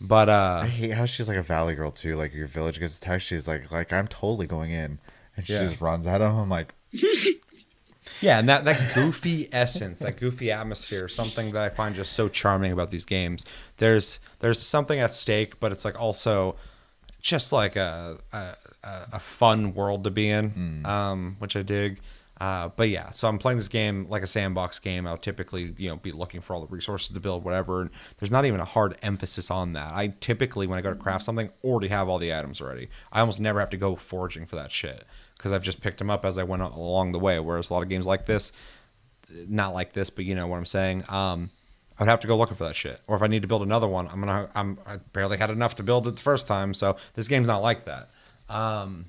but 0.00 0.28
uh, 0.28 0.60
I 0.64 0.68
hate 0.68 0.92
how 0.94 1.04
she's 1.06 1.28
like 1.28 1.38
a 1.38 1.42
valley 1.42 1.74
girl 1.74 1.90
too. 1.90 2.16
Like 2.16 2.32
your 2.34 2.46
village 2.46 2.78
gets 2.80 2.98
attacked, 2.98 3.22
she's 3.24 3.48
like, 3.48 3.70
like 3.72 3.92
I'm 3.92 4.08
totally 4.08 4.46
going 4.46 4.70
in, 4.70 4.98
and 5.36 5.46
she 5.46 5.52
Yeah. 5.54 5.60
just 5.60 5.80
runs 5.80 6.06
at 6.06 6.20
him. 6.20 6.36
I'm 6.36 6.48
like, 6.48 6.74
Yeah, 8.20 8.38
and 8.40 8.48
that, 8.48 8.64
that 8.64 8.94
goofy 8.94 9.48
essence, 9.52 10.00
that 10.00 10.16
goofy 10.16 10.50
atmosphere, 10.50 11.06
something 11.08 11.52
that 11.52 11.62
I 11.62 11.68
find 11.68 11.94
just 11.94 12.12
so 12.14 12.28
charming 12.28 12.72
about 12.72 12.90
these 12.90 13.04
games. 13.04 13.44
There's 13.76 14.18
there's 14.40 14.60
something 14.60 14.98
at 14.98 15.12
stake, 15.12 15.60
but 15.60 15.70
it's 15.72 15.84
like 15.84 16.00
also 16.00 16.56
just 17.20 17.52
like 17.52 17.76
a 17.76 18.18
a, 18.32 18.54
a 18.82 19.08
a 19.14 19.18
fun 19.20 19.74
world 19.74 20.04
to 20.04 20.10
be 20.10 20.28
in, 20.30 20.82
um, 20.84 21.36
which 21.38 21.54
I 21.54 21.62
dig. 21.62 22.00
Uh, 22.40 22.68
but 22.76 22.88
yeah, 22.88 23.10
so 23.10 23.28
I'm 23.28 23.38
playing 23.38 23.58
this 23.58 23.68
game 23.68 24.06
like 24.08 24.22
a 24.22 24.26
sandbox 24.26 24.78
game. 24.78 25.06
I'll 25.06 25.16
typically, 25.16 25.74
you 25.76 25.90
know, 25.90 25.96
be 25.96 26.12
looking 26.12 26.40
for 26.40 26.54
all 26.54 26.60
the 26.60 26.68
resources 26.68 27.10
to 27.10 27.20
build 27.20 27.44
whatever. 27.44 27.82
And 27.82 27.90
there's 28.18 28.30
not 28.30 28.44
even 28.44 28.60
a 28.60 28.64
hard 28.64 28.96
emphasis 29.02 29.50
on 29.50 29.72
that. 29.72 29.92
I 29.92 30.08
typically, 30.20 30.66
when 30.66 30.78
I 30.78 30.82
go 30.82 30.90
to 30.90 30.96
craft 30.96 31.24
something, 31.24 31.50
already 31.64 31.88
have 31.88 32.08
all 32.08 32.18
the 32.18 32.32
items 32.32 32.60
already. 32.60 32.90
I 33.10 33.20
almost 33.20 33.40
never 33.40 33.58
have 33.58 33.70
to 33.70 33.76
go 33.76 33.96
foraging 33.96 34.46
for 34.46 34.56
that 34.56 34.70
shit 34.70 35.04
because 35.36 35.50
I've 35.50 35.64
just 35.64 35.80
picked 35.80 35.98
them 35.98 36.10
up 36.10 36.24
as 36.24 36.38
I 36.38 36.44
went 36.44 36.62
along 36.62 37.12
the 37.12 37.18
way. 37.18 37.40
Whereas 37.40 37.70
a 37.70 37.74
lot 37.74 37.82
of 37.82 37.88
games 37.88 38.06
like 38.06 38.26
this, 38.26 38.52
not 39.48 39.74
like 39.74 39.92
this, 39.92 40.08
but 40.08 40.24
you 40.24 40.36
know 40.36 40.46
what 40.46 40.58
I'm 40.58 40.66
saying. 40.66 41.04
Um, 41.08 41.50
I 41.98 42.04
would 42.04 42.08
have 42.08 42.20
to 42.20 42.28
go 42.28 42.36
looking 42.36 42.56
for 42.56 42.64
that 42.64 42.76
shit. 42.76 43.00
Or 43.08 43.16
if 43.16 43.22
I 43.22 43.26
need 43.26 43.42
to 43.42 43.48
build 43.48 43.62
another 43.62 43.88
one, 43.88 44.06
I'm 44.06 44.20
gonna. 44.20 44.48
I'm. 44.54 44.78
I 44.86 44.98
barely 45.12 45.36
had 45.38 45.50
enough 45.50 45.74
to 45.76 45.82
build 45.82 46.06
it 46.06 46.14
the 46.14 46.22
first 46.22 46.46
time, 46.46 46.72
so 46.72 46.96
this 47.14 47.26
game's 47.26 47.48
not 47.48 47.62
like 47.62 47.84
that. 47.86 48.10
Um, 48.48 49.06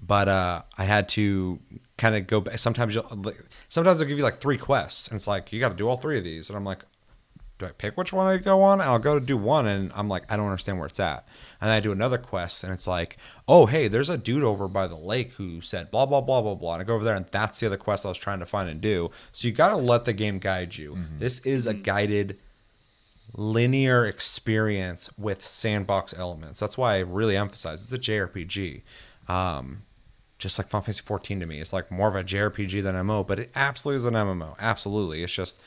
but 0.00 0.28
uh, 0.28 0.62
I 0.78 0.84
had 0.84 1.08
to 1.10 1.58
kind 1.96 2.16
of 2.16 2.26
go 2.26 2.40
back. 2.40 2.58
Sometimes 2.58 2.94
you'll, 2.94 3.06
uh, 3.10 3.32
sometimes 3.68 3.98
they'll 3.98 4.08
give 4.08 4.18
you 4.18 4.24
like 4.24 4.40
three 4.40 4.58
quests, 4.58 5.08
and 5.08 5.16
it's 5.16 5.26
like 5.26 5.52
you 5.52 5.60
got 5.60 5.70
to 5.70 5.74
do 5.74 5.88
all 5.88 5.96
three 5.96 6.18
of 6.18 6.24
these, 6.24 6.48
and 6.48 6.56
I'm 6.56 6.64
like, 6.64 6.84
do 7.58 7.66
I 7.66 7.70
pick 7.70 7.96
which 7.96 8.12
one 8.12 8.26
I 8.26 8.38
go 8.38 8.62
on? 8.62 8.80
And 8.80 8.90
I'll 8.90 8.98
go 8.98 9.18
to 9.18 9.24
do 9.24 9.36
one, 9.36 9.66
and 9.66 9.92
I'm 9.94 10.08
like, 10.08 10.30
I 10.30 10.36
don't 10.36 10.46
understand 10.46 10.78
where 10.78 10.88
it's 10.88 10.98
at. 10.98 11.26
And 11.60 11.68
then 11.68 11.76
I 11.76 11.80
do 11.80 11.92
another 11.92 12.18
quest, 12.18 12.64
and 12.64 12.72
it's 12.72 12.86
like, 12.86 13.16
oh 13.46 13.66
hey, 13.66 13.88
there's 13.88 14.08
a 14.08 14.18
dude 14.18 14.42
over 14.42 14.66
by 14.66 14.86
the 14.86 14.96
lake 14.96 15.32
who 15.32 15.60
said 15.60 15.90
blah 15.90 16.06
blah 16.06 16.20
blah 16.20 16.42
blah 16.42 16.54
blah. 16.54 16.74
And 16.74 16.82
I 16.82 16.84
go 16.84 16.94
over 16.94 17.04
there, 17.04 17.16
and 17.16 17.26
that's 17.30 17.60
the 17.60 17.66
other 17.66 17.76
quest 17.76 18.04
I 18.04 18.08
was 18.08 18.18
trying 18.18 18.40
to 18.40 18.46
find 18.46 18.68
and 18.68 18.80
do. 18.80 19.10
So 19.32 19.46
you 19.46 19.54
got 19.54 19.70
to 19.70 19.76
let 19.76 20.04
the 20.04 20.12
game 20.12 20.38
guide 20.38 20.76
you. 20.76 20.92
Mm-hmm. 20.92 21.18
This 21.18 21.40
is 21.40 21.66
a 21.66 21.72
mm-hmm. 21.72 21.82
guided 21.82 22.38
linear 23.36 24.06
experience 24.06 25.10
with 25.18 25.44
sandbox 25.44 26.14
elements. 26.16 26.60
That's 26.60 26.78
why 26.78 26.96
I 26.96 26.98
really 27.00 27.36
emphasize 27.36 27.82
it's 27.82 27.92
a 27.92 28.10
JRPG. 28.10 28.82
Um, 29.28 29.82
just 30.44 30.58
like 30.58 30.68
Final 30.68 30.82
Fantasy 30.82 31.02
14 31.02 31.40
to 31.40 31.46
me, 31.46 31.58
it's 31.58 31.72
like 31.72 31.90
more 31.90 32.06
of 32.06 32.14
a 32.14 32.22
JRPG 32.22 32.82
than 32.82 32.94
MMO, 32.94 33.26
but 33.26 33.38
it 33.38 33.50
absolutely 33.54 33.96
is 33.96 34.04
an 34.04 34.12
MMO. 34.12 34.54
Absolutely, 34.58 35.22
it's 35.22 35.32
just 35.32 35.58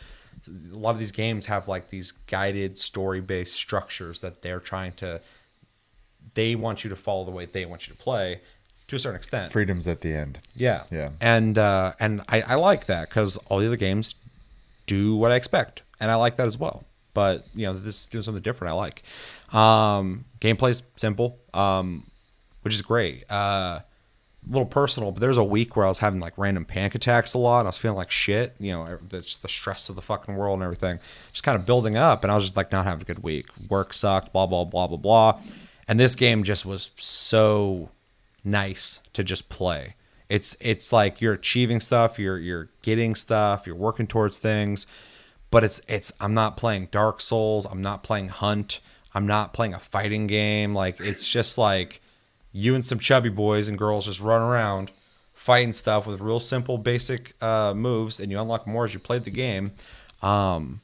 a 0.47 0.77
lot 0.77 0.91
of 0.91 0.99
these 0.99 1.11
games 1.11 1.47
have 1.47 1.67
like 1.67 1.89
these 1.89 2.11
guided 2.11 2.77
story-based 2.77 3.55
structures 3.55 4.21
that 4.21 4.43
they're 4.43 4.59
trying 4.59 4.91
to. 4.93 5.19
They 6.35 6.55
want 6.55 6.83
you 6.83 6.91
to 6.91 6.95
follow 6.95 7.25
the 7.25 7.31
way 7.31 7.45
they 7.45 7.65
want 7.65 7.87
you 7.87 7.95
to 7.95 7.99
play, 7.99 8.41
to 8.87 8.95
a 8.95 8.99
certain 8.99 9.15
extent. 9.15 9.51
freedom's 9.51 9.87
at 9.87 10.01
the 10.01 10.13
end. 10.13 10.37
Yeah. 10.55 10.83
Yeah. 10.91 11.09
And 11.19 11.57
uh, 11.57 11.93
and 11.99 12.21
I, 12.29 12.41
I 12.41 12.55
like 12.55 12.85
that 12.85 13.09
because 13.09 13.37
all 13.49 13.57
the 13.57 13.65
other 13.65 13.77
games 13.77 14.13
do 14.85 15.15
what 15.15 15.31
I 15.31 15.37
expect, 15.37 15.81
and 15.99 16.11
I 16.11 16.15
like 16.15 16.35
that 16.35 16.45
as 16.45 16.57
well. 16.59 16.83
But 17.15 17.47
you 17.55 17.65
know, 17.65 17.73
this 17.73 18.03
is 18.03 18.07
doing 18.09 18.21
something 18.21 18.43
different. 18.43 18.73
I 18.73 18.75
like. 18.75 19.01
Um, 19.51 20.25
gameplay's 20.39 20.83
simple, 20.97 21.39
um, 21.51 22.05
which 22.61 22.75
is 22.75 22.83
great. 22.83 23.23
Uh, 23.31 23.79
a 24.47 24.51
little 24.51 24.67
personal, 24.67 25.11
but 25.11 25.19
there's 25.19 25.37
a 25.37 25.43
week 25.43 25.75
where 25.75 25.85
I 25.85 25.89
was 25.89 25.99
having 25.99 26.19
like 26.19 26.37
random 26.37 26.65
panic 26.65 26.95
attacks 26.95 27.33
a 27.33 27.37
lot. 27.37 27.59
And 27.59 27.67
I 27.67 27.69
was 27.69 27.77
feeling 27.77 27.97
like 27.97 28.11
shit. 28.11 28.55
You 28.59 28.71
know, 28.71 28.99
just 29.21 29.41
the 29.41 29.49
stress 29.49 29.89
of 29.89 29.95
the 29.95 30.01
fucking 30.01 30.35
world 30.35 30.55
and 30.55 30.63
everything, 30.63 30.99
just 31.31 31.43
kind 31.43 31.57
of 31.57 31.65
building 31.65 31.97
up. 31.97 32.23
And 32.23 32.31
I 32.31 32.35
was 32.35 32.45
just 32.45 32.55
like 32.57 32.71
not 32.71 32.85
having 32.85 33.01
a 33.01 33.05
good 33.05 33.23
week. 33.23 33.47
Work 33.69 33.93
sucked. 33.93 34.31
Blah 34.31 34.47
blah 34.47 34.63
blah 34.63 34.87
blah 34.87 34.97
blah. 34.97 35.41
And 35.87 35.99
this 35.99 36.15
game 36.15 36.43
just 36.43 36.65
was 36.65 36.91
so 36.95 37.89
nice 38.43 39.01
to 39.13 39.23
just 39.23 39.49
play. 39.49 39.95
It's 40.29 40.57
it's 40.59 40.91
like 40.91 41.21
you're 41.21 41.33
achieving 41.33 41.79
stuff, 41.79 42.19
you're 42.19 42.37
you're 42.37 42.69
getting 42.81 43.15
stuff, 43.15 43.65
you're 43.65 43.75
working 43.75 44.07
towards 44.07 44.37
things, 44.37 44.87
but 45.51 45.63
it's 45.63 45.79
it's 45.87 46.11
I'm 46.19 46.33
not 46.33 46.57
playing 46.57 46.89
Dark 46.91 47.21
Souls, 47.21 47.65
I'm 47.65 47.81
not 47.81 48.03
playing 48.03 48.29
Hunt, 48.29 48.81
I'm 49.13 49.25
not 49.25 49.53
playing 49.53 49.73
a 49.73 49.79
fighting 49.79 50.27
game. 50.27 50.75
Like 50.75 50.99
it's 50.99 51.27
just 51.27 51.57
like 51.57 52.01
you 52.51 52.75
and 52.75 52.85
some 52.85 52.99
chubby 52.99 53.29
boys 53.29 53.67
and 53.67 53.77
girls 53.77 54.05
just 54.05 54.21
run 54.21 54.41
around 54.41 54.91
fighting 55.33 55.71
stuff 55.71 56.07
with 56.07 56.19
real 56.19 56.39
simple 56.39 56.77
basic 56.77 57.33
uh, 57.41 57.73
moves, 57.73 58.19
and 58.19 58.31
you 58.31 58.39
unlock 58.39 58.65
more 58.65 58.85
as 58.85 58.93
you 58.93 58.99
play 58.99 59.19
the 59.19 59.29
game. 59.29 59.71
Um, 60.21 60.81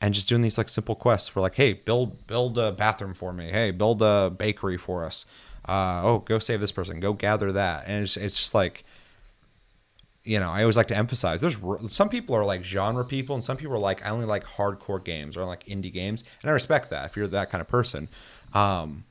and 0.00 0.12
just 0.12 0.28
doing 0.28 0.42
these 0.42 0.58
like 0.58 0.68
simple 0.68 0.96
quests. 0.96 1.36
We're 1.36 1.42
like, 1.42 1.54
hey, 1.54 1.74
build 1.74 2.26
build 2.26 2.58
a 2.58 2.72
bathroom 2.72 3.14
for 3.14 3.32
me. 3.32 3.50
Hey, 3.50 3.70
build 3.70 4.02
a 4.02 4.34
bakery 4.36 4.76
for 4.76 5.04
us. 5.04 5.24
Uh, 5.66 6.00
oh, 6.02 6.18
go 6.18 6.40
save 6.40 6.60
this 6.60 6.72
person. 6.72 6.98
Go 6.98 7.12
gather 7.12 7.52
that. 7.52 7.84
And 7.86 8.02
it's 8.02 8.16
it's 8.16 8.36
just 8.40 8.54
like, 8.54 8.82
you 10.24 10.40
know, 10.40 10.50
I 10.50 10.62
always 10.62 10.76
like 10.76 10.88
to 10.88 10.96
emphasize. 10.96 11.40
There's 11.40 11.56
some 11.86 12.08
people 12.08 12.34
are 12.34 12.44
like 12.44 12.64
genre 12.64 13.04
people, 13.04 13.36
and 13.36 13.44
some 13.44 13.56
people 13.56 13.74
are 13.74 13.78
like 13.78 14.04
I 14.04 14.10
only 14.10 14.26
like 14.26 14.44
hardcore 14.44 15.02
games 15.02 15.36
or 15.36 15.44
like 15.44 15.64
indie 15.66 15.92
games, 15.92 16.24
and 16.42 16.50
I 16.50 16.54
respect 16.54 16.90
that 16.90 17.06
if 17.06 17.16
you're 17.16 17.28
that 17.28 17.50
kind 17.50 17.60
of 17.60 17.68
person. 17.68 18.08
Um, 18.52 19.04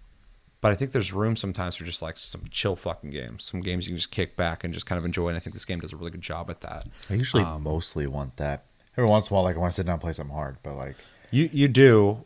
but 0.62 0.72
I 0.72 0.76
think 0.76 0.92
there's 0.92 1.12
room 1.12 1.36
sometimes 1.36 1.76
for 1.76 1.84
just 1.84 2.02
like 2.02 2.18
some 2.18 2.44
chill 2.50 2.76
fucking 2.76 3.10
games, 3.10 3.44
some 3.44 3.62
games 3.62 3.88
you 3.88 3.92
can 3.92 3.98
just 3.98 4.12
kick 4.12 4.36
back 4.38 4.64
and 4.64 4.74
just 4.74 4.86
kind 4.86 4.98
of 5.00 5.06
enjoy. 5.06 5.28
And 5.28 5.36
I 5.36 5.40
think 5.40 5.54
this 5.54 5.66
game 5.66 5.80
does 5.80 5.92
a 5.94 5.98
really 5.98 6.12
good 6.12 6.22
job 6.22 6.50
at 6.50 6.62
that. 6.62 6.88
I 7.10 7.16
usually 7.16 7.44
Um, 7.44 7.64
mostly 7.64 8.08
want 8.08 8.38
that. 8.38 8.66
Every 8.98 9.10
once 9.10 9.30
in 9.30 9.34
a 9.34 9.36
while, 9.36 9.44
like 9.44 9.56
I 9.56 9.60
want 9.60 9.72
to 9.72 9.76
sit 9.76 9.86
down 9.86 9.94
and 9.94 10.02
play 10.02 10.12
something 10.12 10.36
hard, 10.36 10.58
but 10.64 10.76
like 10.76 10.96
You 11.32 11.50
you 11.52 11.68
do, 11.68 12.24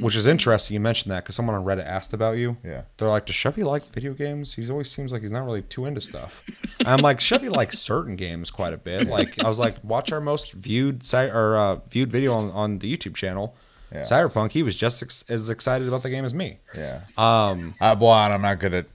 which 0.00 0.16
is 0.16 0.26
interesting. 0.26 0.74
You 0.74 0.80
mentioned 0.80 1.12
that 1.12 1.22
because 1.24 1.34
someone 1.36 1.54
on 1.56 1.64
Reddit 1.64 1.86
asked 1.86 2.12
about 2.12 2.36
you. 2.38 2.56
Yeah. 2.64 2.82
they're 2.96 3.08
like, 3.08 3.26
"Does 3.26 3.34
Chevy 3.36 3.62
like 3.64 3.84
video 3.86 4.14
games? 4.14 4.54
He 4.54 4.68
always 4.70 4.90
seems 4.90 5.12
like 5.12 5.22
he's 5.22 5.30
not 5.30 5.44
really 5.44 5.62
too 5.62 5.84
into 5.86 6.00
stuff." 6.00 6.44
And 6.80 6.88
I'm 6.88 7.00
like, 7.00 7.20
Chevy 7.20 7.48
likes 7.48 7.78
certain 7.78 8.16
games 8.16 8.50
quite 8.50 8.72
a 8.72 8.76
bit. 8.78 9.08
Like 9.08 9.42
I 9.44 9.48
was 9.48 9.58
like, 9.58 9.76
watch 9.84 10.12
our 10.12 10.20
most 10.20 10.52
viewed 10.52 11.04
site 11.04 11.30
or 11.30 11.56
uh, 11.56 11.76
viewed 11.90 12.10
video 12.10 12.32
on, 12.34 12.50
on 12.50 12.78
the 12.78 12.96
YouTube 12.96 13.14
channel. 13.14 13.56
Yeah. 13.92 14.02
Cyberpunk. 14.02 14.52
He 14.52 14.62
was 14.62 14.74
just 14.74 15.02
ex- 15.02 15.24
as 15.28 15.48
excited 15.48 15.86
about 15.88 16.02
the 16.02 16.10
game 16.10 16.24
as 16.24 16.34
me. 16.34 16.58
yeah. 16.76 17.02
Um, 17.16 17.74
Uh, 17.80 17.94
well, 17.98 18.10
I'm 18.10 18.42
not 18.42 18.58
good 18.58 18.74
at. 18.74 18.86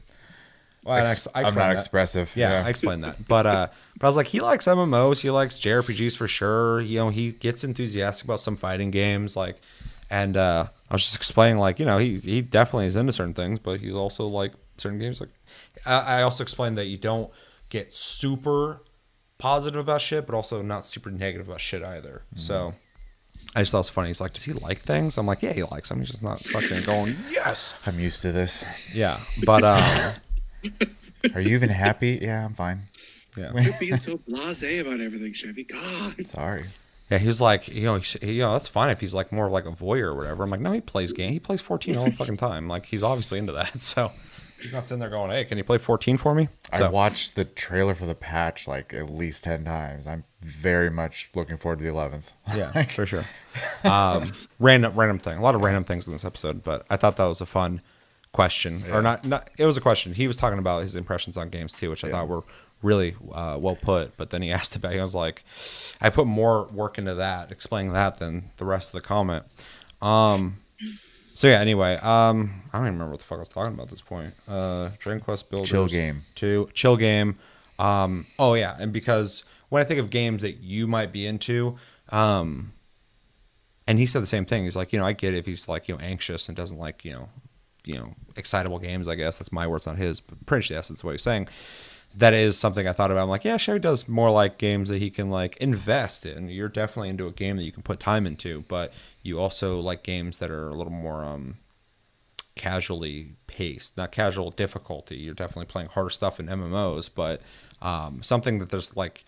well, 0.84 0.98
Ex- 0.98 1.28
I 1.34 1.40
I'm 1.44 1.46
not 1.46 1.56
that. 1.56 1.72
expressive. 1.74 2.34
Yeah, 2.36 2.64
I 2.66 2.70
explained 2.70 3.04
that. 3.04 3.28
But 3.28 3.46
uh 3.46 3.68
but 3.98 4.06
I 4.06 4.10
was 4.10 4.16
like, 4.18 4.28
he 4.28 4.40
likes 4.42 4.66
MMOs, 4.68 5.22
he 5.22 5.30
likes 5.30 5.58
JRPGs 5.60 6.18
for 6.18 6.28
sure. 6.28 6.82
You 6.82 6.98
know, 7.00 7.10
he 7.10 7.32
gets 7.32 7.64
enthusiastic 7.64 8.26
about 8.26 8.40
some 8.42 8.56
fighting 8.58 8.92
games, 8.92 9.36
like 9.38 9.62
and 10.10 10.36
uh 10.36 10.66
I 10.90 10.94
was 10.94 11.04
just 11.04 11.16
explaining 11.16 11.58
like, 11.58 11.80
you 11.80 11.86
know, 11.86 11.98
he 11.98 12.18
he 12.18 12.42
definitely 12.42 12.88
is 12.88 12.96
into 12.98 13.14
certain 13.14 13.34
things, 13.34 13.60
but 13.60 13.80
he's 13.80 13.94
also 13.94 14.26
like 14.28 14.52
certain 14.78 15.00
games 15.00 15.22
like 15.22 15.30
I, 15.86 16.20
I 16.20 16.22
also 16.24 16.44
explained 16.44 16.78
that 16.78 16.88
you 16.88 16.98
don't 16.98 17.32
get 17.70 17.96
super 17.96 18.82
positive 19.38 19.80
about 19.80 20.02
shit, 20.02 20.26
but 20.28 20.36
also 20.36 20.62
not 20.62 20.86
super 20.86 21.10
negative 21.10 21.48
about 21.48 21.62
shit 21.62 21.82
either. 21.84 22.24
So 22.36 22.74
I 23.56 23.62
just 23.62 23.72
thought 23.72 23.80
it 23.80 23.80
was 23.80 23.90
funny. 23.90 24.08
He's 24.10 24.22
like, 24.22 24.34
"Does 24.34 24.44
he 24.44 24.54
like 24.54 24.80
things?" 24.80 25.18
I'm 25.18 25.26
like, 25.26 25.42
"Yeah, 25.44 25.54
he 25.54 25.64
likes 25.64 25.90
them. 25.90 26.00
He's 26.00 26.10
just 26.12 26.24
not 26.24 26.40
fucking 26.40 26.84
going, 26.84 27.16
yes." 27.30 27.74
I'm 27.86 28.00
used 28.00 28.22
to 28.22 28.32
this. 28.32 28.64
Yeah, 28.94 29.20
but 29.44 29.64
um, 29.64 30.14
Are 31.36 31.42
you 31.42 31.56
even 31.56 31.70
happy? 31.70 32.20
Yeah, 32.22 32.46
I'm 32.46 32.54
fine. 32.54 32.84
yeah. 33.38 33.52
You're 33.60 33.74
being 33.80 33.98
so 33.98 34.18
blasé 34.18 34.82
about 34.82 35.00
everything, 35.02 35.34
Chevy. 35.34 35.64
God. 35.64 36.26
Sorry. 36.26 36.64
Yeah, 37.10 37.18
he 37.18 37.28
was 37.28 37.42
like, 37.42 37.68
you 37.68 37.84
know, 37.84 37.98
he, 37.98 38.34
you 38.36 38.42
know, 38.42 38.54
that's 38.54 38.70
fine 38.70 38.90
if 38.90 39.02
he's 39.02 39.14
like 39.14 39.34
more 39.34 39.46
of 39.48 39.52
like 39.52 39.66
a 39.66 39.72
voyeur 39.72 40.06
or 40.06 40.16
whatever. 40.16 40.44
I'm 40.44 40.50
like, 40.50 40.62
no, 40.62 40.72
he 40.72 40.80
plays 40.80 41.12
game. 41.12 41.34
He 41.34 41.40
plays 41.40 41.60
14 41.60 41.98
all 41.98 42.06
the 42.06 42.12
fucking 42.12 42.38
time. 42.38 42.70
Like, 42.70 42.86
he's 42.86 43.04
obviously 43.04 43.38
into 43.38 43.52
that. 43.54 43.72
So 43.82 44.12
he's 44.62 44.74
not 44.74 44.84
sitting 44.84 45.00
there 45.00 45.10
going, 45.10 45.32
hey, 45.32 45.46
can 45.46 45.58
you 45.58 45.64
play 45.64 45.78
14 45.78 46.18
for 46.18 46.36
me? 46.36 46.50
I 46.72 46.88
watched 46.90 47.36
the 47.36 47.46
trailer 47.46 47.94
for 47.94 48.06
the 48.06 48.16
patch 48.16 48.68
like 48.68 48.94
at 48.94 49.10
least 49.10 49.44
ten 49.44 49.64
times. 49.66 50.08
I'm 50.08 50.24
very 50.42 50.90
much 50.90 51.30
looking 51.36 51.58
forward 51.58 51.80
to 51.80 51.86
the 51.86 51.92
11th. 51.92 52.32
yeah, 52.56 52.84
for 52.84 53.06
sure. 53.06 53.26
Um, 53.84 54.32
random, 54.60 54.96
random 54.96 55.20
thing. 55.20 55.38
A 55.38 55.42
lot 55.42 55.56
of 55.56 55.64
random 55.64 55.84
things 55.84 56.08
in 56.08 56.14
this 56.14 56.26
episode, 56.26 56.64
but 56.64 56.86
I 56.90 56.98
thought 56.98 57.18
that 57.18 57.26
was 57.26 57.42
a 57.42 57.46
fun 57.46 57.82
question, 58.32 58.84
or 58.92 59.02
not? 59.02 59.26
Not. 59.26 59.50
It 59.58 59.66
was 59.66 59.78
a 59.78 59.82
question. 59.82 60.14
He 60.14 60.28
was 60.28 60.38
talking 60.38 60.60
about 60.60 60.84
his 60.84 60.96
impressions 60.96 61.38
on 61.38 61.50
games 61.50 61.74
too, 61.74 61.90
which 61.90 62.04
I 62.04 62.10
thought 62.10 62.28
were 62.28 62.44
really 62.82 63.16
uh, 63.32 63.58
well 63.60 63.76
put. 63.76 64.16
But 64.18 64.30
then 64.30 64.42
he 64.42 64.52
asked 64.54 64.76
about. 64.76 64.94
He 64.94 65.00
was 65.00 65.16
like, 65.16 65.44
I 66.00 66.10
put 66.10 66.28
more 66.28 66.66
work 66.68 66.98
into 66.98 67.16
that, 67.16 67.52
explaining 67.52 67.94
that 67.94 68.18
than 68.18 68.52
the 68.58 68.66
rest 68.66 68.94
of 68.94 69.02
the 69.02 69.08
comment. 69.08 69.46
Um. 70.02 70.58
So 71.42 71.48
yeah. 71.48 71.60
Anyway, 71.60 71.96
um, 71.96 72.62
I 72.72 72.78
don't 72.78 72.86
even 72.86 72.94
remember 72.94 73.14
what 73.14 73.20
the 73.20 73.26
fuck 73.26 73.38
I 73.38 73.40
was 73.40 73.50
talking 73.50 73.74
about 73.74 73.86
at 73.86 73.90
this 73.90 74.02
point. 74.02 74.36
Uh, 74.48 74.90
Dragon 75.00 75.24
Quest 75.24 75.50
Builders 75.50 75.72
Chill 75.72 75.88
game. 75.88 76.22
two 76.36 76.70
chill 76.76 76.96
game. 76.96 77.36
Um, 77.80 78.28
oh 78.38 78.54
yeah, 78.54 78.76
and 78.78 78.94
because 78.94 79.44
when 79.70 79.82
I 79.82 79.84
think 79.84 80.00
of 80.00 80.12
games 80.12 80.44
that 80.44 80.58
you 80.60 80.86
might 80.86 81.12
be 81.12 81.26
into, 81.26 81.78
um, 82.10 82.74
and 83.88 83.98
he 83.98 84.06
said 84.06 84.22
the 84.22 84.28
same 84.28 84.46
thing. 84.46 84.66
He's 84.66 84.76
like, 84.76 84.94
you 84.94 85.00
know, 85.00 85.06
I 85.08 85.14
get 85.14 85.34
it 85.34 85.38
if 85.38 85.48
he's 85.48 85.68
like, 85.68 85.88
you 85.88 85.96
know, 85.96 86.02
anxious 86.02 86.48
and 86.48 86.56
doesn't 86.56 86.78
like, 86.78 87.04
you 87.04 87.14
know, 87.14 87.30
you 87.86 87.96
know, 87.96 88.14
excitable 88.36 88.78
games. 88.78 89.08
I 89.08 89.16
guess 89.16 89.40
that's 89.40 89.52
my 89.52 89.66
words, 89.66 89.88
not 89.88 89.98
his. 89.98 90.20
But 90.22 90.46
pretty 90.46 90.60
much, 90.60 90.70
yes, 90.70 90.90
that's 90.90 91.04
what 91.04 91.14
he's 91.14 91.24
saying. 91.24 91.48
That 92.16 92.34
is 92.34 92.58
something 92.58 92.88
I 92.88 92.94
thought 92.94 93.10
about. 93.10 93.24
I'm 93.24 93.30
like, 93.30 93.46
yeah, 93.46 93.58
Chevy 93.58 93.80
does 93.80 94.08
more 94.08 94.32
like 94.32 94.58
games 94.58 94.90
that 94.90 95.00
he 95.00 95.10
can 95.10 95.30
like 95.30 95.58
invest 95.58 96.26
in. 96.26 96.50
You're 96.50 96.68
definitely 96.68 97.10
into 97.10 97.28
a 97.28 97.32
game 97.32 97.58
that 97.58 97.64
you 97.64 97.72
can 97.72 97.84
put 97.84 98.00
time 98.00 98.28
into, 98.28 98.64
but 98.68 98.94
you 99.24 99.40
also 99.40 99.80
like 99.80 100.04
games 100.04 100.40
that 100.40 100.52
are 100.52 100.70
a 100.70 100.76
little 100.76 100.92
more 100.94 101.24
um 101.24 101.58
casually 102.56 103.30
paced, 103.48 103.98
not 103.98 104.12
casual 104.12 104.52
difficulty. 104.52 105.18
You're 105.18 105.34
definitely 105.34 105.66
playing 105.66 105.90
harder 105.90 106.10
stuff 106.10 106.40
in 106.40 106.48
MMOs, 106.48 107.10
but 107.14 107.42
um, 107.82 108.22
something 108.22 108.60
that 108.60 108.70
there's 108.70 108.96
like 108.96 109.24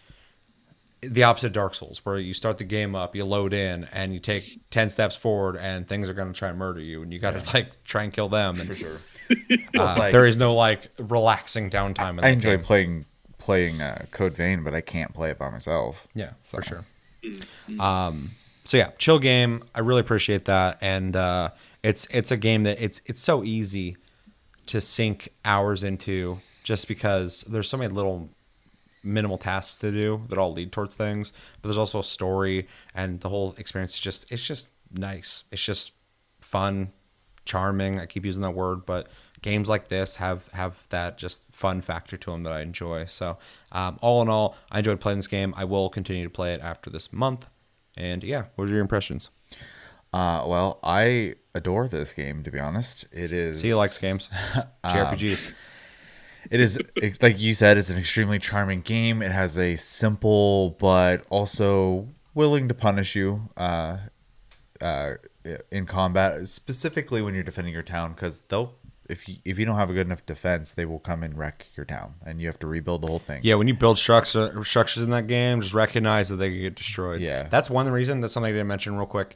the 1.09 1.23
opposite 1.23 1.47
of 1.47 1.53
Dark 1.53 1.75
Souls, 1.75 1.99
where 2.05 2.17
you 2.19 2.33
start 2.33 2.57
the 2.57 2.63
game 2.63 2.95
up, 2.95 3.15
you 3.15 3.25
load 3.25 3.53
in, 3.53 3.85
and 3.93 4.13
you 4.13 4.19
take 4.19 4.59
ten 4.71 4.89
steps 4.89 5.15
forward, 5.15 5.57
and 5.57 5.87
things 5.87 6.09
are 6.09 6.13
going 6.13 6.31
to 6.31 6.37
try 6.37 6.49
and 6.49 6.57
murder 6.57 6.79
you, 6.81 7.01
and 7.01 7.13
you 7.13 7.19
got 7.19 7.31
to 7.41 7.53
like 7.53 7.83
try 7.83 8.03
and 8.03 8.11
kill 8.13 8.29
them. 8.29 8.59
And, 8.59 8.67
For 8.67 8.75
sure. 8.75 8.97
It's 9.29 9.73
like- 9.97 10.11
there 10.11 10.25
is 10.25 10.37
no 10.37 10.53
like 10.55 10.89
relaxing 10.99 11.69
downtime. 11.69 12.11
In 12.13 12.19
I 12.19 12.21
that 12.23 12.33
enjoy 12.33 12.57
game. 12.57 12.65
playing 12.65 13.05
playing 13.37 13.81
uh, 13.81 14.05
Code 14.11 14.33
Vein, 14.35 14.63
but 14.63 14.73
I 14.73 14.81
can't 14.81 15.13
play 15.13 15.29
it 15.31 15.37
by 15.37 15.49
myself. 15.49 16.07
Yeah, 16.13 16.31
for 16.43 16.61
sure. 16.61 16.85
Um, 17.79 18.31
so 18.65 18.77
yeah, 18.77 18.91
chill 18.97 19.19
game. 19.19 19.63
I 19.75 19.79
really 19.79 20.01
appreciate 20.01 20.45
that, 20.45 20.77
and 20.81 21.15
uh, 21.15 21.49
it's 21.83 22.05
it's 22.11 22.31
a 22.31 22.37
game 22.37 22.63
that 22.63 22.81
it's 22.81 23.01
it's 23.05 23.21
so 23.21 23.43
easy 23.43 23.97
to 24.67 24.79
sink 24.79 25.29
hours 25.43 25.83
into, 25.83 26.39
just 26.63 26.87
because 26.87 27.41
there's 27.49 27.67
so 27.69 27.77
many 27.77 27.93
little 27.93 28.29
minimal 29.03 29.37
tasks 29.37 29.79
to 29.79 29.91
do 29.91 30.23
that 30.29 30.37
all 30.39 30.53
lead 30.53 30.71
towards 30.71 30.95
things. 30.95 31.33
But 31.61 31.67
there's 31.67 31.77
also 31.77 31.99
a 31.99 32.03
story, 32.03 32.67
and 32.95 33.19
the 33.19 33.29
whole 33.29 33.53
experience 33.57 33.93
is 33.95 33.99
just 33.99 34.31
it's 34.31 34.43
just 34.43 34.71
nice. 34.91 35.43
It's 35.51 35.63
just 35.63 35.93
fun, 36.41 36.91
charming. 37.45 37.99
I 37.99 38.05
keep 38.05 38.25
using 38.25 38.43
that 38.43 38.51
word, 38.51 38.85
but 38.85 39.09
games 39.41 39.69
like 39.69 39.89
this 39.89 40.15
have 40.15 40.47
have 40.53 40.87
that 40.89 41.17
just 41.17 41.51
fun 41.53 41.81
factor 41.81 42.17
to 42.17 42.31
them 42.31 42.43
that 42.43 42.53
I 42.53 42.61
enjoy. 42.61 43.05
So, 43.05 43.37
um, 43.71 43.99
all 44.01 44.21
in 44.21 44.29
all, 44.29 44.55
I 44.71 44.79
enjoyed 44.79 44.99
playing 44.99 45.19
this 45.19 45.27
game. 45.27 45.53
I 45.55 45.65
will 45.65 45.89
continue 45.89 46.23
to 46.23 46.29
play 46.29 46.53
it 46.53 46.61
after 46.61 46.89
this 46.89 47.13
month. 47.13 47.45
And 47.95 48.23
yeah, 48.23 48.45
what 48.55 48.67
are 48.67 48.71
your 48.71 48.79
impressions? 48.79 49.29
Uh, 50.11 50.43
well, 50.45 50.79
I 50.83 51.35
adore 51.55 51.87
this 51.87 52.13
game. 52.13 52.43
To 52.43 52.51
be 52.51 52.59
honest, 52.59 53.05
it 53.11 53.31
is. 53.31 53.61
See, 53.61 53.69
he 53.69 53.73
likes 53.73 53.97
games, 53.97 54.29
JRPGs. 54.85 55.53
It 56.51 56.59
is 56.59 56.79
like 57.21 57.39
you 57.39 57.53
said. 57.53 57.77
It's 57.77 57.89
an 57.89 57.97
extremely 57.97 58.39
charming 58.39 58.81
game. 58.81 59.21
It 59.21 59.31
has 59.31 59.57
a 59.57 59.75
simple 59.75 60.75
but 60.79 61.25
also 61.29 62.07
willing 62.33 62.67
to 62.67 62.73
punish 62.73 63.15
you 63.15 63.49
uh, 63.57 63.97
uh, 64.81 65.13
in 65.71 65.85
combat, 65.85 66.47
specifically 66.47 67.21
when 67.21 67.33
you're 67.33 67.43
defending 67.43 67.73
your 67.73 67.83
town, 67.83 68.13
because 68.13 68.41
they'll. 68.41 68.75
If 69.09 69.27
you 69.27 69.35
if 69.43 69.59
you 69.59 69.65
don't 69.65 69.75
have 69.75 69.89
a 69.89 69.93
good 69.93 70.07
enough 70.07 70.25
defense, 70.25 70.71
they 70.71 70.85
will 70.85 70.99
come 70.99 71.23
and 71.23 71.37
wreck 71.37 71.67
your 71.75 71.85
town, 71.85 72.13
and 72.25 72.39
you 72.39 72.47
have 72.47 72.57
to 72.59 72.67
rebuild 72.67 73.01
the 73.01 73.07
whole 73.07 73.19
thing. 73.19 73.41
Yeah, 73.43 73.55
when 73.55 73.67
you 73.67 73.73
build 73.73 73.97
structure, 73.97 74.63
structures 74.63 75.03
in 75.03 75.09
that 75.09 75.27
game, 75.27 75.59
just 75.59 75.73
recognize 75.73 76.29
that 76.29 76.37
they 76.37 76.49
can 76.49 76.61
get 76.61 76.75
destroyed. 76.75 77.19
Yeah. 77.19 77.47
That's 77.49 77.69
one 77.69 77.89
reason. 77.89 78.21
That's 78.21 78.33
something 78.33 78.49
I 78.49 78.53
didn't 78.53 78.67
mention 78.67 78.95
real 78.95 79.05
quick. 79.05 79.35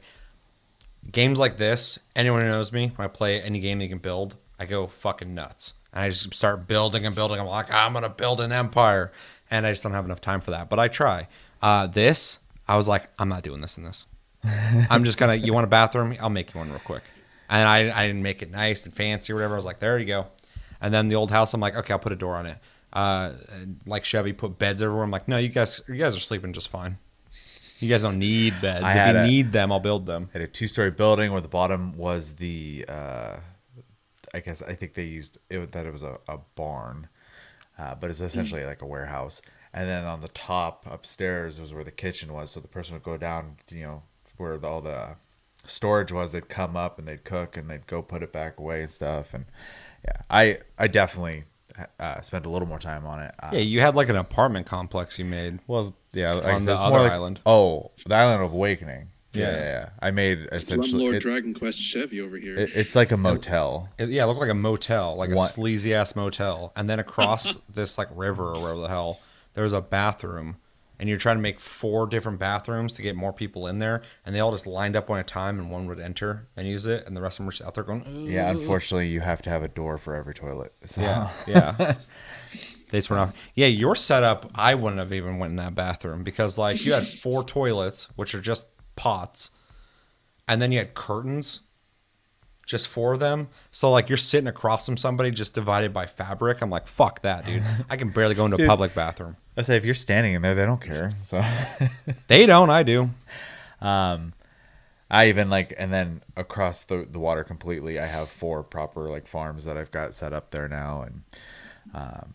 Games 1.12 1.38
like 1.38 1.58
this, 1.58 1.98
anyone 2.16 2.40
who 2.40 2.48
knows 2.48 2.72
me, 2.72 2.92
when 2.96 3.04
I 3.04 3.08
play 3.08 3.42
any 3.42 3.60
game 3.60 3.78
they 3.78 3.88
can 3.88 3.98
build, 3.98 4.36
I 4.58 4.64
go 4.64 4.86
fucking 4.86 5.34
nuts. 5.34 5.74
And 5.92 6.02
I 6.04 6.08
just 6.10 6.32
start 6.34 6.66
building 6.66 7.06
and 7.06 7.14
building. 7.14 7.40
I'm 7.40 7.46
like, 7.46 7.72
I'm 7.72 7.92
going 7.92 8.02
to 8.02 8.08
build 8.10 8.40
an 8.40 8.52
empire. 8.52 9.12
And 9.50 9.66
I 9.66 9.72
just 9.72 9.82
don't 9.82 9.92
have 9.92 10.04
enough 10.04 10.20
time 10.20 10.40
for 10.40 10.50
that. 10.50 10.68
But 10.68 10.78
I 10.78 10.88
try. 10.88 11.28
Uh, 11.62 11.86
this, 11.86 12.38
I 12.66 12.76
was 12.76 12.86
like, 12.86 13.08
I'm 13.18 13.28
not 13.28 13.42
doing 13.42 13.60
this 13.60 13.78
in 13.78 13.84
this. 13.84 14.06
I'm 14.90 15.04
just 15.04 15.18
going 15.18 15.38
to, 15.40 15.46
you 15.46 15.52
want 15.52 15.64
a 15.64 15.68
bathroom? 15.68 16.14
I'll 16.20 16.28
make 16.30 16.52
you 16.54 16.58
one 16.58 16.70
real 16.70 16.78
quick. 16.80 17.02
And 17.48 17.66
I, 17.66 17.98
I 18.02 18.06
didn't 18.06 18.22
make 18.22 18.42
it 18.42 18.50
nice 18.50 18.84
and 18.84 18.94
fancy 18.94 19.32
or 19.32 19.36
whatever. 19.36 19.54
I 19.54 19.56
was 19.56 19.64
like, 19.64 19.78
there 19.80 19.98
you 19.98 20.04
go. 20.04 20.26
And 20.80 20.92
then 20.92 21.08
the 21.08 21.14
old 21.16 21.30
house, 21.30 21.54
I'm 21.54 21.60
like, 21.60 21.74
okay, 21.76 21.92
I'll 21.94 21.98
put 21.98 22.12
a 22.12 22.16
door 22.16 22.36
on 22.36 22.46
it. 22.46 22.58
Uh, 22.92 23.32
like 23.86 24.04
Chevy 24.04 24.32
put 24.32 24.58
beds 24.58 24.82
everywhere. 24.82 25.04
I'm 25.04 25.10
like, 25.10 25.28
no, 25.28 25.38
you 25.38 25.48
guys, 25.48 25.80
you 25.88 25.96
guys 25.96 26.14
are 26.16 26.20
sleeping 26.20 26.52
just 26.52 26.68
fine. 26.68 26.98
You 27.80 27.88
guys 27.88 28.02
don't 28.02 28.18
need 28.18 28.60
beds. 28.60 28.84
I 28.84 28.90
if 29.08 29.14
you 29.14 29.20
a- 29.20 29.26
need 29.26 29.52
them, 29.52 29.70
I'll 29.72 29.80
build 29.80 30.04
them. 30.04 30.30
had 30.32 30.42
a 30.42 30.46
two-story 30.46 30.90
building 30.90 31.30
where 31.32 31.40
the 31.40 31.48
bottom 31.48 31.96
was 31.96 32.34
the 32.36 32.84
uh, 32.88 33.36
I 34.34 34.40
guess 34.40 34.62
I 34.62 34.74
think 34.74 34.94
they 34.94 35.04
used 35.04 35.38
it 35.50 35.72
that 35.72 35.86
it 35.86 35.92
was 35.92 36.02
a, 36.02 36.18
a 36.28 36.38
barn, 36.54 37.08
uh, 37.78 37.94
but 37.94 38.10
it's 38.10 38.20
essentially 38.20 38.64
like 38.64 38.82
a 38.82 38.86
warehouse. 38.86 39.42
And 39.72 39.88
then 39.88 40.04
on 40.06 40.20
the 40.20 40.28
top 40.28 40.86
upstairs 40.90 41.60
was 41.60 41.74
where 41.74 41.84
the 41.84 41.90
kitchen 41.90 42.32
was, 42.32 42.50
so 42.50 42.60
the 42.60 42.68
person 42.68 42.94
would 42.94 43.02
go 43.02 43.16
down, 43.16 43.56
you 43.70 43.82
know, 43.82 44.02
where 44.38 44.64
all 44.64 44.80
the 44.80 45.16
storage 45.66 46.10
was, 46.12 46.32
they'd 46.32 46.48
come 46.48 46.76
up 46.76 46.98
and 46.98 47.06
they'd 47.06 47.24
cook 47.24 47.56
and 47.56 47.68
they'd 47.70 47.86
go 47.86 48.00
put 48.02 48.22
it 48.22 48.32
back 48.32 48.58
away 48.58 48.80
and 48.80 48.90
stuff. 48.90 49.34
And 49.34 49.44
yeah, 50.04 50.22
I 50.30 50.58
I 50.78 50.88
definitely 50.88 51.44
uh, 52.00 52.20
spent 52.22 52.46
a 52.46 52.48
little 52.50 52.66
more 52.68 52.78
time 52.78 53.06
on 53.06 53.20
it. 53.22 53.34
Uh, 53.40 53.50
Yeah, 53.52 53.60
you 53.60 53.80
had 53.80 53.94
like 53.94 54.08
an 54.08 54.16
apartment 54.16 54.66
complex 54.66 55.18
you 55.18 55.24
made. 55.24 55.58
was 55.66 55.92
yeah, 56.12 56.32
like 56.32 56.54
On 56.54 56.64
the 56.64 56.74
other 56.74 56.98
like- 57.00 57.12
island. 57.12 57.40
Oh, 57.46 57.90
the 58.06 58.14
island 58.14 58.42
of 58.42 58.52
awakening. 58.52 59.10
Yeah, 59.32 59.50
Yeah. 59.50 59.56
yeah. 59.58 59.88
I 60.00 60.10
made 60.10 60.48
essentially. 60.52 61.04
Slumlord 61.04 61.14
It, 61.16 61.20
Dragon 61.20 61.54
Quest 61.54 61.80
Chevy 61.80 62.20
over 62.20 62.36
here. 62.38 62.54
it- 62.56 62.70
it's 62.74 62.96
like 62.96 63.10
a 63.12 63.16
motel. 63.16 63.88
It, 63.98 64.08
yeah, 64.08 64.24
it 64.24 64.26
looked 64.26 64.40
like 64.40 64.50
a 64.50 64.54
motel, 64.54 65.16
like 65.16 65.30
a 65.30 65.36
sleazy 65.46 65.94
ass 65.94 66.16
motel. 66.16 66.72
And 66.76 66.88
then 66.88 66.98
across 66.98 67.56
this 67.74 67.98
like 67.98 68.08
river 68.14 68.54
or 68.54 68.60
wherever 68.62 68.80
the 68.80 68.88
hell, 68.88 69.20
there 69.54 69.64
was 69.64 69.72
a 69.72 69.80
bathroom. 69.80 70.56
And 71.00 71.08
you're 71.08 71.18
trying 71.18 71.36
to 71.36 71.42
make 71.42 71.60
four 71.60 72.08
different 72.08 72.40
bathrooms 72.40 72.94
to 72.94 73.02
get 73.02 73.14
more 73.14 73.32
people 73.32 73.68
in 73.68 73.78
there, 73.78 74.02
and 74.26 74.34
they 74.34 74.40
all 74.40 74.50
just 74.50 74.66
lined 74.66 74.96
up 74.96 75.08
one 75.08 75.20
at 75.20 75.26
a 75.26 75.28
time, 75.32 75.60
and 75.60 75.70
one 75.70 75.86
would 75.86 76.00
enter 76.00 76.48
and 76.56 76.66
use 76.66 76.86
it, 76.86 77.06
and 77.06 77.16
the 77.16 77.20
rest 77.20 77.34
of 77.34 77.38
them 77.38 77.46
were 77.46 77.52
just 77.52 77.62
out 77.62 77.74
there 77.76 77.84
going, 77.84 78.04
"Ooh." 78.12 78.26
Yeah, 78.28 78.50
unfortunately, 78.50 79.06
you 79.06 79.20
have 79.20 79.40
to 79.42 79.50
have 79.50 79.62
a 79.62 79.68
door 79.68 79.96
for 79.96 80.16
every 80.16 80.34
toilet. 80.34 80.72
So. 80.86 81.00
yeah, 81.02 81.30
yeah. 81.46 81.94
they 82.90 82.98
just 82.98 83.10
went 83.10 83.20
off. 83.20 83.50
Yeah, 83.54 83.66
your 83.68 83.94
setup, 83.94 84.50
I 84.56 84.74
wouldn't 84.74 84.98
have 84.98 85.12
even 85.12 85.38
went 85.38 85.50
in 85.52 85.56
that 85.56 85.76
bathroom 85.76 86.24
because 86.24 86.58
like 86.58 86.84
you 86.84 86.92
had 86.94 87.06
four 87.06 87.44
toilets, 87.44 88.08
which 88.16 88.34
are 88.34 88.40
just 88.40 88.66
pots, 88.98 89.50
and 90.46 90.60
then 90.60 90.72
you 90.72 90.78
had 90.78 90.92
curtains, 90.92 91.60
just 92.66 92.86
for 92.86 93.16
them. 93.16 93.48
So 93.70 93.90
like 93.90 94.10
you're 94.10 94.18
sitting 94.18 94.46
across 94.46 94.84
from 94.84 94.98
somebody 94.98 95.30
just 95.30 95.54
divided 95.54 95.94
by 95.94 96.04
fabric. 96.04 96.60
I'm 96.60 96.68
like, 96.68 96.86
fuck 96.86 97.22
that, 97.22 97.46
dude. 97.46 97.62
I 97.88 97.96
can 97.96 98.10
barely 98.10 98.34
go 98.34 98.44
into 98.44 98.62
a 98.62 98.66
public 98.74 98.94
bathroom. 98.94 99.36
I 99.56 99.62
say 99.62 99.76
if 99.76 99.86
you're 99.86 99.94
standing 99.94 100.34
in 100.34 100.42
there, 100.42 100.54
they 100.54 100.66
don't 100.66 100.80
care. 100.80 101.10
So. 101.22 101.42
They 102.26 102.44
don't. 102.44 102.68
I 102.68 102.82
do. 102.82 103.08
Um, 103.80 104.34
I 105.10 105.28
even 105.28 105.48
like, 105.48 105.72
and 105.78 105.90
then 105.90 106.22
across 106.36 106.84
the 106.84 107.06
the 107.10 107.18
water 107.18 107.42
completely, 107.42 107.98
I 107.98 108.04
have 108.06 108.28
four 108.28 108.62
proper 108.62 109.08
like 109.08 109.26
farms 109.26 109.64
that 109.64 109.78
I've 109.78 109.90
got 109.90 110.12
set 110.12 110.34
up 110.34 110.50
there 110.50 110.68
now, 110.68 111.02
and 111.02 111.22
um, 111.94 112.34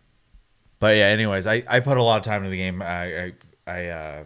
but 0.80 0.96
yeah. 0.96 1.06
Anyways, 1.06 1.46
I 1.46 1.64
I 1.68 1.80
put 1.80 1.98
a 1.98 2.04
lot 2.04 2.18
of 2.18 2.24
time 2.24 2.38
into 2.38 2.50
the 2.50 2.58
game. 2.58 2.82
I 2.82 3.26
I, 3.26 3.34
I 3.68 3.86
uh, 3.86 4.24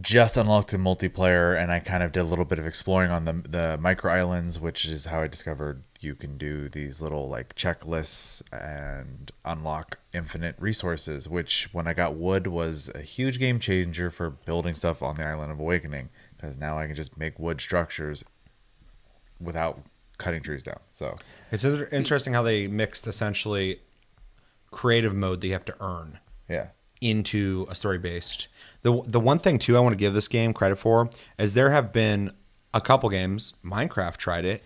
just 0.00 0.36
unlocked 0.36 0.70
the 0.70 0.78
multiplayer, 0.78 1.60
and 1.60 1.70
I 1.70 1.78
kind 1.80 2.02
of 2.02 2.12
did 2.12 2.20
a 2.20 2.24
little 2.24 2.44
bit 2.44 2.58
of 2.58 2.66
exploring 2.66 3.10
on 3.10 3.24
the 3.24 3.32
the 3.48 3.78
micro 3.78 4.12
islands, 4.12 4.58
which 4.58 4.84
is 4.86 5.06
how 5.06 5.20
I 5.20 5.26
discovered 5.26 5.82
you 6.00 6.14
can 6.14 6.36
do 6.38 6.68
these 6.68 7.00
little 7.02 7.28
like 7.28 7.54
checklists 7.54 8.42
and 8.52 9.30
unlock 9.44 9.98
infinite 10.14 10.56
resources. 10.58 11.28
Which 11.28 11.68
when 11.72 11.86
I 11.86 11.92
got 11.92 12.14
wood 12.14 12.46
was 12.46 12.90
a 12.94 13.02
huge 13.02 13.38
game 13.38 13.58
changer 13.60 14.10
for 14.10 14.30
building 14.30 14.74
stuff 14.74 15.02
on 15.02 15.14
the 15.16 15.26
island 15.26 15.52
of 15.52 15.60
awakening 15.60 16.08
because 16.36 16.56
now 16.58 16.78
I 16.78 16.86
can 16.86 16.96
just 16.96 17.16
make 17.18 17.38
wood 17.38 17.60
structures 17.60 18.24
without 19.40 19.80
cutting 20.18 20.42
trees 20.42 20.62
down. 20.62 20.80
So 20.92 21.16
It's 21.50 21.64
interesting 21.64 22.32
how 22.32 22.42
they 22.42 22.66
mixed 22.68 23.06
essentially 23.06 23.80
creative 24.70 25.14
mode 25.14 25.40
that 25.40 25.46
you 25.48 25.52
have 25.52 25.64
to 25.66 25.74
earn. 25.80 26.18
yeah, 26.48 26.68
into 27.00 27.66
a 27.68 27.74
story 27.74 27.98
based. 27.98 28.48
The 28.82 29.02
the 29.06 29.20
one 29.20 29.38
thing 29.38 29.58
too 29.58 29.76
I 29.76 29.80
want 29.80 29.92
to 29.92 29.98
give 29.98 30.14
this 30.14 30.28
game 30.28 30.52
credit 30.52 30.76
for 30.76 31.08
is 31.38 31.54
there 31.54 31.70
have 31.70 31.92
been 31.92 32.32
a 32.74 32.80
couple 32.80 33.08
games, 33.10 33.54
Minecraft 33.64 34.16
tried 34.16 34.44
it, 34.44 34.62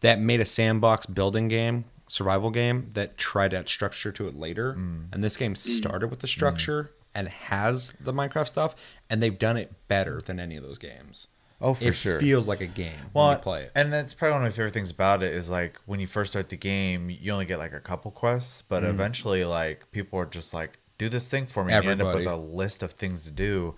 that 0.00 0.18
made 0.20 0.40
a 0.40 0.44
sandbox 0.44 1.06
building 1.06 1.48
game, 1.48 1.84
survival 2.08 2.50
game 2.50 2.90
that 2.94 3.16
tried 3.18 3.54
add 3.54 3.68
structure 3.68 4.10
to 4.12 4.26
it 4.26 4.34
later. 4.34 4.74
Mm. 4.74 5.06
And 5.12 5.22
this 5.22 5.36
game 5.36 5.54
started 5.54 6.08
with 6.08 6.20
the 6.20 6.26
structure 6.26 6.90
and 7.14 7.28
has 7.28 7.92
the 8.00 8.12
Minecraft 8.12 8.48
stuff, 8.48 8.74
and 9.10 9.22
they've 9.22 9.38
done 9.38 9.56
it 9.58 9.72
better 9.86 10.20
than 10.22 10.40
any 10.40 10.56
of 10.56 10.62
those 10.62 10.78
games. 10.78 11.28
oh 11.60 11.74
for 11.74 11.82
sure. 11.84 11.90
it 11.90 11.94
sure. 11.94 12.20
feels 12.20 12.48
like 12.48 12.60
a 12.62 12.66
game 12.66 12.94
well, 13.14 13.28
when 13.28 13.36
you 13.36 13.42
play 13.42 13.62
it. 13.64 13.72
and 13.76 13.92
that's 13.92 14.14
probably 14.14 14.32
one 14.32 14.42
of 14.42 14.46
my 14.46 14.50
favorite 14.50 14.72
things 14.74 14.90
about 14.90 15.22
it 15.22 15.32
is 15.32 15.50
like 15.50 15.78
when 15.86 16.00
you 16.00 16.06
first 16.06 16.32
start 16.32 16.48
the 16.48 16.56
game, 16.56 17.08
you 17.10 17.30
only 17.32 17.44
get 17.44 17.58
like 17.58 17.74
a 17.74 17.80
couple 17.80 18.10
quests, 18.10 18.62
but 18.62 18.82
Mm. 18.82 18.88
eventually, 18.90 19.44
like 19.44 19.88
people 19.92 20.18
are 20.18 20.26
just 20.26 20.52
like, 20.54 20.78
"Do 20.98 21.08
this 21.08 21.28
thing 21.28 21.46
for 21.46 21.64
me." 21.64 21.72
And 21.72 21.84
you 21.84 21.90
end 21.90 22.02
up 22.02 22.14
with 22.14 22.26
a 22.26 22.36
list 22.36 22.82
of 22.82 22.92
things 22.92 23.24
to 23.24 23.30
do. 23.30 23.74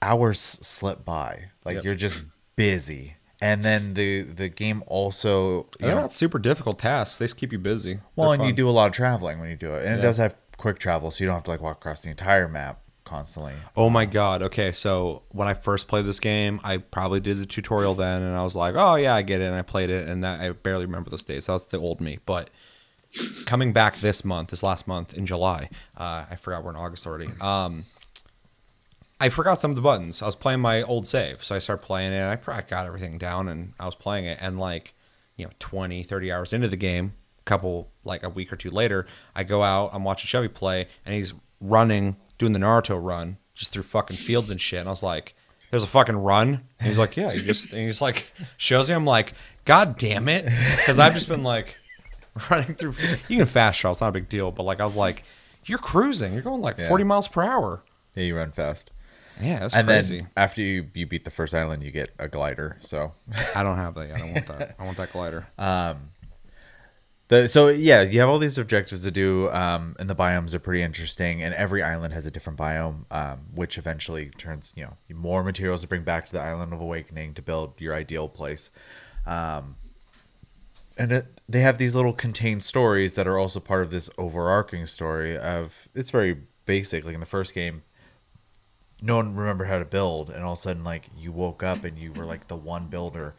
Hours 0.00 0.40
slip 0.40 1.04
by, 1.04 1.50
like 1.64 1.76
Yep. 1.76 1.84
you're 1.84 1.94
just 1.94 2.22
busy, 2.56 3.14
and 3.40 3.62
then 3.62 3.94
the 3.94 4.22
the 4.22 4.48
game 4.48 4.82
also, 4.88 5.58
you 5.78 5.86
They're 5.86 5.94
know, 5.94 6.00
not 6.02 6.12
super 6.12 6.40
difficult 6.40 6.80
tasks. 6.80 7.18
They 7.18 7.26
just 7.26 7.36
keep 7.36 7.52
you 7.52 7.58
busy. 7.60 8.00
well, 8.16 8.30
They're 8.30 8.40
and 8.40 8.48
you 8.48 8.52
do 8.52 8.68
a 8.68 8.72
lot 8.72 8.86
of 8.88 8.92
traveling 8.92 9.38
when 9.38 9.48
you 9.50 9.56
do 9.56 9.74
it, 9.74 9.84
and 9.86 10.00
it 10.00 10.02
does 10.02 10.18
have 10.18 10.34
quick 10.56 10.80
travel, 10.80 11.12
so 11.12 11.22
you 11.22 11.28
don't 11.28 11.36
have 11.36 11.44
to 11.44 11.50
like 11.52 11.60
walk 11.60 11.76
across 11.76 12.02
the 12.02 12.10
entire 12.10 12.48
map 12.48 12.80
constantly. 13.04 13.54
Oh 13.76 13.90
my 13.90 14.04
god. 14.04 14.42
Okay, 14.42 14.72
so 14.72 15.22
when 15.30 15.46
I 15.46 15.54
first 15.54 15.86
played 15.86 16.04
this 16.04 16.18
game, 16.18 16.60
I 16.64 16.78
probably 16.78 17.20
did 17.20 17.38
the 17.38 17.46
tutorial 17.46 17.94
then 17.94 18.22
and 18.22 18.34
I 18.36 18.42
was 18.42 18.56
like, 18.56 18.74
"Oh 18.76 18.96
yeah, 18.96 19.14
I 19.14 19.22
get 19.22 19.40
it." 19.40 19.44
And 19.44 19.54
I 19.54 19.62
played 19.62 19.90
it 19.90 20.08
and 20.08 20.24
that, 20.24 20.40
I 20.40 20.50
barely 20.50 20.86
remember 20.86 21.10
those 21.10 21.22
days. 21.24 21.46
That's 21.46 21.66
the 21.66 21.78
old 21.78 22.00
me. 22.00 22.18
But 22.26 22.50
coming 23.46 23.72
back 23.72 23.96
this 23.96 24.24
month, 24.24 24.50
this 24.50 24.62
last 24.62 24.86
month 24.86 25.14
in 25.14 25.26
July, 25.26 25.68
uh, 25.96 26.24
I 26.30 26.36
forgot 26.36 26.64
we're 26.64 26.70
in 26.70 26.76
August 26.76 27.06
already. 27.06 27.28
Um 27.40 27.84
I 29.22 29.28
forgot 29.28 29.60
some 29.60 29.70
of 29.70 29.76
the 29.76 29.82
buttons. 29.82 30.20
I 30.20 30.26
was 30.26 30.34
playing 30.34 30.58
my 30.58 30.82
old 30.82 31.06
save. 31.06 31.44
So 31.44 31.54
I 31.54 31.60
started 31.60 31.86
playing 31.86 32.12
it. 32.12 32.48
I 32.48 32.60
got 32.62 32.86
everything 32.86 33.18
down 33.18 33.46
and 33.46 33.72
I 33.78 33.86
was 33.86 33.94
playing 33.94 34.24
it 34.24 34.38
and 34.40 34.58
like, 34.58 34.94
you 35.36 35.44
know, 35.44 35.52
20, 35.60 36.02
30 36.02 36.32
hours 36.32 36.52
into 36.52 36.66
the 36.66 36.76
game, 36.76 37.12
a 37.38 37.44
couple 37.44 37.88
like 38.02 38.24
a 38.24 38.28
week 38.28 38.52
or 38.52 38.56
two 38.56 38.72
later, 38.72 39.06
I 39.36 39.44
go 39.44 39.62
out, 39.62 39.90
I'm 39.92 40.02
watching 40.02 40.26
Chevy 40.26 40.48
play 40.48 40.88
and 41.06 41.14
he's 41.14 41.34
running, 41.60 42.16
doing 42.36 42.52
the 42.52 42.58
Naruto 42.58 42.98
run 43.00 43.36
just 43.54 43.70
through 43.70 43.84
fucking 43.84 44.16
fields 44.16 44.50
and 44.50 44.60
shit. 44.60 44.80
And 44.80 44.88
I 44.88 44.90
was 44.90 45.04
like, 45.04 45.36
there's 45.70 45.84
a 45.84 45.86
fucking 45.86 46.16
run. 46.16 46.64
And 46.80 46.88
he's 46.88 46.98
like, 46.98 47.16
yeah, 47.16 47.30
he 47.30 47.42
just, 47.42 47.72
and 47.72 47.82
he's 47.82 48.00
like, 48.00 48.26
shows 48.56 48.88
me. 48.88 48.96
I'm 48.96 49.04
like, 49.04 49.34
God 49.64 49.98
damn 49.98 50.28
it. 50.28 50.46
Cause 50.84 50.98
I've 50.98 51.14
just 51.14 51.28
been 51.28 51.44
like 51.44 51.76
running 52.50 52.74
through, 52.74 52.94
you 53.28 53.36
can 53.38 53.46
fast 53.46 53.80
travel. 53.80 53.92
It's 53.92 54.00
not 54.00 54.08
a 54.08 54.12
big 54.12 54.28
deal. 54.28 54.50
But 54.50 54.62
like, 54.64 54.80
I 54.80 54.84
was 54.84 54.96
like, 54.96 55.24
you're 55.64 55.78
cruising. 55.78 56.32
You're 56.32 56.42
going 56.42 56.60
like 56.60 56.78
Yeah. 56.78 56.88
40 56.88 57.04
miles 57.04 57.28
per 57.28 57.42
hour. 57.42 57.82
Yeah, 58.14 58.24
you 58.24 58.36
run 58.36 58.52
fast. 58.52 58.90
Yeah, 59.40 59.60
that's 59.60 59.74
and 59.74 59.86
crazy. 59.88 60.18
then 60.18 60.28
after 60.36 60.60
you, 60.60 60.88
you 60.94 61.06
beat 61.06 61.24
the 61.24 61.30
first 61.30 61.54
island, 61.54 61.82
you 61.82 61.90
get 61.90 62.10
a 62.18 62.28
glider. 62.28 62.76
So 62.80 63.12
I 63.56 63.62
don't 63.62 63.76
have 63.76 63.94
that. 63.94 64.08
yet. 64.08 64.16
I 64.16 64.18
don't 64.20 64.32
want 64.34 64.46
that. 64.46 64.74
I 64.78 64.84
want 64.84 64.96
that 64.98 65.12
glider. 65.12 65.46
Um, 65.58 66.10
the, 67.28 67.48
so 67.48 67.68
yeah, 67.68 68.02
you 68.02 68.20
have 68.20 68.28
all 68.28 68.38
these 68.38 68.58
objectives 68.58 69.04
to 69.04 69.10
do, 69.10 69.48
um, 69.50 69.96
and 69.98 70.10
the 70.10 70.14
biomes 70.14 70.52
are 70.52 70.58
pretty 70.58 70.82
interesting. 70.82 71.42
And 71.42 71.54
every 71.54 71.82
island 71.82 72.12
has 72.12 72.26
a 72.26 72.30
different 72.30 72.58
biome, 72.58 73.04
um, 73.10 73.40
which 73.54 73.78
eventually 73.78 74.28
turns 74.36 74.72
you 74.76 74.84
know 74.84 74.96
more 75.14 75.42
materials 75.42 75.80
to 75.80 75.86
bring 75.88 76.02
back 76.02 76.26
to 76.26 76.32
the 76.32 76.40
island 76.40 76.74
of 76.74 76.80
awakening 76.82 77.32
to 77.34 77.42
build 77.42 77.80
your 77.80 77.94
ideal 77.94 78.28
place. 78.28 78.70
Um, 79.26 79.76
and 80.96 81.12
it, 81.12 81.40
they 81.48 81.60
have 81.60 81.78
these 81.78 81.94
little 81.94 82.12
contained 82.12 82.62
stories 82.62 83.14
that 83.14 83.26
are 83.26 83.38
also 83.38 83.60
part 83.60 83.82
of 83.82 83.90
this 83.90 84.10
overarching 84.18 84.86
story 84.86 85.36
of 85.36 85.88
it's 85.94 86.10
very 86.10 86.38
basic. 86.66 87.04
Like 87.04 87.14
in 87.14 87.20
the 87.20 87.26
first 87.26 87.54
game, 87.54 87.82
no 89.00 89.16
one 89.16 89.34
remembered 89.34 89.66
how 89.66 89.78
to 89.78 89.84
build, 89.84 90.30
and 90.30 90.44
all 90.44 90.52
of 90.52 90.58
a 90.58 90.62
sudden, 90.62 90.84
like 90.84 91.08
you 91.18 91.32
woke 91.32 91.62
up 91.62 91.84
and 91.84 91.98
you 91.98 92.12
were 92.12 92.24
like 92.24 92.48
the 92.48 92.56
one 92.56 92.86
builder. 92.86 93.34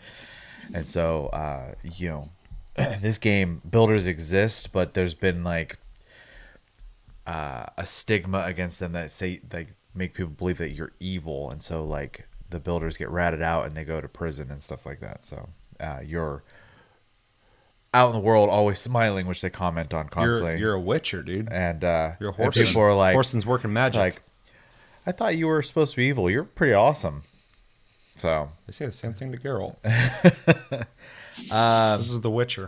And 0.74 0.88
so, 0.88 1.28
uh, 1.28 1.74
you 1.84 2.10
know, 2.10 2.30
this 2.76 3.18
game 3.18 3.62
builders 3.70 4.08
exist, 4.08 4.72
but 4.72 4.94
there's 4.94 5.14
been 5.14 5.44
like 5.44 5.78
uh, 7.26 7.66
a 7.78 7.86
stigma 7.86 8.44
against 8.46 8.80
them 8.80 8.92
that 8.94 9.12
say 9.12 9.42
like 9.52 9.70
make 9.94 10.14
people 10.14 10.32
believe 10.32 10.58
that 10.58 10.72
you're 10.72 10.94
evil, 11.00 11.50
and 11.50 11.62
so 11.62 11.84
like 11.84 12.28
the 12.50 12.60
builders 12.60 12.98
get 12.98 13.10
ratted 13.10 13.42
out 13.42 13.66
and 13.66 13.76
they 13.76 13.84
go 13.84 14.00
to 14.00 14.08
prison 14.08 14.52
and 14.52 14.62
stuff 14.62 14.86
like 14.86 15.00
that. 15.00 15.24
So 15.24 15.50
uh, 15.80 16.00
you're 16.06 16.44
out 17.94 18.08
in 18.08 18.14
the 18.14 18.20
world 18.20 18.50
always 18.50 18.80
smiling, 18.80 19.28
which 19.28 19.42
they 19.42 19.50
comment 19.50 19.94
on 19.94 20.10
constantly. 20.10 20.52
You're 20.54 20.60
you're 20.60 20.74
a 20.74 20.80
witcher, 20.80 21.22
dude. 21.22 21.52
and 21.52 21.84
uh, 21.84 22.12
You're 22.20 22.30
a 22.30 22.34
horse. 22.34 22.58
people 22.58 22.82
are 22.82 22.94
like, 22.96 23.14
Horson's 23.14 23.46
working 23.46 23.72
magic. 23.74 24.00
like, 24.00 24.22
I 25.06 25.12
thought 25.12 25.36
you 25.36 25.48
were 25.48 25.62
supposed 25.62 25.92
to 25.94 25.98
be 25.98 26.06
evil. 26.06 26.30
You're 26.30 26.44
pretty 26.46 26.74
awesome. 26.74 27.24
So 28.16 28.50
they 28.68 28.72
say 28.74 28.86
the 28.86 28.92
same 28.92 29.14
thing 29.14 29.32
to 29.32 29.38
Geralt. 29.38 29.76
Um, 31.52 31.98
this 32.00 32.10
is 32.12 32.22
the 32.22 32.30
Witcher. 32.30 32.68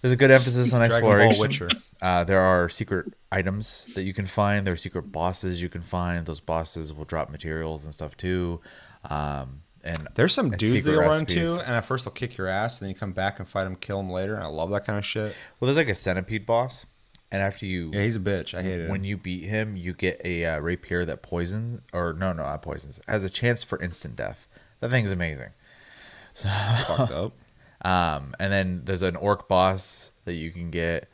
there's 0.00 0.12
a 0.12 0.16
good 0.16 0.30
emphasis 0.30 0.72
on 0.74 0.82
exploration. 0.82 1.40
Witcher. 1.40 1.70
Uh, 2.00 2.24
there 2.24 2.40
are 2.40 2.68
secret 2.68 3.12
items 3.30 3.86
that 3.94 4.02
you 4.02 4.12
can 4.12 4.26
find. 4.26 4.66
There 4.66 4.74
are 4.74 4.76
secret 4.76 5.12
bosses 5.12 5.62
you 5.62 5.68
can 5.68 5.82
find. 5.82 6.26
Those 6.26 6.40
bosses 6.40 6.92
will 6.92 7.04
drop 7.04 7.30
materials 7.30 7.84
and 7.84 7.94
stuff 7.94 8.16
too. 8.16 8.60
Um, 9.08 9.62
and 9.84 10.08
There's 10.14 10.32
some 10.32 10.46
and 10.46 10.56
dudes 10.58 10.86
you'll 10.86 11.00
run 11.00 11.20
into, 11.20 11.54
and 11.60 11.72
at 11.72 11.84
first 11.84 12.04
they'll 12.04 12.12
kick 12.12 12.36
your 12.36 12.46
ass, 12.46 12.80
and 12.80 12.86
then 12.86 12.94
you 12.94 12.98
come 12.98 13.12
back 13.12 13.38
and 13.38 13.48
fight 13.48 13.64
them, 13.64 13.76
kill 13.76 13.98
them 13.98 14.10
later. 14.10 14.34
And 14.34 14.44
I 14.44 14.46
love 14.46 14.70
that 14.70 14.84
kind 14.84 14.98
of 14.98 15.04
shit. 15.04 15.34
Well, 15.58 15.66
there's 15.66 15.76
like 15.76 15.88
a 15.88 15.94
centipede 15.94 16.46
boss, 16.46 16.86
and 17.30 17.42
after 17.42 17.66
you 17.66 17.90
Yeah, 17.92 18.02
he's 18.02 18.16
a 18.16 18.20
bitch. 18.20 18.54
I 18.56 18.62
hate 18.62 18.80
it. 18.80 18.90
when 18.90 19.04
you 19.04 19.16
beat 19.16 19.44
him, 19.44 19.76
you 19.76 19.92
get 19.92 20.20
a 20.24 20.44
uh, 20.44 20.58
rapier 20.60 21.04
that 21.04 21.22
poisons, 21.22 21.80
or 21.92 22.12
no, 22.12 22.32
no, 22.32 22.44
not 22.44 22.62
poisons, 22.62 23.00
has 23.08 23.24
a 23.24 23.30
chance 23.30 23.64
for 23.64 23.80
instant 23.82 24.16
death. 24.16 24.46
That 24.80 24.90
thing's 24.90 25.10
amazing. 25.10 25.50
fucked 26.34 27.12
up. 27.12 27.32
Um, 27.84 28.36
and 28.38 28.52
then 28.52 28.82
there's 28.84 29.02
an 29.02 29.16
orc 29.16 29.48
boss 29.48 30.12
that 30.24 30.34
you 30.34 30.52
can 30.52 30.70
get. 30.70 31.08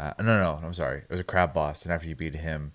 Uh, 0.00 0.14
no, 0.18 0.24
no, 0.24 0.58
I'm 0.60 0.74
sorry. 0.74 0.98
It 0.98 1.10
was 1.10 1.20
a 1.20 1.24
crab 1.24 1.54
boss, 1.54 1.84
and 1.84 1.94
after 1.94 2.08
you 2.08 2.16
beat 2.16 2.34
him, 2.34 2.72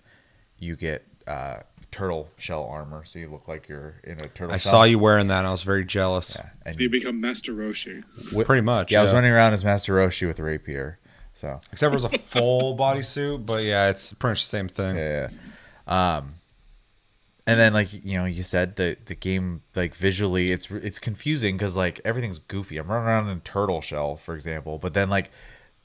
you 0.58 0.76
get 0.76 1.06
uh, 1.26 1.58
turtle 1.94 2.28
shell 2.36 2.64
armor, 2.64 3.04
so 3.04 3.20
you 3.20 3.28
look 3.28 3.46
like 3.46 3.68
you're 3.68 3.94
in 4.02 4.14
a 4.20 4.28
turtle. 4.28 4.52
I 4.52 4.58
shell. 4.58 4.72
saw 4.72 4.82
you 4.82 4.98
wearing 4.98 5.28
that. 5.28 5.38
and 5.38 5.46
I 5.46 5.52
was 5.52 5.62
very 5.62 5.84
jealous. 5.84 6.36
And 6.66 6.74
So 6.74 6.80
you 6.80 6.90
become 6.90 7.20
Master 7.20 7.52
Roshi. 7.52 8.02
wi- 8.30 8.44
Pretty 8.44 8.62
much. 8.62 8.90
Yeah, 8.90 8.98
I 8.98 9.02
was 9.02 9.12
running 9.12 9.30
around 9.30 9.52
as 9.52 9.64
Master 9.64 9.94
Roshi 9.94 10.26
with 10.26 10.38
a 10.40 10.42
rapier. 10.42 10.98
So 11.34 11.60
Except 11.72 11.90
for 11.90 11.96
it 11.96 12.02
was 12.02 12.04
a 12.04 12.18
full 12.18 12.76
bodysuit, 12.84 13.46
but 13.46 13.62
yeah, 13.62 13.90
it's 13.90 14.12
pretty 14.12 14.32
much 14.32 14.42
the 14.42 14.48
same 14.48 14.68
thing. 14.68 14.96
yeah. 14.96 15.28
Um, 15.86 16.34
and 17.46 17.60
then 17.60 17.72
like 17.74 17.92
you 18.04 18.18
know 18.18 18.24
you 18.24 18.42
said 18.42 18.76
the 18.76 18.96
the 19.04 19.14
game 19.14 19.60
like 19.76 19.94
visually 19.94 20.50
it's 20.50 20.70
it's 20.70 20.98
confusing 20.98 21.56
because 21.56 21.76
like 21.76 22.00
everything's 22.04 22.38
goofy. 22.40 22.76
I'm 22.78 22.88
running 22.88 23.06
around 23.06 23.28
in 23.28 23.40
turtle 23.42 23.80
shell, 23.80 24.16
for 24.16 24.34
example, 24.34 24.78
but 24.78 24.94
then 24.94 25.08
like 25.10 25.30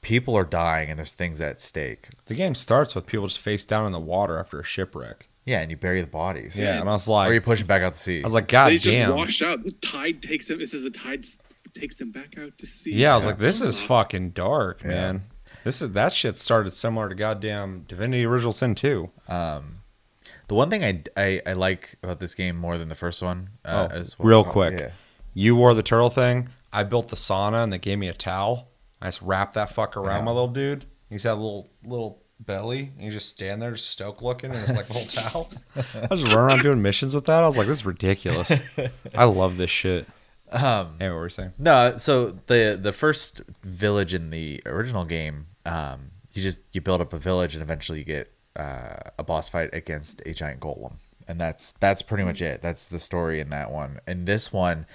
people 0.01 0.35
are 0.35 0.45
dying 0.45 0.89
and 0.89 0.97
there's 0.97 1.13
things 1.13 1.39
at 1.41 1.59
stake. 1.61 2.07
The 2.25 2.33
game 2.35 2.55
starts 2.55 2.95
with 2.95 3.05
people 3.05 3.27
just 3.27 3.39
face 3.39 3.65
down 3.65 3.85
in 3.85 3.91
the 3.91 3.99
water 3.99 4.37
after 4.39 4.59
a 4.59 4.63
shipwreck. 4.63 5.27
Yeah, 5.45 5.61
and 5.61 5.71
you 5.71 5.77
bury 5.77 6.01
the 6.01 6.07
bodies. 6.07 6.59
Yeah, 6.59 6.79
and 6.79 6.87
I 6.89 6.91
was 6.93 7.07
like, 7.07 7.29
or 7.29 7.33
you 7.33 7.39
like, 7.39 7.45
push 7.45 7.59
them 7.59 7.67
back 7.67 7.81
out 7.81 7.93
to 7.93 7.99
sea. 7.99 8.19
I 8.19 8.23
was 8.23 8.33
like, 8.33 8.47
God 8.47 8.69
they 8.69 8.75
just 8.77 8.85
damn. 8.95 9.15
wash 9.15 9.41
out. 9.41 9.63
The 9.63 9.71
tide 9.71 10.21
takes 10.21 10.49
him. 10.49 10.61
It 10.61 10.69
says 10.69 10.83
the 10.83 10.89
tide 10.91 11.25
takes 11.73 11.99
him 11.99 12.11
back 12.11 12.37
out 12.37 12.57
to 12.59 12.67
sea. 12.67 12.93
Yeah, 12.95 13.13
I 13.13 13.15
was 13.15 13.25
like, 13.25 13.37
this 13.37 13.61
is 13.61 13.81
fucking 13.81 14.31
dark, 14.31 14.83
man. 14.83 15.23
This 15.63 15.81
is 15.81 15.91
that 15.91 16.13
shit 16.13 16.37
started 16.37 16.71
similar 16.71 17.09
to 17.09 17.15
goddamn 17.15 17.85
Divinity 17.87 18.25
Original 18.25 18.51
Sin 18.51 18.75
2. 18.75 19.09
the 19.27 20.55
one 20.55 20.69
thing 20.69 20.83
I, 20.83 21.03
I 21.17 21.41
I 21.45 21.53
like 21.53 21.95
about 22.03 22.19
this 22.19 22.33
game 22.33 22.55
more 22.55 22.77
than 22.77 22.87
the 22.87 22.95
first 22.95 23.21
one. 23.21 23.49
Uh, 23.65 23.87
Oh, 23.91 23.95
is 23.95 24.15
real 24.19 24.43
quick. 24.43 24.79
yeah. 24.79 24.91
You 25.33 25.55
wore 25.55 25.73
the 25.73 25.83
turtle 25.83 26.09
thing. 26.09 26.49
I 26.71 26.83
built 26.83 27.09
the 27.09 27.15
sauna 27.15 27.63
and 27.63 27.73
they 27.73 27.77
gave 27.77 27.97
me 27.99 28.07
a 28.07 28.13
towel. 28.13 28.69
I 29.01 29.07
just 29.07 29.21
wrapped 29.21 29.53
that 29.55 29.73
fuck 29.73 29.95
around 29.97 30.25
my 30.25 30.31
little 30.31 30.47
dude. 30.47 30.85
He's 31.09 31.23
got 31.23 31.33
a 31.33 31.41
little 31.41 31.69
little 31.85 32.21
belly 32.39 32.91
and 32.95 33.05
you 33.05 33.11
just 33.11 33.29
stand 33.29 33.61
there 33.61 33.71
just 33.71 33.89
stoke 33.89 34.21
looking 34.21 34.51
and 34.51 34.59
it's 34.59 34.73
like 34.73 34.89
a 34.89 34.93
little 34.93 35.07
towel. 35.07 35.49
I 35.75 36.07
was 36.09 36.21
just 36.21 36.33
running 36.33 36.37
around 36.37 36.59
doing 36.63 36.81
missions 36.81 37.13
with 37.13 37.25
that. 37.25 37.43
I 37.43 37.45
was 37.45 37.57
like, 37.57 37.67
this 37.67 37.79
is 37.79 37.85
ridiculous. 37.85 38.77
I 39.15 39.25
love 39.25 39.57
this 39.57 39.69
shit. 39.69 40.07
Um 40.51 40.95
hey, 40.99 41.09
what 41.09 41.15
were 41.15 41.23
you 41.25 41.29
saying? 41.29 41.53
No, 41.59 41.97
so 41.97 42.31
the 42.47 42.79
the 42.81 42.93
first 42.93 43.41
village 43.63 44.13
in 44.13 44.29
the 44.31 44.61
original 44.65 45.05
game, 45.05 45.47
um, 45.65 46.11
you 46.33 46.41
just 46.41 46.61
you 46.73 46.81
build 46.81 47.01
up 47.01 47.13
a 47.13 47.17
village 47.17 47.53
and 47.53 47.61
eventually 47.61 47.99
you 47.99 48.05
get 48.05 48.31
uh, 48.55 49.11
a 49.17 49.23
boss 49.23 49.47
fight 49.49 49.69
against 49.73 50.21
a 50.25 50.33
giant 50.33 50.59
golem, 50.59 50.93
and 51.27 51.39
that's 51.39 51.73
that's 51.79 52.01
pretty 52.01 52.23
much 52.23 52.41
it. 52.41 52.61
That's 52.61 52.87
the 52.87 52.99
story 52.99 53.39
in 53.39 53.49
that 53.51 53.71
one. 53.71 53.99
And 54.07 54.25
this 54.25 54.51
one, 54.51 54.85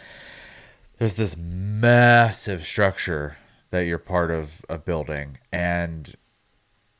there's 0.98 1.14
this 1.14 1.36
massive 1.36 2.66
structure 2.66 3.38
that 3.70 3.86
you're 3.86 3.98
part 3.98 4.30
of 4.30 4.64
of 4.68 4.84
building, 4.84 5.38
and 5.52 6.14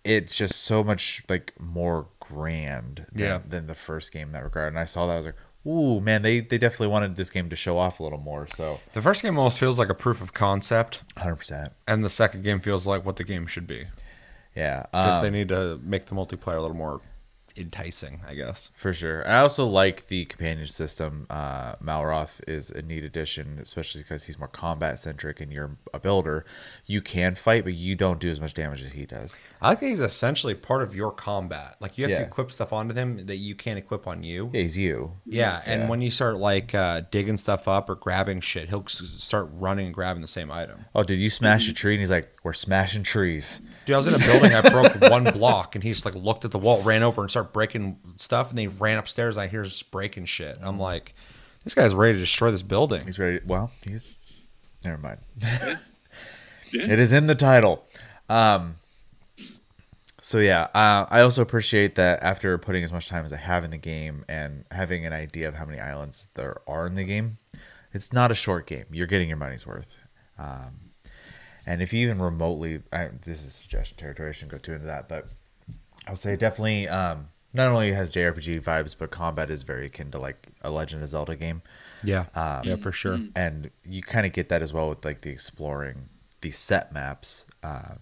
it's 0.05 0.35
just 0.35 0.63
so 0.63 0.85
much 0.85 1.23
like 1.29 1.53
more 1.59 2.07
grand 2.21 3.07
than, 3.13 3.25
Yeah. 3.27 3.41
than 3.47 3.67
the 3.67 3.75
first 3.75 4.13
game 4.13 4.29
in 4.29 4.33
that 4.33 4.45
regard. 4.45 4.69
And 4.69 4.79
I 4.79 4.85
saw 4.85 5.07
that 5.07 5.13
I 5.15 5.17
was 5.17 5.27
like, 5.27 5.37
ooh 5.67 6.01
man, 6.01 6.23
they 6.23 6.41
they 6.41 6.59
definitely 6.59 6.89
wanted 6.89 7.17
this 7.17 7.31
game 7.31 7.49
to 7.51 7.57
show 7.57 7.79
off 7.79 8.01
a 8.01 8.03
little 8.03 8.19
more. 8.19 8.47
So 8.47 8.81
The 8.93 9.03
first 9.03 9.23
game 9.23 9.39
almost 9.39 9.59
feels 9.59 9.79
like 9.79 9.89
a 9.89 9.95
proof 9.95 10.21
of 10.21 10.33
concept, 10.35 11.03
hundred 11.17 11.37
percent. 11.37 11.73
and 11.89 12.05
the 12.05 12.11
second 12.11 12.43
game 12.45 12.61
feels 12.61 12.87
like 12.87 13.05
what 13.07 13.17
the 13.17 13.25
game 13.25 13.47
should 13.47 13.67
be. 13.67 13.87
Yeah, 14.55 14.87
Just 14.95 15.19
um, 15.19 15.23
they 15.25 15.31
need 15.31 15.49
to 15.49 15.81
make 15.83 16.07
the 16.07 16.15
multiplayer 16.15 16.57
a 16.59 16.61
little 16.61 16.77
more 16.77 17.01
enticing, 17.57 18.21
I 18.27 18.35
guess. 18.35 18.71
for 18.75 18.93
sure. 18.93 19.27
I 19.29 19.39
also 19.39 19.65
like 19.67 20.07
the 20.09 20.25
companion 20.25 20.67
system. 20.67 21.27
Uh, 21.31 21.77
Malroth 21.77 22.41
is 22.49 22.71
a 22.71 22.83
neat 22.83 23.05
addition, 23.05 23.59
especially 23.61 24.03
because 24.03 24.25
he's 24.25 24.39
more 24.39 24.49
combat 24.49 24.99
centric 24.99 25.41
and 25.41 25.53
you're 25.53 25.77
a 25.93 25.99
builder. 26.01 26.45
You 26.87 27.01
can 27.01 27.35
fight, 27.35 27.65
but 27.65 27.75
you 27.75 27.95
don't 27.97 28.19
do 28.21 28.29
as 28.29 28.41
much 28.41 28.55
damage 28.55 28.83
as 28.83 28.93
he 28.93 29.07
does. 29.07 29.39
I 29.61 29.69
like 29.71 29.81
that 29.81 29.87
he's 29.87 30.01
essentially 30.01 30.55
part 30.55 30.83
of 30.83 30.95
your 30.95 31.13
combat. 31.13 31.77
Like 31.81 31.97
you 31.99 32.09
have 32.09 32.17
to 32.19 32.23
equip 32.25 32.51
stuff 32.53 32.73
onto 32.73 32.95
him 32.95 33.27
that 33.27 33.37
you 33.37 33.55
can't 33.55 33.79
equip 33.79 34.07
on 34.07 34.23
you. 34.23 34.51
Yeah, 34.53 34.61
he's 34.63 34.77
you. 34.79 35.13
Yeah, 35.25 35.63
and 35.65 35.83
Yeah. 35.83 35.89
when 35.89 36.01
you 36.01 36.11
start 36.11 36.37
like 36.39 36.75
uh, 36.75 37.03
digging 37.11 37.37
stuff 37.37 37.69
up 37.69 37.89
or 37.89 37.95
grabbing 37.95 38.41
shit, 38.41 38.69
he'll 38.69 38.87
start 38.87 39.49
running 39.53 39.87
and 39.87 39.95
grabbing 39.95 40.23
the 40.23 40.29
same 40.29 40.51
item. 40.51 40.87
Oh, 40.95 41.05
did 41.05 41.21
you 41.21 41.31
smash 41.31 41.69
a 41.69 41.73
tree? 41.73 41.95
And 41.95 42.01
he's 42.01 42.11
like, 42.11 42.33
"We're 42.43 42.53
smashing 42.53 43.03
trees." 43.05 43.63
Dude, 43.87 43.95
I 43.95 43.97
was 43.99 44.07
in 44.07 44.15
a 44.15 44.19
building, 44.19 44.55
I 44.55 44.63
broke 44.63 44.99
one 45.11 45.25
block, 45.25 45.75
and 45.75 45.85
he 45.85 45.91
just 45.93 46.05
like 46.05 46.15
looked 46.15 46.45
at 46.45 46.51
the 46.53 46.59
wall, 46.59 46.83
ran 46.83 47.03
over, 47.03 47.21
and 47.21 47.31
started 47.31 47.53
breaking 47.53 47.99
stuff, 48.17 48.49
and 48.49 48.59
then 48.59 48.71
he 48.71 48.77
ran 48.79 48.99
upstairs. 48.99 49.37
And 49.37 49.43
I 49.43 49.47
hear 49.49 49.63
just 49.63 49.91
breaking 49.91 50.25
shit. 50.25 50.57
And 50.57 50.65
I'm 50.65 50.79
like, 50.79 51.15
this 51.65 51.75
guy's 51.75 51.95
ready 51.95 52.15
to 52.15 52.21
destroy 52.21 52.51
this 52.51 52.63
building. 52.63 53.05
He's 53.05 53.19
ready. 53.19 53.41
Well, 53.47 53.71
he's. 53.87 54.17
Never 54.85 54.99
mind. 54.99 55.19
Yeah. 55.41 55.77
It 56.77 56.99
is 56.99 57.13
in 57.13 57.29
the 57.29 57.37
title. 57.37 57.87
Um. 58.29 58.79
So 60.21 60.39
yeah, 60.39 60.63
uh, 60.75 61.07
I 61.09 61.21
also 61.21 61.41
appreciate 61.41 61.95
that 61.95 62.21
after 62.21 62.59
putting 62.59 62.83
as 62.83 62.93
much 62.93 63.09
time 63.09 63.25
as 63.25 63.33
I 63.33 63.37
have 63.37 63.63
in 63.63 63.71
the 63.71 63.77
game 63.79 64.25
and 64.29 64.65
having 64.73 65.07
an 65.07 65.13
idea 65.13 65.47
of 65.47 65.55
how 65.55 65.67
many 65.67 65.79
islands 65.79 66.29
there 66.35 66.57
are 66.67 66.87
in 66.89 66.95
the 66.95 67.05
game, 67.05 67.39
it's 67.93 68.13
not 68.13 68.33
a 68.33 68.35
short 68.35 68.67
game. 68.67 68.87
You're 68.91 69.07
getting 69.07 69.29
your 69.29 69.37
money's 69.37 69.67
worth. 69.67 69.99
Um, 70.37 70.91
and 71.67 71.83
if 71.83 71.93
you 71.93 72.07
even 72.07 72.21
remotely, 72.23 72.83
I, 72.93 73.11
this 73.25 73.45
is 73.45 73.53
suggestion 73.55 73.97
territory. 73.99 74.29
I 74.31 74.33
shouldn't 74.33 74.53
go 74.53 74.59
too 74.59 74.73
into 74.75 74.87
that, 74.87 75.09
but 75.09 75.29
I'll 76.07 76.17
say 76.17 76.37
definitely. 76.37 76.89
Um, 76.89 77.29
not 77.53 77.69
only 77.71 77.93
has 77.93 78.11
JRPG 78.11 78.63
vibes, 78.63 78.97
but 78.99 79.11
combat 79.13 79.49
is 79.49 79.63
very 79.63 79.87
akin 79.87 80.11
to 80.11 80.19
like 80.19 80.49
a 80.63 80.71
Legend 80.71 81.03
of 81.05 81.09
Zelda 81.09 81.37
game 81.37 81.63
Yeah, 82.03 82.27
yeah, 82.65 82.75
for 82.77 82.91
sure. 82.91 83.21
and 83.37 83.71
you 83.85 84.03
kind 84.03 84.27
of 84.27 84.33
get 84.33 84.49
that 84.49 84.61
as 84.61 84.73
well 84.73 84.89
with 84.89 85.05
like 85.05 85.21
the 85.21 85.31
exploring 85.31 86.09
the 86.41 86.51
set 86.51 86.93
maps 86.93 87.47
um 87.63 87.99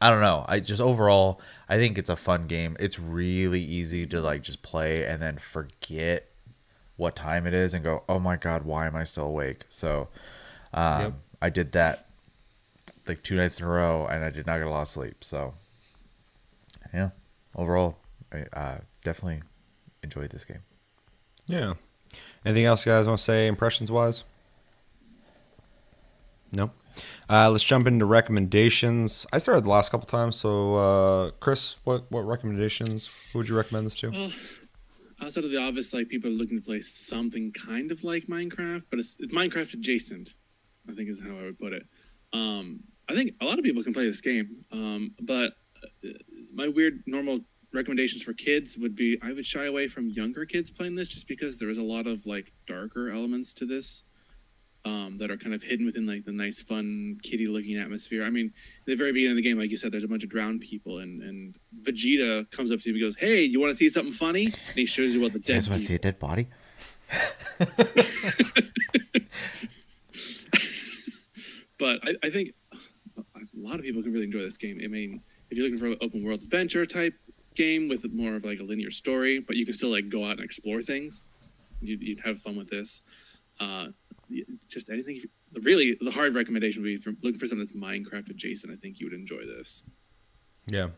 i 0.00 0.10
don't 0.10 0.20
know 0.20 0.44
i 0.48 0.58
just 0.58 0.80
overall 0.80 1.40
i 1.68 1.76
think 1.76 1.96
it's 1.96 2.10
a 2.10 2.16
fun 2.16 2.42
game 2.46 2.76
it's 2.80 2.98
really 2.98 3.60
easy 3.62 4.04
to 4.04 4.20
like 4.20 4.42
just 4.42 4.62
play 4.62 5.04
and 5.06 5.22
then 5.22 5.38
forget 5.38 6.28
what 6.96 7.14
time 7.14 7.46
it 7.46 7.54
is 7.54 7.72
and 7.74 7.84
go 7.84 8.02
oh 8.08 8.18
my 8.18 8.36
god 8.36 8.64
why 8.64 8.84
am 8.86 8.96
i 8.96 9.04
still 9.04 9.26
awake 9.26 9.64
so 9.68 10.08
um 10.74 11.00
Yep. 11.02 11.12
i 11.42 11.50
did 11.50 11.70
that 11.72 12.06
like 13.08 13.22
two 13.22 13.36
nights 13.36 13.60
in 13.60 13.66
a 13.66 13.68
row 13.68 14.06
and 14.06 14.24
i 14.24 14.30
did 14.30 14.46
not 14.46 14.58
get 14.58 14.66
a 14.66 14.70
lot 14.70 14.82
of 14.82 14.88
sleep 14.88 15.22
so 15.24 15.54
yeah 16.94 17.10
overall 17.56 17.96
i 18.32 18.44
uh, 18.52 18.78
definitely 19.04 19.42
enjoyed 20.02 20.30
this 20.30 20.44
game 20.44 20.62
Yeah. 21.48 21.74
Anything 22.44 22.64
else 22.66 22.84
you 22.84 22.92
guys 22.92 23.06
want 23.06 23.18
to 23.18 23.24
say, 23.24 23.46
impressions 23.46 23.90
wise? 23.90 24.24
No. 26.52 26.70
Uh, 27.30 27.48
let's 27.50 27.64
jump 27.64 27.86
into 27.86 28.04
recommendations. 28.04 29.26
I 29.32 29.38
started 29.38 29.64
the 29.64 29.70
last 29.70 29.90
couple 29.90 30.06
times, 30.06 30.36
so 30.36 30.74
uh, 30.74 31.30
Chris, 31.40 31.76
what 31.84 32.10
what 32.10 32.22
recommendations? 32.26 33.08
Who 33.32 33.38
would 33.38 33.48
you 33.48 33.56
recommend 33.56 33.86
this 33.86 33.96
to? 33.98 34.30
Outside 35.22 35.44
of 35.44 35.50
the 35.52 35.56
obvious, 35.58 35.94
like 35.94 36.08
people 36.08 36.30
are 36.30 36.34
looking 36.34 36.58
to 36.58 36.64
play 36.64 36.80
something 36.80 37.52
kind 37.52 37.92
of 37.92 38.02
like 38.04 38.26
Minecraft, 38.26 38.82
but 38.90 38.98
it's, 38.98 39.16
it's 39.20 39.32
Minecraft 39.32 39.72
adjacent. 39.74 40.34
I 40.90 40.92
think 40.94 41.08
is 41.08 41.20
how 41.20 41.30
I 41.38 41.42
would 41.42 41.58
put 41.58 41.72
it. 41.72 41.86
Um, 42.32 42.80
I 43.08 43.14
think 43.14 43.32
a 43.40 43.44
lot 43.44 43.58
of 43.58 43.64
people 43.64 43.82
can 43.82 43.92
play 43.92 44.06
this 44.06 44.20
game, 44.20 44.62
um, 44.70 45.12
but 45.20 45.52
uh, 46.04 46.08
my 46.52 46.68
weird 46.68 47.02
normal 47.06 47.40
recommendations 47.74 48.22
for 48.22 48.34
kids 48.34 48.76
would 48.78 48.94
be 48.94 49.18
I 49.22 49.32
would 49.32 49.46
shy 49.46 49.64
away 49.64 49.88
from 49.88 50.08
younger 50.08 50.44
kids 50.44 50.70
playing 50.70 50.94
this 50.94 51.08
just 51.08 51.26
because 51.26 51.58
there 51.58 51.70
is 51.70 51.78
a 51.78 51.82
lot 51.82 52.06
of 52.06 52.26
like 52.26 52.52
darker 52.66 53.10
elements 53.10 53.52
to 53.54 53.66
this 53.66 54.04
um, 54.84 55.16
that 55.18 55.30
are 55.30 55.36
kind 55.36 55.54
of 55.54 55.62
hidden 55.62 55.86
within 55.86 56.06
like 56.06 56.24
the 56.24 56.32
nice, 56.32 56.60
fun, 56.60 57.18
kitty 57.22 57.46
looking 57.46 57.76
atmosphere. 57.76 58.24
I 58.24 58.30
mean, 58.30 58.46
at 58.46 58.86
the 58.86 58.94
very 58.94 59.12
beginning 59.12 59.32
of 59.32 59.36
the 59.36 59.42
game, 59.42 59.58
like 59.58 59.70
you 59.70 59.76
said, 59.76 59.92
there's 59.92 60.04
a 60.04 60.08
bunch 60.08 60.24
of 60.24 60.30
drowned 60.30 60.60
people, 60.60 60.98
and, 60.98 61.22
and 61.22 61.54
Vegeta 61.82 62.50
comes 62.50 62.72
up 62.72 62.80
to 62.80 62.88
you 62.88 62.94
and 62.94 63.02
goes, 63.02 63.16
Hey, 63.16 63.42
you 63.42 63.60
want 63.60 63.70
to 63.70 63.76
see 63.76 63.88
something 63.88 64.12
funny? 64.12 64.46
And 64.46 64.74
he 64.74 64.86
shows 64.86 65.14
you 65.14 65.20
what 65.20 65.32
the 65.32 65.38
dead. 65.38 65.48
you 65.48 65.54
guys 65.54 65.68
want 65.68 65.80
to 65.80 65.86
see 65.86 65.94
a 65.94 65.98
dead 65.98 66.18
body 66.18 66.48
But 71.82 71.98
I, 72.04 72.14
I 72.22 72.30
think 72.30 72.52
a 73.56 73.60
lot 73.60 73.76
of 73.76 73.82
people 73.82 74.02
can 74.02 74.12
really 74.12 74.24
enjoy 74.26 74.40
this 74.40 74.56
game. 74.56 74.80
I 74.82 74.86
mean, 74.88 75.20
if 75.50 75.56
you're 75.58 75.66
looking 75.66 75.78
for 75.78 75.86
an 75.86 75.96
open 76.00 76.24
world 76.24 76.42
adventure 76.42 76.86
type 76.86 77.14
game 77.54 77.88
with 77.88 78.10
more 78.12 78.34
of 78.34 78.44
like 78.44 78.60
a 78.60 78.62
linear 78.62 78.90
story, 78.90 79.38
but 79.40 79.56
you 79.56 79.64
can 79.64 79.74
still 79.74 79.90
like 79.90 80.08
go 80.08 80.24
out 80.24 80.32
and 80.32 80.40
explore 80.40 80.80
things, 80.80 81.20
you'd, 81.80 82.02
you'd 82.02 82.20
have 82.20 82.38
fun 82.38 82.56
with 82.56 82.70
this. 82.70 83.02
Uh, 83.60 83.88
just 84.68 84.90
anything. 84.90 85.16
if 85.16 85.24
you- 85.24 85.30
Really, 85.60 85.98
the 86.00 86.10
hard 86.10 86.34
recommendation 86.34 86.80
would 86.82 86.88
be 86.88 86.96
for 86.96 87.10
looking 87.22 87.38
for 87.38 87.46
something 87.46 87.58
that's 87.58 87.74
Minecraft 87.76 88.30
adjacent. 88.30 88.72
I 88.72 88.76
think 88.76 88.98
you 89.00 89.06
would 89.06 89.12
enjoy 89.12 89.44
this. 89.44 89.84
Yeah. 90.66 90.88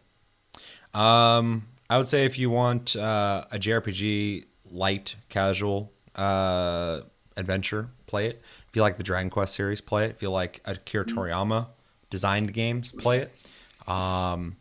Um, 0.93 1.67
I 1.91 1.99
would 1.99 2.07
say 2.07 2.25
if 2.25 2.39
you 2.39 2.51
want 2.51 2.95
uh, 2.95 3.47
a 3.51 3.59
JRPG 3.59 4.45
light, 4.71 5.17
casual 5.29 5.93
uh, 6.15 7.01
adventure, 7.37 7.89
play 8.07 8.27
it. 8.29 8.43
If 8.69 8.77
you 8.77 8.83
like 8.83 8.97
the 8.97 9.03
Dragon 9.03 9.29
Quest 9.29 9.57
series, 9.57 9.81
play 9.81 10.05
it. 10.05 10.11
If 10.13 10.23
you 10.23 10.31
like 10.31 10.61
Akira 10.65 11.05
Toriyama 11.05 11.67
designed 12.15 12.53
games, 12.53 12.93
play 12.93 13.19
it. 13.19 13.89
Um, 13.89 14.57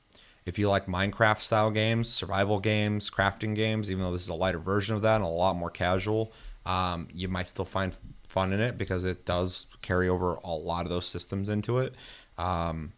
if 0.45 0.57
you 0.59 0.69
like 0.69 0.87
Minecraft 0.87 1.39
style 1.39 1.69
games, 1.71 2.09
survival 2.09 2.59
games, 2.59 3.09
crafting 3.11 3.53
games, 3.55 3.89
even 3.91 4.03
though 4.03 4.11
this 4.11 4.23
is 4.23 4.29
a 4.29 4.33
lighter 4.33 4.59
version 4.59 4.95
of 4.95 5.03
that 5.03 5.15
and 5.17 5.23
a 5.23 5.27
lot 5.27 5.55
more 5.55 5.69
casual, 5.69 6.33
um, 6.65 7.07
you 7.13 7.27
might 7.27 7.47
still 7.47 7.63
find 7.65 7.93
fun 8.27 8.51
in 8.51 8.59
it 8.59 8.77
because 8.77 9.05
it 9.05 9.25
does 9.25 9.67
carry 9.81 10.09
over 10.09 10.33
a 10.43 10.49
lot 10.51 10.85
of 10.85 10.89
those 10.89 11.05
systems 11.05 11.47
into 11.47 11.77
it. 11.77 11.93
Um, 12.37 12.91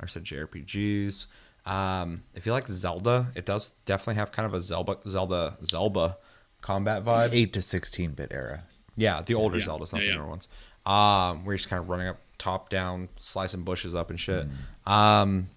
I 0.00 0.06
said 0.06 0.24
JRPGs. 0.24 1.26
Um, 1.66 2.24
if 2.34 2.46
you 2.46 2.52
like 2.52 2.66
Zelda, 2.68 3.28
it 3.34 3.46
does 3.46 3.70
definitely 3.86 4.16
have 4.16 4.32
kind 4.32 4.46
of 4.46 4.54
a 4.54 4.60
Zelda 4.60 4.96
Zelda 5.08 5.56
Zelda 5.64 6.16
combat 6.62 7.04
vibe. 7.04 7.30
Eight 7.32 7.52
to 7.52 7.62
sixteen 7.62 8.12
bit 8.12 8.32
era. 8.32 8.64
Yeah, 8.96 9.22
the 9.22 9.34
older 9.34 9.58
Yeah. 9.58 9.66
Zeldas, 9.66 9.92
not 9.92 10.02
Yeah, 10.02 10.08
the 10.08 10.12
yeah. 10.12 10.14
newer 10.16 10.26
ones. 10.26 10.48
Um, 10.86 11.44
where 11.44 11.52
you're 11.52 11.58
just 11.58 11.68
kind 11.70 11.80
of 11.82 11.88
running 11.88 12.08
up 12.08 12.18
top 12.40 12.70
down, 12.70 13.08
slicing 13.18 13.62
bushes 13.62 13.94
up 13.94 14.10
and 14.10 14.18
shit. 14.18 14.48
Um, 14.86 15.48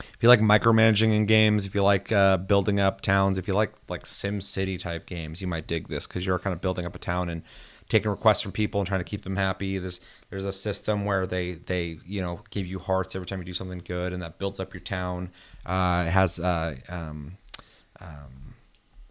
if 0.00 0.22
you 0.22 0.28
like 0.28 0.40
micromanaging 0.40 1.14
in 1.14 1.26
games, 1.26 1.66
if 1.66 1.74
you 1.74 1.82
like 1.82 2.10
uh, 2.12 2.38
building 2.38 2.80
up 2.80 3.00
towns, 3.00 3.36
if 3.36 3.48
you 3.48 3.54
like 3.54 3.72
like 3.88 4.06
Sim 4.06 4.40
City 4.40 4.78
type 4.78 5.06
games, 5.06 5.42
you 5.42 5.48
might 5.48 5.66
dig 5.66 5.88
this 5.88 6.06
because 6.06 6.24
you're 6.24 6.38
kind 6.38 6.54
of 6.54 6.60
building 6.60 6.86
up 6.86 6.94
a 6.94 6.98
town 6.98 7.28
and 7.28 7.42
taking 7.88 8.10
requests 8.10 8.42
from 8.42 8.52
people 8.52 8.80
and 8.80 8.86
trying 8.86 9.00
to 9.00 9.04
keep 9.04 9.22
them 9.22 9.36
happy. 9.36 9.78
There's 9.78 10.00
there's 10.30 10.44
a 10.44 10.52
system 10.52 11.04
where 11.04 11.26
they 11.26 11.52
they 11.52 11.98
you 12.06 12.22
know 12.22 12.40
give 12.50 12.66
you 12.66 12.78
hearts 12.78 13.14
every 13.16 13.26
time 13.26 13.40
you 13.40 13.44
do 13.44 13.54
something 13.54 13.82
good, 13.84 14.12
and 14.12 14.22
that 14.22 14.38
builds 14.38 14.60
up 14.60 14.72
your 14.72 14.82
town. 14.82 15.30
Uh, 15.66 16.04
it 16.06 16.10
has 16.10 16.38
uh, 16.38 16.76
um, 16.88 17.36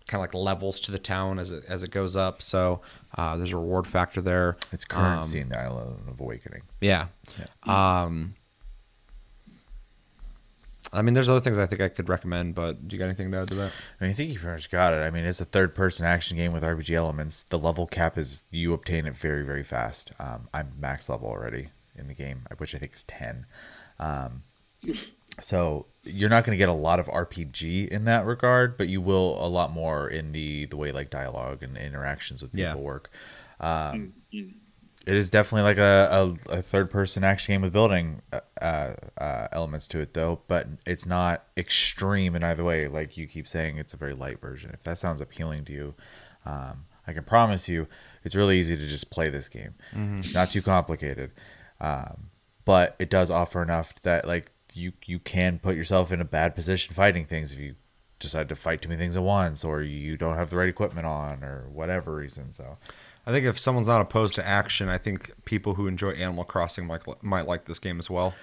kind 0.07 0.19
of 0.19 0.23
like 0.23 0.33
levels 0.33 0.79
to 0.81 0.91
the 0.91 0.99
town 0.99 1.39
as 1.39 1.51
it 1.51 1.63
as 1.67 1.83
it 1.83 1.91
goes 1.91 2.15
up. 2.15 2.41
So 2.41 2.81
uh, 3.17 3.37
there's 3.37 3.51
a 3.51 3.57
reward 3.57 3.87
factor 3.87 4.21
there. 4.21 4.57
It's 4.71 4.85
currency 4.85 5.39
in 5.39 5.49
the 5.49 5.59
Island 5.59 6.07
of 6.07 6.19
Awakening. 6.19 6.63
Yeah. 6.81 7.07
Um, 7.63 8.35
I 10.93 11.01
mean, 11.01 11.13
there's 11.13 11.29
other 11.29 11.39
things 11.39 11.59
I 11.59 11.65
think 11.65 11.81
I 11.81 11.89
could 11.89 12.07
recommend, 12.07 12.55
but 12.55 12.87
do 12.87 12.95
you 12.95 12.99
got 12.99 13.05
anything 13.05 13.31
to 13.31 13.39
add 13.39 13.49
to 13.49 13.55
that? 13.55 13.73
I 13.99 14.03
mean, 14.03 14.11
I 14.11 14.13
think 14.13 14.31
you 14.31 14.39
pretty 14.39 14.55
much 14.55 14.69
got 14.69 14.93
it. 14.93 14.97
I 14.97 15.09
mean, 15.09 15.25
it's 15.25 15.41
a 15.41 15.45
third 15.45 15.75
person 15.75 16.05
action 16.05 16.37
game 16.37 16.53
with 16.53 16.63
RPG 16.63 16.91
elements. 16.95 17.43
The 17.43 17.59
level 17.59 17.87
cap 17.87 18.17
is 18.17 18.43
you 18.51 18.73
obtain 18.73 19.05
it 19.05 19.13
very, 19.13 19.43
very 19.43 19.63
fast. 19.63 20.11
Um, 20.19 20.47
I'm 20.53 20.73
max 20.79 21.09
level 21.09 21.27
already 21.27 21.69
in 21.95 22.07
the 22.07 22.13
game, 22.13 22.43
which 22.57 22.73
I 22.73 22.77
think 22.77 22.93
is 22.93 23.03
10. 23.03 23.45
Um, 23.99 24.43
so 25.41 25.85
you're 26.03 26.29
not 26.29 26.43
going 26.45 26.53
to 26.53 26.57
get 26.57 26.69
a 26.69 26.73
lot 26.73 26.99
of 26.99 27.07
RPG 27.07 27.89
in 27.89 28.05
that 28.05 28.25
regard, 28.25 28.77
but 28.77 28.87
you 28.87 29.01
will 29.01 29.43
a 29.45 29.47
lot 29.47 29.71
more 29.71 30.07
in 30.07 30.31
the, 30.31 30.65
the 30.65 30.77
way 30.77 30.91
like 30.91 31.09
dialogue 31.09 31.61
and 31.63 31.77
interactions 31.77 32.41
with 32.41 32.51
people 32.53 32.65
Yeah. 32.69 32.75
work. 32.75 33.09
Um, 33.59 34.13
it 34.31 35.15
is 35.15 35.29
definitely 35.29 35.63
like 35.63 35.77
a, 35.77 36.35
a, 36.49 36.57
a 36.57 36.61
third 36.61 36.91
person 36.91 37.23
action 37.23 37.53
game 37.53 37.61
with 37.61 37.71
building 37.73 38.21
uh, 38.33 38.93
uh, 39.17 39.47
elements 39.53 39.87
to 39.89 39.99
it 39.99 40.13
though 40.13 40.41
but 40.47 40.67
it's 40.85 41.05
not 41.05 41.45
extreme 41.55 42.35
in 42.35 42.43
either 42.43 42.63
way. 42.63 42.87
Like 42.87 43.15
you 43.17 43.25
keep 43.27 43.47
saying 43.47 43.77
it's 43.77 43.93
a 43.93 43.97
very 43.97 44.13
light 44.13 44.41
version. 44.41 44.71
If 44.73 44.83
that 44.83 44.97
sounds 44.97 45.21
appealing 45.21 45.65
to 45.65 45.73
you 45.73 45.93
um, 46.45 46.85
i 47.05 47.13
can 47.13 47.23
promise 47.23 47.67
you 47.67 47.87
it's 48.23 48.35
really 48.35 48.57
easy 48.59 48.75
to 48.77 48.87
just 48.87 49.09
play 49.09 49.29
this 49.29 49.47
game. 49.49 49.75
It's 50.17 50.33
not 50.33 50.51
too 50.51 50.61
complicated. 50.61 51.31
Um, 51.79 52.29
but 52.65 52.95
it 52.99 53.09
does 53.09 53.31
offer 53.31 53.61
enough 53.63 53.95
that 54.01 54.27
like 54.27 54.51
you 54.73 54.93
you 55.05 55.19
can 55.19 55.59
put 55.59 55.75
yourself 55.75 56.11
in 56.11 56.21
a 56.21 56.25
bad 56.25 56.55
position 56.55 56.93
fighting 56.93 57.25
things 57.25 57.53
if 57.53 57.59
you 57.59 57.75
decide 58.19 58.49
to 58.49 58.55
fight 58.55 58.81
too 58.81 58.89
many 58.89 58.99
things 58.99 59.15
at 59.15 59.23
once 59.23 59.63
or 59.63 59.81
you 59.81 60.17
don't 60.17 60.35
have 60.37 60.49
the 60.49 60.57
right 60.57 60.69
equipment 60.69 61.05
on 61.05 61.43
or 61.43 61.67
whatever 61.71 62.15
reason 62.15 62.51
so 62.51 62.75
I 63.27 63.31
think 63.31 63.45
if 63.45 63.59
someone's 63.59 63.89
not 63.89 63.99
opposed 63.99 64.35
to 64.35 64.47
action, 64.47 64.87
I 64.87 64.97
think 64.97 65.33
people 65.43 65.73
who 65.73 65.87
enjoy 65.87 66.11
Animal 66.11 66.45
Crossing 66.45 66.87
might 66.87 67.01
might 67.21 67.45
like 67.45 67.65
this 67.65 67.77
game 67.77 67.99
as 67.99 68.09
well. 68.09 68.33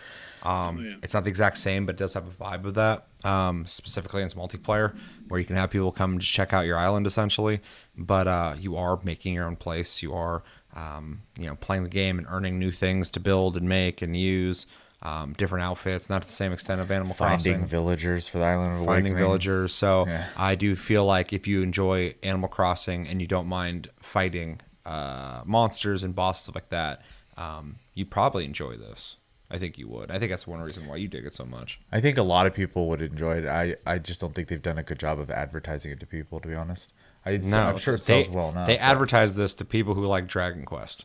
Um, 0.42 0.76
Oh, 0.78 0.82
yeah. 0.82 0.96
It's 1.02 1.14
not 1.14 1.24
the 1.24 1.30
exact 1.30 1.56
same, 1.56 1.86
but 1.86 1.94
it 1.94 1.98
does 1.98 2.12
have 2.12 2.26
a 2.26 2.30
vibe 2.30 2.66
of 2.66 2.74
that. 2.74 3.06
Um, 3.24 3.64
specifically, 3.64 4.20
in 4.20 4.26
its 4.26 4.34
multiplayer, 4.34 4.94
where 5.28 5.40
you 5.40 5.46
can 5.46 5.56
have 5.56 5.70
people 5.70 5.90
come 5.90 6.12
and 6.12 6.20
just 6.20 6.34
check 6.34 6.52
out 6.52 6.66
your 6.66 6.76
island 6.76 7.06
essentially, 7.06 7.62
but 7.96 8.28
uh, 8.28 8.56
you 8.60 8.76
are 8.76 9.00
making 9.02 9.32
your 9.32 9.46
own 9.46 9.56
place. 9.56 10.02
You 10.02 10.12
are, 10.12 10.42
um, 10.76 11.22
you 11.38 11.46
know, 11.46 11.54
playing 11.54 11.84
the 11.84 11.88
game 11.88 12.18
and 12.18 12.26
earning 12.28 12.58
new 12.58 12.70
things 12.70 13.10
to 13.12 13.20
build 13.20 13.56
and 13.56 13.66
make 13.66 14.02
and 14.02 14.14
use. 14.14 14.66
Um, 15.06 15.34
different 15.34 15.62
outfits, 15.64 16.08
not 16.08 16.22
to 16.22 16.26
the 16.28 16.32
same 16.32 16.50
extent 16.52 16.80
of 16.80 16.90
Animal 16.90 17.12
finding 17.12 17.34
Crossing 17.36 17.52
Finding 17.52 17.68
villagers 17.68 18.26
for 18.26 18.38
the 18.38 18.44
island 18.44 18.70
of 18.72 18.86
finding 18.86 19.12
Awakening. 19.12 19.16
villagers. 19.18 19.74
So 19.74 20.06
Yeah. 20.06 20.26
I 20.34 20.54
do 20.54 20.74
feel 20.74 21.04
like 21.04 21.34
if 21.34 21.46
you 21.46 21.60
enjoy 21.60 22.14
Animal 22.22 22.48
Crossing 22.48 23.06
and 23.06 23.20
you 23.20 23.26
don't 23.26 23.46
mind 23.46 23.90
fighting 24.00 24.60
uh, 24.86 25.42
monsters 25.44 26.04
and 26.04 26.14
bosses 26.14 26.54
like 26.54 26.70
that, 26.70 27.02
um, 27.36 27.76
you 27.92 28.06
probably 28.06 28.46
enjoy 28.46 28.76
this. 28.78 29.18
I 29.50 29.58
think 29.58 29.76
you 29.78 29.88
would. 29.88 30.10
I 30.10 30.18
think 30.18 30.30
that's 30.30 30.46
one 30.46 30.60
reason 30.60 30.86
why 30.86 30.96
you 30.96 31.06
dig 31.06 31.26
it 31.26 31.34
so 31.34 31.44
much. 31.44 31.80
I 31.92 32.00
think 32.00 32.16
a 32.16 32.22
lot 32.22 32.46
of 32.46 32.54
people 32.54 32.88
would 32.88 33.02
enjoy 33.02 33.36
it. 33.36 33.46
I, 33.46 33.76
I 33.86 33.98
just 33.98 34.22
don't 34.22 34.34
think 34.34 34.48
they've 34.48 34.60
done 34.62 34.78
a 34.78 34.82
good 34.82 34.98
job 34.98 35.18
of 35.20 35.30
advertising 35.30 35.92
it 35.92 36.00
to 36.00 36.06
people. 36.06 36.40
To 36.40 36.48
be 36.48 36.54
honest, 36.54 36.94
I, 37.26 37.36
No, 37.36 37.60
I'm 37.60 37.76
sure 37.76 37.94
it 37.94 37.98
they, 37.98 38.22
sells 38.22 38.30
well 38.30 38.48
enough. 38.48 38.66
They 38.66 38.76
but- 38.76 38.80
advertise 38.82 39.36
this 39.36 39.54
to 39.56 39.66
people 39.66 39.92
who 39.94 40.06
like 40.06 40.26
Dragon 40.26 40.64
Quest. 40.64 41.04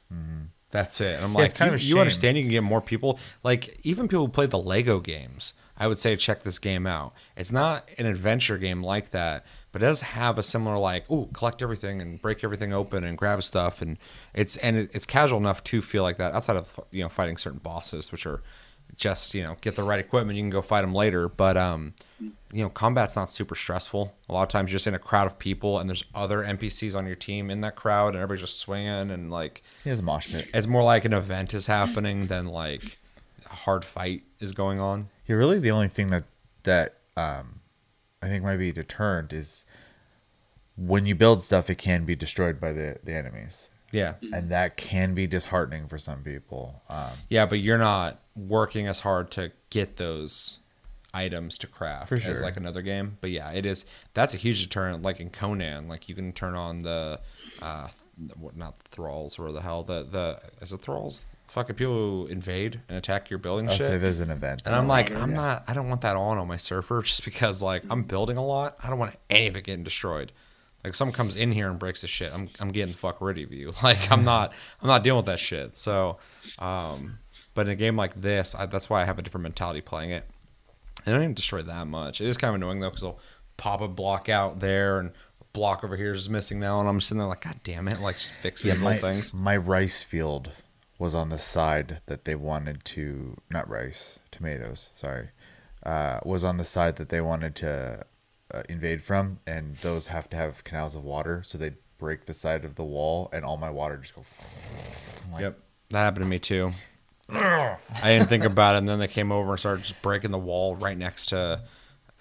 That's 0.72 1.02
it. 1.02 1.16
And 1.16 1.26
I'm 1.26 1.34
Yeah, 1.34 1.38
like, 1.40 1.56
kind 1.56 1.72
you, 1.72 1.76
of 1.76 1.82
you 1.82 2.00
understand 2.00 2.38
you 2.38 2.44
can 2.44 2.52
get 2.52 2.64
more 2.64 2.82
people. 2.82 3.20
Like 3.44 3.80
even 3.84 4.08
people 4.08 4.26
who 4.26 4.32
play 4.32 4.46
the 4.46 4.60
Lego 4.60 5.00
games, 5.00 5.54
I 5.78 5.88
would 5.88 5.98
say 5.98 6.16
check 6.16 6.44
this 6.44 6.60
game 6.60 6.86
out. 6.86 7.14
It's 7.36 7.52
not 7.52 7.90
an 7.98 8.06
adventure 8.06 8.58
game 8.58 8.84
like 8.84 9.12
that, 9.12 9.46
but 9.72 9.82
it 9.82 9.86
does 9.86 10.02
have 10.02 10.38
a 10.38 10.44
similar 10.44 10.78
like, 10.78 11.10
ooh, 11.10 11.30
collect 11.34 11.62
everything 11.64 12.02
and 12.02 12.22
break 12.22 12.44
everything 12.44 12.74
open 12.74 13.04
and 13.04 13.18
grab 13.18 13.42
stuff, 13.44 13.82
and 13.82 13.98
it's 14.34 14.58
and 14.58 14.78
it's 14.78 15.06
casual 15.06 15.40
enough 15.40 15.64
to 15.66 15.82
feel 15.82 16.04
like 16.04 16.18
that 16.18 16.34
outside 16.34 16.58
of 16.58 16.80
you 16.92 17.02
know 17.04 17.10
fighting 17.10 17.38
certain 17.38 17.60
bosses, 17.60 18.12
which 18.12 18.26
are 18.28 18.42
just 18.96 19.34
you 19.34 19.44
know 19.44 19.56
get 19.62 19.76
the 19.76 19.84
right 19.84 20.00
equipment, 20.00 20.38
you 20.38 20.44
can 20.44 20.50
go 20.50 20.62
fight 20.62 20.82
them 20.82 20.94
later. 20.94 21.30
But 21.30 21.58
um, 21.58 21.94
you 22.20 22.64
know, 22.64 22.70
combat's 22.70 23.16
not 23.16 23.30
super 23.30 23.56
stressful. 23.56 24.14
A 24.28 24.34
lot 24.34 24.44
of 24.44 24.50
times 24.50 24.72
you're 24.72 24.76
just 24.76 24.88
in 24.88 24.94
a 24.94 25.00
crowd 25.00 25.28
of 25.28 25.40
people, 25.40 25.80
and 25.80 25.90
there's 25.90 26.04
other 26.16 26.44
NPCs 26.44 26.96
on 26.96 27.06
your 27.06 27.16
team 27.16 27.50
in 27.50 27.62
that 27.62 27.76
crowd, 27.76 28.10
and 28.10 28.18
everybody's 28.18 28.42
just 28.42 28.60
swinging 28.60 29.12
and 29.12 29.32
like 29.32 29.64
has 29.86 30.00
a 30.00 30.04
mosh 30.04 30.32
pit. 30.32 30.50
it's 30.54 30.68
more 30.68 30.84
like 30.84 31.06
an 31.06 31.14
event 31.14 31.54
is 31.54 31.68
happening 31.68 32.28
than 32.28 32.48
like 32.48 32.98
a 33.50 33.56
hard 33.56 33.86
fight 33.86 34.24
is 34.40 34.54
going 34.54 34.80
on. 34.80 35.10
Yeah, 35.28 35.36
really, 35.36 35.60
the 35.60 35.72
only 35.72 35.88
thing 35.88 36.08
that 36.08 36.24
that 36.64 36.96
um, 37.16 37.62
I 38.22 38.28
think 38.28 38.44
might 38.44 38.58
be 38.58 38.72
deterrent 38.72 39.34
is 39.34 39.66
when 40.76 41.06
you 41.06 41.16
build 41.16 41.44
stuff, 41.44 41.70
it 41.70 41.78
can 41.78 42.06
be 42.06 42.16
destroyed 42.16 42.60
by 42.60 42.72
the 42.72 42.98
the 43.04 43.14
enemies, 43.14 43.70
Yeah. 43.92 44.14
and 44.34 44.50
that 44.52 44.78
can 44.78 45.14
be 45.16 45.28
disheartening 45.28 45.88
for 45.88 45.98
some 45.98 46.24
people. 46.24 46.82
Um, 46.90 47.12
Yeah, 47.30 47.46
but 47.46 47.60
you're 47.60 47.78
not 47.78 48.20
working 48.36 48.88
as 48.88 49.00
hard 49.02 49.32
to 49.32 49.52
get 49.70 49.98
those 49.98 50.60
items 51.14 51.58
to 51.58 51.68
craft 51.68 52.08
For 52.10 52.16
as 52.16 52.42
like 52.42 52.56
another 52.58 52.82
game. 52.82 53.18
But 53.20 53.32
yeah, 53.32 53.50
it 53.52 53.66
is 53.66 53.86
that's 54.14 54.34
a 54.34 54.38
huge 54.38 54.62
deterrent. 54.62 55.02
Like 55.02 55.20
in 55.20 55.30
Conan, 55.32 55.88
like 55.88 56.08
you 56.08 56.16
can 56.16 56.34
turn 56.34 56.56
on 56.56 56.80
the 56.82 57.20
uh 57.62 57.88
th- 58.18 58.38
what 58.38 58.56
not 58.56 58.78
thralls 58.90 59.40
or 59.40 59.52
the 59.52 59.62
hell 59.62 59.84
the 59.84 60.04
the 60.04 60.40
is 60.62 60.72
it 60.72 60.82
thralls 60.82 61.26
fucking 61.48 61.76
people 61.76 61.94
who 61.96 62.28
invade 62.28 62.80
and 62.88 62.96
attack 62.96 63.32
your 63.32 63.40
building 63.40 63.68
I'll 63.68 63.76
shit. 63.76 63.88
say 63.88 63.98
there's 63.98 64.20
an 64.20 64.30
event. 64.30 64.62
And 64.66 64.76
I'm 64.76 64.88
like, 64.88 65.10
I'm 65.12 65.34
not. 65.34 65.64
I 65.68 65.74
don't 65.74 65.90
want 65.90 66.02
that 66.02 66.16
on 66.16 66.38
on 66.38 66.48
my 66.48 66.58
surfer 66.58 67.02
just 67.06 67.26
because 67.26 67.64
like 67.64 67.82
I'm 67.90 68.04
building 68.04 68.38
a 68.38 68.46
lot. 68.46 68.78
I 68.84 68.90
don't 68.90 69.00
want 69.00 69.16
any 69.32 69.48
of 69.48 69.56
it 69.56 69.64
getting 69.64 69.84
destroyed. 69.84 70.32
Like 70.84 70.96
someone 70.96 71.14
comes 71.14 71.36
in 71.36 71.52
here 71.52 71.70
and 71.70 71.78
breaks 71.78 72.02
the 72.02 72.08
shit, 72.08 72.34
I'm 72.34 72.48
I'm 72.60 72.70
getting 72.70 72.94
fuck 72.94 73.22
rid 73.22 73.38
of 73.40 73.52
you. 73.52 73.74
Like 73.84 74.12
I'm 74.12 74.24
not 74.24 74.54
I'm 74.82 74.88
not 74.88 75.04
dealing 75.04 75.18
with 75.18 75.26
that 75.28 75.40
shit. 75.40 75.78
So, 75.78 76.18
um, 76.60 77.20
but 77.54 77.68
in 77.68 77.74
a 77.74 77.76
game 77.76 77.96
like 77.96 78.20
this, 78.20 78.56
I, 78.56 78.66
that's 78.66 78.90
why 78.90 79.02
I 79.02 79.06
have 79.06 79.20
a 79.20 79.22
different 79.22 79.44
mentality 79.44 79.82
playing 79.82 80.12
it. 80.12 80.26
I 81.02 81.06
didn't 81.06 81.24
even 81.24 81.34
destroy 81.34 81.62
that 81.64 81.88
much. 81.88 82.22
It 82.22 82.28
is 82.28 82.38
kind 82.38 82.50
of 82.50 82.56
annoying 82.56 82.80
though 82.80 82.90
because 82.90 83.02
they'll 83.02 83.20
pop 83.58 83.82
a 83.82 83.88
block 83.88 84.30
out 84.30 84.60
there 84.60 85.00
and 85.00 85.12
block 85.52 85.84
over 85.84 85.98
here 85.98 86.14
is 86.14 86.30
missing 86.30 86.60
now, 86.60 86.80
and 86.80 86.88
I'm 86.88 87.02
sitting 87.02 87.18
there 87.20 87.28
like, 87.28 87.42
God 87.42 87.60
damn 87.64 87.88
it! 87.88 88.00
Like 88.00 88.18
just 88.18 88.34
fix 88.34 88.62
these 88.62 88.80
my, 88.80 88.94
little 88.94 89.10
things. 89.10 89.34
my 89.34 89.58
rice 89.58 90.04
field 90.04 90.52
was 91.00 91.16
on 91.16 91.30
the 91.30 91.40
side 91.40 92.02
that 92.06 92.26
they 92.26 92.36
wanted 92.36 92.84
to 92.84 93.38
not 93.50 93.68
rice 93.70 94.20
tomatoes 94.32 94.90
sorry 94.94 95.30
uh, 95.84 96.20
was 96.26 96.44
on 96.44 96.58
the 96.58 96.66
side 96.66 96.98
that 96.98 97.10
they 97.10 97.22
wanted 97.22 97.56
to 97.56 98.06
uh, 98.54 98.64
invade 98.70 99.02
from 99.02 99.38
and 99.46 99.76
those 99.78 100.08
have 100.08 100.30
to 100.30 100.38
have 100.38 100.64
canals 100.64 100.96
of 100.96 101.04
water 101.04 101.42
so 101.46 101.58
they 101.58 101.74
break 101.98 102.26
the 102.26 102.34
side 102.34 102.66
of 102.66 102.76
the 102.76 102.84
wall 102.84 103.30
and 103.32 103.44
all 103.46 103.58
my 103.58 103.70
water 103.70 103.98
just 103.98 104.16
go 104.16 104.24
like, 105.32 105.42
Yep, 105.42 105.60
that 105.90 106.00
happened 106.00 106.26
to 106.26 106.30
me 106.30 106.40
too. 106.40 106.72
I 107.30 107.78
didn't 108.04 108.28
think 108.28 108.44
about 108.44 108.74
it, 108.74 108.80
and 108.80 108.90
then 108.90 108.98
they 108.98 109.08
came 109.08 109.32
over 109.32 109.52
and 109.52 109.60
started 109.60 109.84
just 109.84 110.02
breaking 110.02 110.32
the 110.32 110.40
wall 110.40 110.76
right 110.76 110.98
next 110.98 111.28
to. 111.28 111.62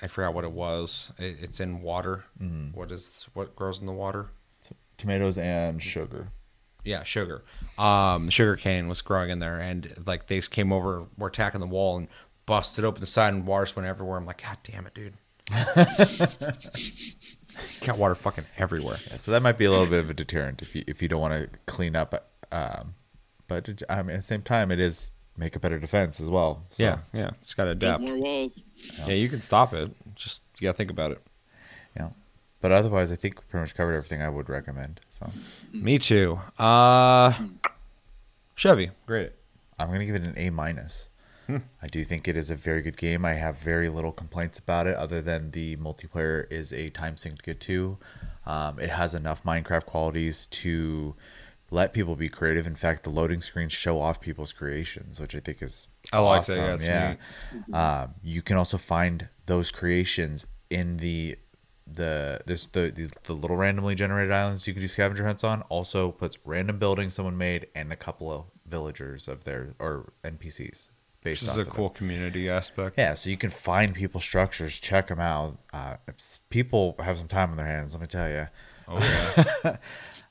I 0.03 0.07
forgot 0.07 0.35
what 0.35 0.45
it 0.45 0.53
was. 0.53 1.13
It, 1.19 1.39
it's 1.41 1.61
in 1.61 1.81
water. 1.81 2.25
What 2.75 2.93
is 2.93 3.27
what 3.33 3.57
grows 3.57 3.81
in 3.81 3.87
the 3.87 3.93
water? 3.93 4.29
tomatoes 4.99 5.39
and 5.39 5.83
sugar 5.83 6.29
Yeah, 6.85 7.05
sugar. 7.05 7.43
Um, 7.79 8.29
sugar 8.31 8.57
cane 8.57 8.89
was 8.89 9.01
growing 9.01 9.31
in 9.31 9.39
there, 9.39 9.59
and 9.59 9.95
like 10.07 10.27
they 10.27 10.37
just 10.37 10.51
came 10.51 10.73
over, 10.73 11.07
were 11.17 11.29
attacking 11.29 11.61
the 11.61 11.67
wall, 11.67 11.97
and 11.97 12.09
busted 12.47 12.85
open 12.85 13.01
the 13.01 13.07
side, 13.07 13.33
and 13.33 13.47
water 13.47 13.73
went 13.77 13.87
everywhere. 13.89 14.19
I'm 14.19 14.27
like, 14.27 14.43
God 14.43 14.59
damn 14.65 14.87
it, 14.87 14.95
dude! 14.95 15.15
Got 17.85 17.99
water 17.99 18.15
fucking 18.15 18.45
everywhere. 18.57 18.97
Yeah, 19.11 19.17
so 19.17 19.31
that 19.33 19.43
might 19.43 19.59
be 19.59 19.65
a 19.65 19.71
little 19.71 19.87
bit 19.87 20.01
of 20.01 20.11
a 20.11 20.15
deterrent 20.15 20.63
if 20.63 20.75
you 20.77 20.85
if 20.87 21.03
you 21.03 21.09
don't 21.09 21.21
want 21.21 21.35
to 21.35 21.49
clean 21.67 21.97
up. 21.97 22.31
Um, 22.53 22.95
but 23.49 23.69
I 23.89 24.03
mean, 24.03 24.15
at 24.15 24.21
the 24.21 24.27
same 24.27 24.43
time, 24.43 24.71
it 24.71 24.79
is 24.81 25.11
make 25.37 25.57
a 25.57 25.59
better 25.59 25.79
defense 25.79 26.21
as 26.21 26.29
well. 26.29 26.65
So, 26.71 26.83
Yeah, 26.83 26.99
yeah. 27.13 27.31
Just 27.43 27.57
gotta 27.57 27.75
Build 27.75 28.01
adapt. 28.01 28.03
more 28.03 28.17
walls. 28.17 28.63
Yeah, 29.07 29.15
you 29.15 29.29
can 29.29 29.41
stop 29.41 29.73
it. 29.73 29.91
Just 30.15 30.43
you 30.59 30.67
gotta 30.67 30.77
think 30.77 30.91
about 30.91 31.13
it. 31.13 31.23
yeah. 31.97 32.11
But 32.61 32.73
otherwise, 32.73 33.13
I 33.13 33.17
think 33.17 33.37
we 33.37 33.43
pretty 33.49 33.63
much 33.63 33.75
covered 33.77 33.95
everything 33.95 34.21
I 34.21 34.29
would 34.29 34.49
recommend. 34.49 35.01
So 35.11 35.31
Me 35.73 35.99
too. 35.99 36.41
Uh, 36.59 37.33
Chevy, 38.57 38.91
great. 39.07 39.31
I'm 39.79 39.91
gonna 39.93 40.07
give 40.07 40.17
it 40.17 40.23
an 40.23 40.35
A 40.37 40.51
minus. 40.51 41.09
I 41.83 41.87
do 41.87 42.05
think 42.05 42.29
it 42.29 42.37
is 42.37 42.51
a 42.51 42.55
very 42.55 42.83
good 42.83 42.97
game. 42.97 43.25
I 43.25 43.35
have 43.35 43.59
very 43.59 43.89
little 43.89 44.13
complaints 44.13 44.59
about 44.59 44.87
it, 44.87 44.97
other 44.97 45.23
than 45.23 45.53
the 45.53 45.77
multiplayer 45.77 46.51
is 46.53 46.73
a 46.73 46.91
time 46.91 47.17
sink 47.17 47.39
to 47.39 47.45
get 47.45 47.61
to. 47.61 47.99
Um, 48.47 48.79
it 48.79 48.91
has 48.91 49.15
enough 49.15 49.45
Minecraft 49.45 49.87
qualities 49.87 50.47
to 50.49 51.15
let 51.71 51.93
people 51.93 52.17
be 52.17 52.29
creative. 52.29 52.67
In 52.67 52.75
fact, 52.75 53.05
the 53.05 53.11
loading 53.11 53.41
screens 53.41 53.73
show 53.73 54.01
off 54.01 54.21
people's 54.21 54.53
creations, 54.53 55.21
which 55.21 55.35
I 55.35 55.41
think 55.41 55.63
is 55.63 55.89
I 56.13 56.19
like 56.19 56.45
that, 56.47 56.75
awesome. 56.75 56.87
yeah, 56.87 57.15
yeah. 57.69 58.01
Um, 58.03 58.15
you 58.23 58.43
can 58.43 58.57
also 58.57 58.79
find 58.79 59.29
those 59.47 59.71
creations 59.71 60.47
in 60.71 60.99
the 60.99 61.37
the 61.91 62.41
there's 62.45 62.67
the, 62.69 62.93
the 62.95 63.11
the 63.25 63.33
little 63.33 63.57
randomly 63.57 63.95
generated 63.95 64.31
islands 64.31 64.67
you 64.67 64.75
can 64.75 64.83
do 64.83 64.89
scavenger 64.89 65.25
hunts 65.25 65.45
on. 65.45 65.63
Also 65.63 66.11
puts 66.13 66.39
random 66.45 66.79
buildings 66.79 67.15
someone 67.15 67.39
made 67.39 67.67
and 67.75 67.91
a 67.93 67.97
couple 67.97 68.31
of 68.31 68.45
villagers 68.67 69.29
of 69.29 69.45
their 69.45 69.75
or 69.79 70.13
NPCs 70.25 70.91
based 71.23 71.43
This 71.43 71.51
is 71.53 71.57
a 71.59 71.61
of 71.63 71.69
it. 71.69 71.73
cool 71.75 71.91
community 71.91 72.49
aspect. 72.49 72.97
Yeah, 72.99 73.15
so 73.15 73.31
you 73.31 73.37
can 73.37 73.51
find 73.51 73.95
people's 73.95 74.25
structures, 74.25 74.79
check 74.79 75.09
them 75.09 75.21
out. 75.21 75.59
Uh, 75.73 75.97
people 76.51 76.97
have 77.01 77.19
some 77.19 77.29
time 77.29 77.51
on 77.51 77.57
their 77.57 77.67
hands, 77.67 77.95
let 77.95 78.01
me 78.01 78.07
tell 78.07 78.29
you. 78.29 78.47
Oh 78.89 78.99
yeah. 79.65 79.77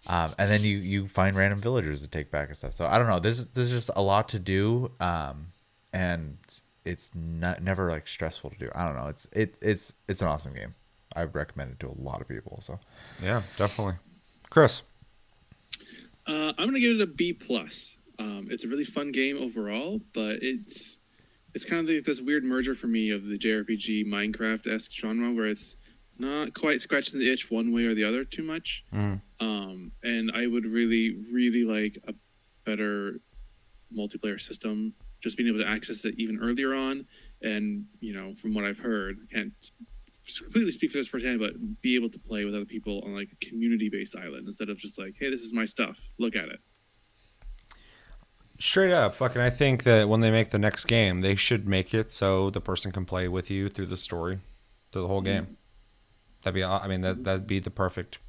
Um, 0.10 0.32
and 0.38 0.50
then 0.50 0.62
you 0.62 0.78
you 0.78 1.08
find 1.10 1.36
random 1.36 1.60
villagers 1.60 2.02
to 2.02 2.08
take 2.08 2.32
back 2.32 2.48
and 2.48 2.56
stuff. 2.56 2.72
So 2.72 2.86
I 2.86 2.98
don't 2.98 3.08
know. 3.08 3.20
This 3.20 3.46
there's 3.48 3.72
just 3.72 3.90
a 3.94 4.02
lot 4.02 4.30
to 4.30 4.40
do, 4.40 4.92
um, 5.02 5.48
and 5.92 6.38
it's 6.86 7.12
not 7.14 7.62
never 7.62 7.90
like 7.92 8.08
stressful 8.08 8.52
to 8.52 8.58
do. 8.58 8.70
I 8.74 8.86
don't 8.86 8.96
know. 8.96 9.08
It's 9.08 9.28
it 9.34 9.56
it's 9.62 9.96
it's 10.08 10.22
an 10.22 10.30
awesome 10.30 10.54
game. 10.54 10.76
I 11.14 11.24
recommend 11.24 11.72
it 11.74 11.80
to 11.82 11.88
a 11.88 11.98
lot 12.02 12.22
of 12.22 12.28
people. 12.30 12.60
So 12.62 12.80
yeah, 13.22 13.42
definitely. 13.58 13.96
Chris. 14.50 14.84
Uh, 16.26 16.54
I'm 16.58 16.68
gonna 16.68 16.80
give 16.80 16.98
it 17.00 17.02
a 17.04 17.08
B 17.08 17.34
plus. 17.34 17.97
Um, 18.20 18.48
it's 18.50 18.64
a 18.64 18.68
really 18.68 18.84
fun 18.84 19.12
game 19.12 19.38
overall, 19.38 20.02
but 20.14 20.38
it's 20.42 21.00
it's 21.54 21.66
kind 21.66 21.88
of 21.88 21.94
like 21.94 22.04
this 22.04 22.22
weird 22.22 22.44
merger 22.44 22.76
for 22.76 22.88
me 22.88 23.10
of 23.12 23.26
the 23.26 23.38
JRPG 23.38 24.06
Minecraft 24.06 24.72
esque 24.72 24.92
genre 24.92 25.32
where 25.34 25.48
it's 25.48 25.78
not 26.20 26.54
quite 26.54 26.82
scratching 26.82 27.20
the 27.20 27.32
itch 27.32 27.50
one 27.52 27.72
way 27.72 27.86
or 27.86 27.94
the 27.94 28.04
other 28.04 28.24
too 28.24 28.44
much. 28.44 28.86
Um, 29.40 29.92
and 30.04 30.32
I 30.34 30.48
would 30.48 30.66
really, 30.66 31.18
really 31.32 31.64
like 31.64 31.98
a 32.08 32.14
better 32.66 33.20
multiplayer 33.96 34.40
system. 34.40 34.94
Just 35.20 35.36
being 35.38 35.50
able 35.50 35.60
to 35.60 35.68
access 35.68 36.06
it 36.06 36.14
even 36.18 36.40
earlier 36.40 36.76
on, 36.76 37.06
and 37.42 37.86
you 38.02 38.14
know, 38.14 38.36
from 38.36 38.54
what 38.54 38.66
I've 38.66 38.80
heard, 38.80 39.18
I 39.32 39.36
can't 39.36 39.54
completely 40.44 40.72
speak 40.72 40.92
for 40.92 40.98
this 40.98 41.08
firsthand, 41.08 41.40
but 41.40 41.54
be 41.82 41.96
able 41.96 42.10
to 42.10 42.20
play 42.20 42.46
with 42.46 42.54
other 42.54 42.66
people 42.66 43.02
on 43.04 43.16
like 43.16 43.30
a 43.32 43.46
community-based 43.46 44.16
island 44.16 44.46
instead 44.48 44.70
of 44.70 44.78
just 44.78 45.00
like, 45.00 45.16
hey, 45.20 45.30
this 45.32 45.42
is 45.42 45.54
my 45.54 45.66
stuff, 45.66 46.00
look 46.20 46.36
at 46.36 46.50
it. 46.50 46.60
Straight 48.60 48.92
up, 48.92 49.14
fucking. 49.16 49.42
I 49.42 49.50
think 49.50 49.84
that 49.84 50.10
when 50.10 50.22
they 50.22 50.32
make 50.32 50.50
the 50.50 50.60
next 50.60 50.86
game, 50.86 51.22
they 51.22 51.36
should 51.36 51.68
make 51.68 51.94
it 51.94 52.12
so 52.12 52.50
the 52.50 52.62
person 52.62 52.92
can 52.92 53.06
play 53.06 53.28
with 53.28 53.52
you 53.52 53.70
through 53.70 53.86
the 53.86 53.98
story, 53.98 54.40
through 54.92 55.04
the 55.04 55.08
whole 55.08 55.20
mm-hmm. 55.22 55.46
game. 55.46 55.58
That'd 56.44 56.56
be, 56.56 56.64
I 56.64 56.88
mean, 56.88 57.02
that 57.02 57.24
that'd 57.24 57.48
be 57.48 57.60
the 57.60 57.70
perfect 57.70 58.20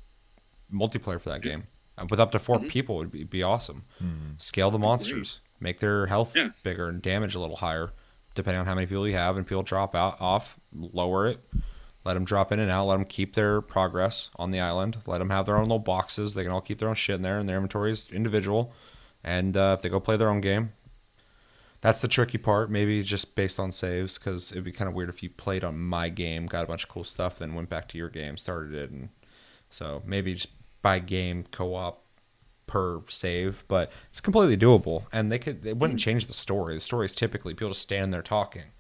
multiplayer 0.72 1.20
for 1.20 1.30
that 1.30 1.42
game. 1.42 1.64
Uh, 1.96 2.06
With 2.10 2.20
up 2.20 2.30
to 2.32 2.38
4 2.38 2.58
mm-hmm. 2.58 2.68
people 2.68 2.96
would 2.96 3.10
be, 3.10 3.24
be 3.24 3.42
awesome. 3.42 3.84
Mm-hmm. 4.02 4.32
Scale 4.38 4.70
the 4.70 4.78
monsters, 4.78 5.40
make 5.60 5.80
their 5.80 6.06
health 6.06 6.36
Yeah. 6.36 6.50
bigger 6.62 6.88
and 6.88 7.00
damage 7.00 7.34
a 7.34 7.40
little 7.40 7.56
higher, 7.56 7.92
depending 8.34 8.60
on 8.60 8.66
how 8.66 8.74
many 8.74 8.86
people 8.86 9.06
you 9.08 9.14
have. 9.14 9.36
And 9.36 9.46
people 9.46 9.62
drop 9.62 9.94
out 9.94 10.20
off, 10.20 10.58
lower 10.72 11.26
it, 11.26 11.40
let 12.04 12.14
them 12.14 12.24
drop 12.24 12.52
in 12.52 12.58
and 12.58 12.70
out, 12.70 12.86
let 12.86 12.96
them 12.96 13.04
keep 13.04 13.34
their 13.34 13.60
progress 13.60 14.30
on 14.36 14.50
the 14.50 14.60
island, 14.60 14.98
let 15.06 15.18
them 15.18 15.30
have 15.30 15.46
their 15.46 15.56
own 15.56 15.64
little 15.64 15.78
boxes. 15.78 16.34
They 16.34 16.42
can 16.42 16.52
all 16.52 16.60
keep 16.60 16.78
their 16.78 16.88
own 16.88 16.94
shit 16.94 17.16
in 17.16 17.22
there, 17.22 17.38
and 17.38 17.48
their 17.48 17.56
inventory 17.56 17.90
is 17.90 18.10
individual. 18.10 18.72
And 19.24 19.56
uh, 19.56 19.74
if 19.76 19.82
they 19.82 19.88
go 19.88 20.00
play 20.00 20.16
their 20.16 20.30
own 20.30 20.40
game, 20.40 20.72
that's 21.80 22.00
the 22.00 22.08
tricky 22.08 22.38
part. 22.38 22.70
Maybe 22.70 23.02
just 23.02 23.34
based 23.34 23.58
on 23.60 23.72
saves, 23.72 24.18
because 24.18 24.50
it'd 24.52 24.64
be 24.64 24.72
kind 24.72 24.88
of 24.88 24.94
weird 24.94 25.08
if 25.08 25.22
you 25.22 25.30
played 25.30 25.64
on 25.64 25.78
my 25.78 26.08
game, 26.08 26.46
got 26.46 26.64
a 26.64 26.66
bunch 26.68 26.84
of 26.84 26.88
cool 26.88 27.04
stuff, 27.04 27.38
then 27.38 27.54
went 27.54 27.68
back 27.68 27.88
to 27.88 27.98
your 27.98 28.08
game, 28.08 28.36
started 28.36 28.74
it, 28.74 28.90
and 28.90 29.10
so 29.70 30.02
maybe 30.06 30.34
just 30.34 30.48
by 30.82 30.98
game 30.98 31.44
co-op 31.50 32.04
per 32.66 33.02
save. 33.08 33.64
But 33.68 33.90
it's 34.08 34.20
completely 34.20 34.56
doable, 34.56 35.04
and 35.12 35.30
they 35.30 35.38
could. 35.38 35.64
It 35.66 35.76
wouldn't 35.76 36.00
change 36.00 36.26
the 36.26 36.32
story. 36.32 36.74
The 36.74 36.80
story 36.80 37.06
is 37.06 37.14
typically 37.14 37.54
people 37.54 37.70
just 37.70 37.82
stand 37.82 38.12
there 38.14 38.22
talking, 38.22 38.70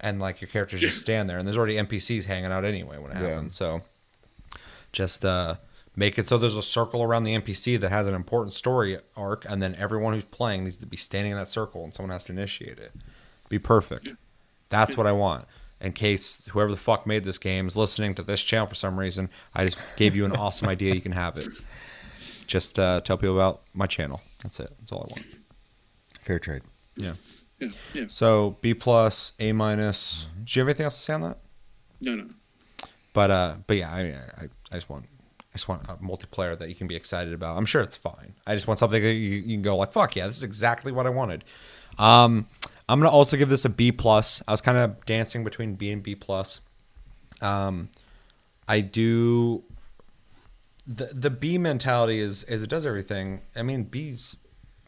and 0.00 0.20
like 0.20 0.40
your 0.40 0.48
characters 0.48 0.80
just 0.80 1.00
stand 1.00 1.28
there, 1.30 1.38
and 1.38 1.46
there's 1.46 1.58
already 1.58 1.74
NPCs 1.76 2.24
hanging 2.26 2.52
out 2.52 2.64
anyway 2.64 2.98
when 2.98 3.10
it 3.12 3.20
Yeah. 3.20 3.28
happens. 3.30 3.54
So 3.56 3.82
just 4.92 5.24
uh, 5.24 5.56
make 5.98 6.16
it 6.16 6.28
so 6.28 6.38
there's 6.38 6.56
a 6.56 6.62
circle 6.62 7.02
around 7.02 7.24
the 7.24 7.34
NPC 7.34 7.78
that 7.80 7.90
has 7.90 8.06
an 8.06 8.14
important 8.14 8.54
story 8.54 8.98
arc, 9.16 9.44
and 9.48 9.60
then 9.60 9.74
everyone 9.74 10.14
who's 10.14 10.24
playing 10.24 10.62
needs 10.62 10.76
to 10.76 10.86
be 10.86 10.96
standing 10.96 11.32
in 11.32 11.38
that 11.38 11.48
circle, 11.48 11.82
and 11.82 11.92
someone 11.92 12.12
has 12.12 12.26
to 12.26 12.32
initiate 12.32 12.78
it. 12.78 12.92
Be 13.48 13.58
perfect. 13.58 14.14
That's 14.68 14.96
what 14.96 15.08
I 15.08 15.12
want. 15.12 15.46
In 15.80 15.92
case 15.92 16.46
whoever 16.52 16.70
the 16.70 16.76
fuck 16.76 17.04
made 17.04 17.24
this 17.24 17.38
game 17.38 17.66
is 17.66 17.76
listening 17.76 18.14
to 18.14 18.22
this 18.22 18.42
channel 18.42 18.68
for 18.68 18.76
some 18.76 18.98
reason, 18.98 19.28
I 19.54 19.64
just 19.64 19.80
gave 19.96 20.14
you 20.14 20.24
an 20.24 20.32
awesome 20.36 20.68
idea. 20.68 20.94
You 20.94 21.00
can 21.00 21.12
have 21.12 21.36
it. 21.36 21.48
Just 22.46 22.78
uh, 22.78 23.00
tell 23.00 23.16
people 23.16 23.36
about 23.36 23.62
my 23.74 23.86
channel. 23.86 24.20
That's 24.42 24.60
it. 24.60 24.72
That's 24.78 24.92
all 24.92 25.08
I 25.10 25.18
want. 25.18 25.26
fair 26.20 26.38
trade. 26.38 26.62
Yeah. 26.96 27.14
Yeah, 27.58 27.68
yeah. 27.92 28.04
So 28.08 28.56
B 28.60 28.72
plus, 28.72 29.32
A 29.40 29.50
minus. 29.50 30.28
Do 30.44 30.58
you 30.58 30.60
have 30.60 30.68
anything 30.68 30.84
else 30.84 30.96
to 30.96 31.02
say 31.02 31.14
on 31.14 31.22
that? 31.22 31.38
No, 32.00 32.14
no. 32.14 32.28
But 33.12 33.30
uh, 33.32 33.56
but 33.66 33.76
yeah, 33.76 33.90
I, 33.90 34.00
I 34.00 34.48
I 34.70 34.74
just 34.76 34.88
want 34.88 35.06
I 35.06 35.17
just 35.58 35.68
want 35.68 35.82
a 35.88 35.96
multiplayer 35.96 36.58
that 36.58 36.68
you 36.68 36.74
can 36.74 36.86
be 36.86 36.96
excited 36.96 37.34
about. 37.34 37.58
I'm 37.58 37.66
sure 37.66 37.82
it's 37.82 37.96
fine. 37.96 38.34
I 38.46 38.54
just 38.54 38.66
want 38.66 38.78
something 38.78 39.02
that 39.02 39.12
you, 39.12 39.36
you 39.36 39.56
can 39.56 39.62
go 39.62 39.76
like, 39.76 39.92
fuck 39.92 40.16
yeah, 40.16 40.26
this 40.26 40.36
is 40.36 40.42
exactly 40.44 40.92
what 40.92 41.06
I 41.06 41.10
wanted. 41.10 41.44
Um, 41.98 42.46
I'm 42.88 43.00
gonna 43.00 43.10
also 43.10 43.36
give 43.36 43.48
this 43.48 43.64
a 43.64 43.68
B 43.68 43.92
plus. 43.92 44.42
I 44.48 44.52
was 44.52 44.60
kind 44.60 44.78
of 44.78 45.04
dancing 45.04 45.44
between 45.44 45.74
B 45.74 45.90
and 45.90 46.02
B 46.02 46.14
plus. 46.14 46.60
Um, 47.40 47.90
I 48.66 48.80
do. 48.80 49.64
The 50.86 51.06
the 51.06 51.30
B 51.30 51.58
mentality 51.58 52.20
is 52.20 52.44
is 52.44 52.62
it 52.62 52.70
does 52.70 52.86
everything. 52.86 53.42
I 53.54 53.62
mean, 53.62 53.84
B's 53.84 54.36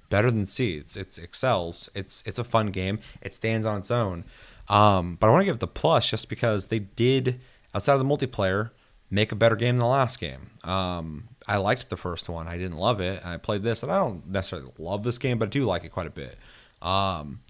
better 0.08 0.30
than 0.30 0.46
C. 0.46 0.76
It's 0.76 0.96
it's 0.96 1.18
excels. 1.18 1.90
It's 1.94 2.22
it's 2.26 2.38
a 2.38 2.44
fun 2.44 2.68
game. 2.68 3.00
It 3.20 3.34
stands 3.34 3.66
on 3.66 3.78
its 3.78 3.90
own. 3.90 4.24
Um, 4.68 5.16
but 5.18 5.26
I 5.26 5.30
want 5.30 5.42
to 5.42 5.46
give 5.46 5.56
it 5.56 5.60
the 5.60 5.66
plus 5.66 6.08
just 6.08 6.28
because 6.28 6.68
they 6.68 6.78
did 6.78 7.40
outside 7.74 7.94
of 7.94 7.98
the 7.98 8.04
multiplayer 8.04 8.70
make 9.10 9.32
a 9.32 9.36
better 9.36 9.56
game 9.56 9.76
than 9.76 9.80
the 9.80 9.86
last 9.86 10.20
game. 10.20 10.50
Um, 10.64 11.28
I 11.46 11.56
liked 11.56 11.88
the 11.88 11.96
first 11.96 12.28
one. 12.28 12.46
I 12.46 12.56
didn't 12.56 12.76
love 12.78 13.00
it. 13.00 13.24
I 13.24 13.36
played 13.36 13.62
this, 13.62 13.82
and 13.82 13.90
I 13.90 13.98
don't 13.98 14.26
necessarily 14.28 14.70
love 14.78 15.02
this 15.02 15.18
game, 15.18 15.38
but 15.38 15.48
I 15.48 15.50
do 15.50 15.64
like 15.64 15.84
it 15.84 15.90
quite 15.90 16.06
a 16.06 16.10
bit. 16.10 16.36
Um, 16.80 17.40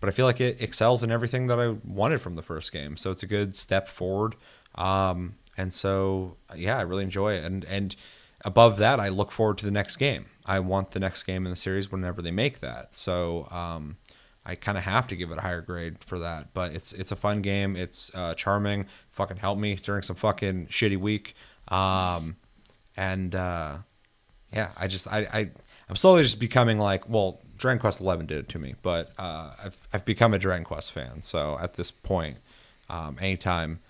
but 0.00 0.08
I 0.08 0.12
feel 0.12 0.26
like 0.26 0.40
it 0.40 0.60
excels 0.60 1.02
in 1.02 1.10
everything 1.10 1.48
that 1.48 1.58
I 1.58 1.76
wanted 1.84 2.20
from 2.20 2.36
the 2.36 2.42
first 2.42 2.72
game. 2.72 2.96
So 2.96 3.10
it's 3.10 3.22
a 3.22 3.26
good 3.26 3.56
step 3.56 3.88
forward. 3.88 4.36
Um, 4.76 5.34
and 5.56 5.72
so 5.72 6.36
yeah, 6.54 6.78
I 6.78 6.82
really 6.82 7.02
enjoy 7.02 7.34
it. 7.34 7.44
And 7.44 7.64
and 7.64 7.96
above 8.44 8.78
that, 8.78 9.00
I 9.00 9.08
look 9.08 9.32
forward 9.32 9.58
to 9.58 9.64
the 9.64 9.72
next 9.72 9.96
game. 9.96 10.26
I 10.46 10.60
want 10.60 10.92
the 10.92 11.00
next 11.00 11.24
game 11.24 11.44
in 11.44 11.50
the 11.50 11.56
series 11.56 11.90
whenever 11.90 12.22
they 12.22 12.30
make 12.30 12.60
that. 12.60 12.94
So 12.94 13.48
um, 13.50 13.96
I 14.48 14.54
kind 14.54 14.78
of 14.78 14.84
have 14.84 15.06
to 15.08 15.16
give 15.16 15.30
it 15.30 15.38
a 15.38 15.40
higher 15.42 15.60
grade 15.60 16.02
for 16.04 16.18
that. 16.18 16.54
But 16.54 16.72
it's 16.72 16.92
it's 16.92 17.12
a 17.12 17.16
fun 17.16 17.42
game. 17.42 17.76
It's 17.76 18.10
uh, 18.14 18.34
charming. 18.34 18.86
Fucking 19.10 19.36
help 19.36 19.58
me 19.58 19.74
during 19.76 20.02
some 20.02 20.16
fucking 20.16 20.66
shitty 20.68 20.96
week. 20.96 21.34
Um, 21.68 22.36
and 22.96 23.34
uh, 23.34 23.78
yeah, 24.52 24.70
I 24.78 24.86
just 24.86 25.06
I, 25.06 25.26
I 25.32 25.50
I'm 25.88 25.96
slowly 25.96 26.22
just 26.22 26.40
becoming 26.40 26.78
like 26.78 27.08
well, 27.08 27.40
Dragon 27.56 27.78
Quest 27.78 28.00
Eleven 28.00 28.26
did 28.26 28.38
it 28.38 28.48
to 28.50 28.58
me, 28.58 28.74
but 28.82 29.12
uh, 29.18 29.52
I've 29.62 29.88
I've 29.92 30.04
become 30.04 30.34
a 30.34 30.38
Dragon 30.38 30.64
Quest 30.64 30.92
fan. 30.92 31.22
So 31.22 31.58
at 31.60 31.74
this 31.74 31.90
point, 31.90 32.38
um, 32.88 33.16
anytime 33.20 33.80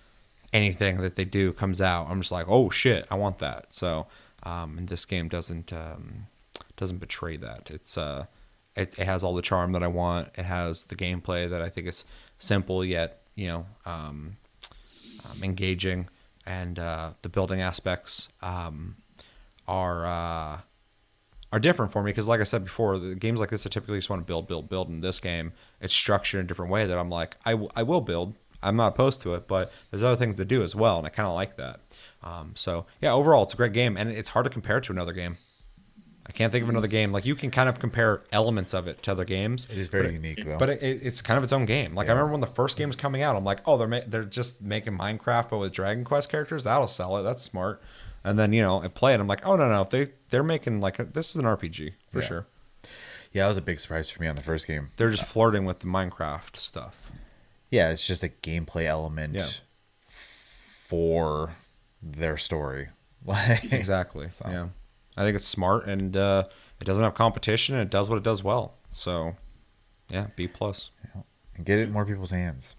anything 0.53 1.01
that 1.03 1.17
they 1.17 1.25
do 1.25 1.53
comes 1.53 1.81
out, 1.81 2.09
I'm 2.11 2.21
just 2.21 2.33
like, 2.33 2.47
oh 2.49 2.69
shit, 2.71 3.07
I 3.11 3.15
want 3.15 3.39
that. 3.39 3.73
So 3.73 4.07
um, 4.43 4.79
and 4.79 4.89
this 4.89 5.05
game 5.05 5.29
doesn't 5.29 5.73
um, 5.73 6.27
doesn't 6.77 6.99
betray 6.99 7.37
that. 7.37 7.71
It's 7.71 7.99
uh, 7.99 8.27
it, 8.79 8.99
it 8.99 9.05
has 9.05 9.23
all 9.25 9.35
the 9.35 9.43
charm 9.43 9.73
that 9.73 9.83
I 9.83 9.89
want. 9.89 10.29
It 10.37 10.45
has 10.45 10.85
the 10.85 10.97
gameplay 10.97 11.51
that 11.51 11.61
I 11.61 11.69
think 11.69 11.87
is 11.87 12.05
simple 12.39 12.85
yet 12.85 13.23
you 13.39 13.47
know 13.47 13.67
um, 13.87 14.37
um, 15.25 15.43
engaging, 15.43 16.09
and 16.45 16.79
uh, 16.79 17.11
the 17.23 17.29
building 17.29 17.61
aspects 17.63 18.31
um, 18.43 18.97
are 19.69 20.07
uh, 20.07 20.59
are 21.53 21.61
different 21.61 21.93
for 21.93 22.03
me 22.03 22.11
because, 22.11 22.27
like 22.27 22.41
I 22.41 22.45
said 22.45 22.65
before, 22.65 22.99
the 22.99 23.15
games 23.15 23.39
like 23.39 23.51
this 23.51 23.65
I 23.65 23.71
typically 23.71 23.99
just 23.99 24.11
want 24.11 24.21
to 24.21 24.27
build, 24.27 24.49
build, 24.49 24.69
build. 24.69 24.89
In 24.89 25.01
this 25.01 25.21
game, 25.21 25.53
it's 25.81 25.95
structured 25.95 26.41
in 26.41 26.45
a 26.47 26.49
different 26.49 26.73
way 26.73 26.85
that 26.87 26.99
I'm 26.99 27.11
like, 27.11 27.37
I, 27.47 27.53
w- 27.53 27.71
I 27.77 27.85
will 27.85 28.01
build. 28.01 28.35
I'm 28.61 28.75
not 28.75 28.89
opposed 28.95 29.23
to 29.23 29.35
it, 29.35 29.47
but 29.47 29.73
there's 29.91 30.03
other 30.03 30.17
things 30.17 30.35
to 30.37 30.45
do 30.45 30.65
as 30.65 30.75
well, 30.75 30.99
and 30.99 31.07
I 31.07 31.11
kind 31.11 31.29
of 31.29 31.35
like 31.35 31.57
that. 31.59 31.79
Um, 32.25 32.53
so 32.57 32.87
yeah, 33.01 33.13
overall, 33.13 33.45
it's 33.45 33.55
a 33.55 33.57
great 33.57 33.73
game, 33.73 33.97
and 33.97 34.11
it's 34.11 34.31
hard 34.31 34.45
to 34.45 34.51
compare 34.51 34.81
to 34.81 34.93
another 34.93 35.13
game. 35.13 35.39
I 36.29 36.33
can't 36.33 36.53
think 36.53 36.63
of 36.63 36.69
another 36.69 36.89
game 36.89 37.11
like 37.11 37.25
you 37.25 37.35
can 37.35 37.51
kind 37.51 37.69
of 37.69 37.79
compare 37.81 38.23
elements 38.33 38.75
of 38.75 38.87
it 38.87 39.03
to 39.05 39.13
other 39.13 39.25
games. 39.25 39.65
It 39.71 39.79
is 39.79 39.89
very 39.89 40.13
unique 40.13 40.45
though. 40.45 40.59
but 40.59 40.69
it, 40.69 40.83
it, 40.83 41.01
it's 41.03 41.23
kind 41.23 41.39
of 41.39 41.43
its 41.45 41.53
own 41.53 41.65
game. 41.65 41.95
Like 41.95 42.09
I 42.09 42.13
remember 42.13 42.33
when 42.33 42.41
the 42.43 42.47
first 42.47 42.77
game 42.77 42.89
was 42.89 42.97
coming 42.97 43.23
out, 43.23 43.35
I'm 43.35 43.45
like, 43.45 43.61
oh, 43.67 43.77
they're 43.79 43.89
ma- 43.89 44.01
they're 44.07 44.25
just 44.25 44.63
making 44.63 44.97
Minecraft 44.99 45.49
but 45.51 45.59
with 45.59 45.73
Dragon 45.73 46.05
Quest 46.05 46.31
characters. 46.31 46.65
That'll 46.65 46.87
sell 46.87 47.17
it. 47.17 47.23
That's 47.23 47.43
smart. 47.43 47.83
And 48.25 48.39
then 48.39 48.53
you 48.53 48.61
know 48.63 48.83
I 48.83 48.89
play 48.89 49.15
it. 49.15 49.21
I'm 49.21 49.27
like, 49.27 49.45
oh 49.47 49.57
no 49.57 49.69
no, 49.71 49.85
they 49.85 50.09
they're 50.29 50.43
making 50.43 50.81
like 50.81 50.99
a, 50.99 51.05
this 51.05 51.31
is 51.31 51.37
an 51.37 51.45
RPG 51.47 51.95
for 52.11 52.21
Yeah. 52.21 52.27
sure. 52.27 52.47
Yeah, 53.33 53.43
that 53.45 53.49
was 53.49 53.57
a 53.57 53.63
big 53.63 53.79
surprise 53.81 54.09
for 54.11 54.23
me 54.23 54.29
on 54.29 54.37
the 54.37 54.43
first 54.43 54.67
game. 54.67 54.91
They're 54.97 55.11
just 55.11 55.25
flirting 55.25 55.65
with 55.65 55.81
the 55.81 55.87
Minecraft 55.87 56.57
stuff. 56.57 57.11
Yeah, 57.71 57.91
it's 57.91 58.07
just 58.07 58.23
a 58.25 58.29
gameplay 58.29 58.85
element 58.87 59.35
Yeah. 59.35 59.47
for 60.07 61.57
their 62.03 62.37
story. 62.37 62.89
Like 63.27 63.73
Exactly. 63.73 64.29
Yeah. 64.49 64.69
I 65.19 65.23
think 65.23 65.35
it's 65.37 65.47
smart 65.47 65.87
and 65.87 66.17
uh, 66.17 66.45
it 66.81 66.85
doesn't 66.85 67.03
have 67.03 67.15
competition 67.15 67.75
and 67.75 67.83
it 67.83 67.91
does 67.91 68.09
what 68.09 68.17
it 68.17 68.23
does 68.23 68.43
well. 68.43 68.75
So, 68.93 69.37
yeah, 70.09 70.29
B 70.37 70.47
plus. 70.47 70.91
and 71.57 71.67
get 71.67 71.79
it 71.81 71.89
in 71.89 71.93
more 71.93 72.07
people's 72.07 72.31
hands. 72.31 72.77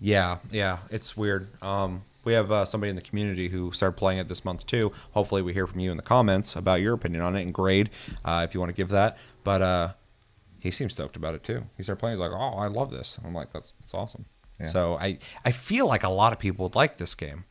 Yeah, 0.00 0.38
yeah, 0.50 0.78
it's 0.90 1.16
weird. 1.16 1.48
Um, 1.62 2.02
we 2.24 2.32
have 2.32 2.50
uh, 2.50 2.64
somebody 2.64 2.90
in 2.90 2.96
the 2.96 3.02
community 3.02 3.48
who 3.48 3.70
started 3.70 3.96
playing 3.96 4.18
it 4.18 4.28
this 4.28 4.44
month 4.44 4.66
too. 4.66 4.92
Hopefully, 5.12 5.42
we 5.42 5.52
hear 5.52 5.66
from 5.68 5.78
you 5.78 5.90
in 5.92 5.96
the 5.96 6.02
comments 6.02 6.56
about 6.56 6.80
your 6.80 6.94
opinion 6.94 7.22
on 7.22 7.36
it 7.36 7.42
and 7.42 7.54
grade 7.54 7.90
uh, 8.24 8.44
if 8.46 8.54
you 8.54 8.60
want 8.60 8.70
to 8.70 8.76
give 8.76 8.88
that. 8.90 9.16
But 9.44 9.62
uh, 9.62 9.92
he 10.58 10.70
seems 10.72 10.92
stoked 10.94 11.16
about 11.16 11.34
it 11.34 11.44
too. 11.44 11.64
He 11.76 11.84
started 11.84 12.00
playing. 12.00 12.16
He's 12.16 12.20
like, 12.20 12.32
"Oh, 12.32 12.58
I 12.58 12.66
love 12.66 12.90
this." 12.90 13.18
I'm 13.24 13.34
like, 13.34 13.52
"That's 13.52 13.72
that's 13.80 13.94
awesome." 13.94 14.24
Yeah. 14.60 14.66
So 14.66 14.98
I 15.00 15.18
I 15.44 15.52
feel 15.52 15.86
like 15.86 16.02
a 16.02 16.08
lot 16.08 16.32
of 16.32 16.38
people 16.38 16.64
would 16.64 16.74
like 16.74 16.96
this 16.98 17.14
game, 17.14 17.44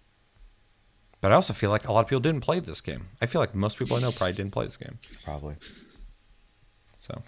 but 1.22 1.32
I 1.32 1.36
also 1.36 1.53
feel 1.53 1.69
like 1.69 1.88
a 1.88 1.91
lot 1.93 2.01
of 2.01 2.07
people 2.07 2.19
didn't 2.19 2.41
play 2.41 2.59
this 2.59 2.82
game. 2.82 3.07
I 3.22 3.26
feel 3.28 3.39
like 3.41 3.55
most 3.55 3.78
people 3.80 3.95
I 3.97 4.01
know 4.01 4.11
probably 4.11 4.34
didn't 4.34 4.51
play 4.51 4.65
this 4.65 4.78
game. 4.78 4.97
Probably. 5.24 5.55
So 6.97 7.22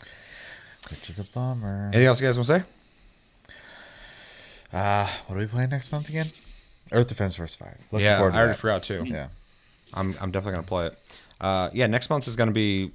Which 0.90 1.10
is 1.10 1.20
a 1.20 1.24
bummer. 1.24 1.90
anything 1.94 2.08
else 2.08 2.22
you 2.22 2.28
guys 2.28 2.38
want 2.38 2.48
to 2.48 2.60
say? 2.60 2.64
Uh, 4.72 5.08
what 5.28 5.36
are 5.36 5.40
we 5.40 5.46
playing 5.48 5.70
next 5.70 5.92
month 5.92 6.10
again? 6.10 6.26
Earth 6.92 7.08
Defense 7.08 7.36
Force 7.36 7.56
5. 7.56 7.88
Looking 7.92 8.06
yeah, 8.06 8.16
I 8.16 8.18
forward 8.18 8.32
to 8.32 8.38
already 8.38 8.54
that. 8.54 8.60
forgot 8.60 8.84
too. 8.84 9.04
Yeah. 9.08 9.28
I'm 9.94 10.16
I'm 10.20 10.32
definitely 10.32 10.56
gonna 10.56 10.68
play 10.68 10.88
it. 10.88 10.98
Uh, 11.40 11.70
yeah, 11.74 11.86
next 11.88 12.10
month 12.10 12.28
is 12.28 12.36
gonna 12.36 12.52
be 12.52 12.92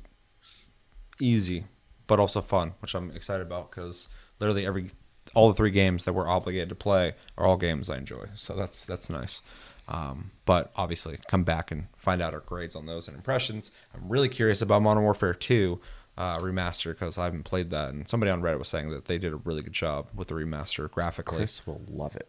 easy, 1.20 1.64
but 2.08 2.18
also 2.18 2.40
fun, 2.40 2.74
which 2.80 2.94
I'm 2.94 3.10
excited 3.12 3.46
about 3.46 3.70
because 3.70 4.08
literally 4.40 4.66
every 4.66 4.88
all 5.34 5.48
the 5.48 5.54
three 5.54 5.70
games 5.70 6.04
that 6.04 6.12
we're 6.14 6.28
obligated 6.28 6.68
to 6.70 6.74
play 6.74 7.12
are 7.36 7.46
all 7.46 7.56
games 7.56 7.88
I 7.88 7.98
enjoy. 7.98 8.26
So 8.34 8.54
that's 8.54 8.84
that's 8.84 9.08
nice. 9.08 9.42
Um, 9.88 10.32
but 10.44 10.70
obviously, 10.76 11.16
come 11.28 11.44
back 11.44 11.70
and 11.70 11.86
find 11.96 12.20
out 12.20 12.34
our 12.34 12.40
grades 12.40 12.76
on 12.76 12.86
those 12.86 13.08
and 13.08 13.16
impressions. 13.16 13.70
I'm 13.94 14.08
really 14.08 14.28
curious 14.28 14.60
about 14.60 14.82
Modern 14.82 15.02
Warfare 15.02 15.34
2 15.34 15.80
uh, 16.18 16.38
remaster 16.38 16.92
because 16.92 17.16
I 17.16 17.24
haven't 17.24 17.44
played 17.44 17.70
that, 17.70 17.90
and 17.90 18.06
somebody 18.06 18.30
on 18.30 18.42
Reddit 18.42 18.58
was 18.58 18.68
saying 18.68 18.90
that 18.90 19.06
they 19.06 19.18
did 19.18 19.32
a 19.32 19.36
really 19.36 19.62
good 19.62 19.72
job 19.72 20.08
with 20.14 20.28
the 20.28 20.34
remaster 20.34 20.90
graphically. 20.90 21.38
Chris 21.38 21.66
will 21.66 21.80
love 21.88 22.16
it. 22.16 22.28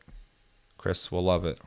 Chris 0.77 1.11
will 1.11 1.23
love 1.23 1.43
it. 1.43 1.59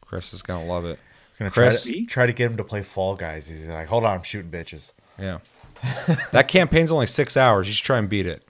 Chris 0.00 0.32
is 0.32 0.42
gonna 0.42 0.64
love 0.64 0.84
it. 0.84 0.98
Gonna 1.38 1.50
Chris, 1.50 1.84
try 1.84 1.92
to, 1.92 2.06
try 2.06 2.26
to 2.26 2.32
get 2.32 2.50
him 2.50 2.56
to 2.56 2.64
play 2.64 2.82
Fall 2.82 3.16
Guys. 3.16 3.48
He's 3.48 3.68
like, 3.68 3.88
hold 3.88 4.04
on, 4.04 4.16
I'm 4.16 4.22
shooting 4.22 4.50
bitches. 4.50 4.92
Yeah. 5.18 5.38
that 6.32 6.48
campaign's 6.48 6.92
only 6.92 7.06
six 7.06 7.36
hours. 7.36 7.66
You 7.66 7.74
should 7.74 7.84
try 7.84 7.98
and 7.98 8.08
beat 8.08 8.26
it. 8.26 8.44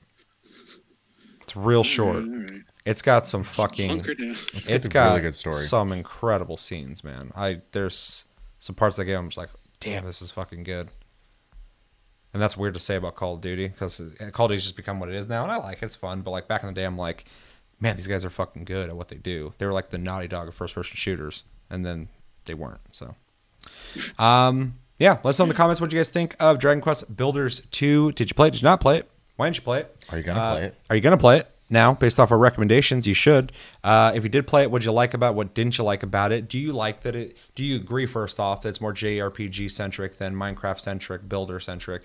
It's 1.41 1.57
real 1.57 1.83
short. 1.83 2.17
All 2.17 2.23
right. 2.23 2.63
It's 2.85 3.03
got 3.03 3.27
some 3.27 3.45
fucking. 3.45 3.91
Hunker 3.91 4.15
down. 4.15 4.31
It's 4.55 4.87
a 4.87 4.91
got 4.91 5.11
really 5.11 5.23
good 5.23 5.35
story. 5.35 5.55
some 5.55 5.93
incredible 5.93 6.57
scenes, 6.57 7.05
man. 7.05 7.31
I 7.37 7.61
there's 7.73 8.25
some 8.59 8.75
parts 8.75 8.99
of 8.99 9.05
the 9.07 9.11
game 9.13 9.19
I'm 9.21 9.29
just 9.29 9.39
like, 9.39 9.51
damn, 9.81 10.05
this 10.05 10.21
is 10.23 10.31
fucking 10.33 10.65
good. 10.65 10.89
And 12.33 12.43
that's 12.43 12.57
weird 12.57 12.75
to 12.75 12.81
say 12.81 12.97
about 12.97 13.15
Call 13.15 13.35
of 13.35 13.41
Duty 13.41 13.69
because 13.69 14.01
Call 14.33 14.47
of 14.47 14.51
Duty's 14.51 14.63
just 14.65 14.77
become 14.77 14.99
what 15.01 15.09
it 15.11 15.15
is 15.15 15.29
now, 15.29 15.43
and 15.43 15.53
I 15.53 15.57
like 15.57 15.83
it. 15.83 15.87
It's 15.87 15.97
fun, 15.97 16.23
but 16.23 16.31
like 16.31 16.49
back 16.49 16.63
in 16.63 16.67
the 16.69 16.73
day, 16.75 16.85
I'm 16.85 16.97
like, 16.97 17.27
man, 17.79 17.97
these 17.97 18.07
guys 18.09 18.25
are 18.25 18.31
fucking 18.31 18.65
good 18.65 18.89
at 18.89 18.97
what 18.97 19.09
they 19.09 19.17
do. 19.17 19.53
They 19.59 19.67
were 19.67 19.73
like 19.73 19.91
the 19.91 19.99
Naughty 19.99 20.29
Dog 20.29 20.49
of 20.49 20.55
first-person 20.55 20.97
shooters, 20.97 21.45
and 21.69 21.85
then 21.85 22.09
they 22.47 22.55
weren't. 22.55 22.81
So, 22.91 23.15
um, 24.19 24.79
yeah, 24.99 25.19
let 25.23 25.27
us 25.27 25.39
know 25.39 25.45
in 25.45 25.51
the 25.51 25.55
comments 25.55 25.81
what 25.81 25.93
you 25.93 25.99
guys 25.99 26.09
think 26.09 26.35
of 26.41 26.59
Dragon 26.59 26.81
Quest 26.81 27.15
Builders 27.15 27.61
2. 27.71 28.13
Did 28.13 28.31
you 28.31 28.35
play 28.35 28.49
it? 28.49 28.53
Did 28.53 28.63
you 28.63 28.67
not 28.67 28.81
play 28.81 28.97
it? 28.99 29.11
Why 29.37 29.47
didn't 29.47 29.57
you 29.59 29.63
play 29.63 29.81
it? 29.81 29.95
Are 30.11 30.17
you 30.17 30.25
gonna 30.25 30.41
Uh, 30.41 30.55
play 30.55 30.65
it? 30.67 30.75
Are 30.89 30.97
you 30.97 31.03
gonna 31.03 31.19
play 31.19 31.39
it 31.39 31.49
now? 31.73 31.95
Based 31.95 32.21
off 32.21 32.31
our 32.31 32.39
recommendations, 32.39 33.07
you 33.07 33.15
should. 33.15 33.51
Uh, 33.83 34.13
if 34.15 34.23
you 34.23 34.29
did 34.29 34.47
play 34.47 34.63
it, 34.63 34.71
what 34.71 34.81
did 34.81 34.87
you 34.87 34.93
like 34.93 35.15
about? 35.15 35.33
it? 35.33 35.37
What 35.37 35.55
didn't 35.55 35.79
you 35.79 35.85
like 35.85 36.03
about 36.03 36.31
it? 36.31 36.49
Do 36.49 36.59
you 36.59 36.73
like 36.73 37.01
that 37.01 37.17
it? 37.17 37.37
Do 37.55 37.63
you 37.65 37.77
agree 37.77 38.07
first 38.07 38.39
off 38.39 38.63
that 38.63 38.69
it's 38.69 38.81
more 38.81 38.93
JRPG 38.93 39.71
centric 39.71 40.19
than 40.19 40.35
Minecraft 40.35 40.79
centric, 40.79 41.29
builder 41.29 41.59
centric? 41.59 42.03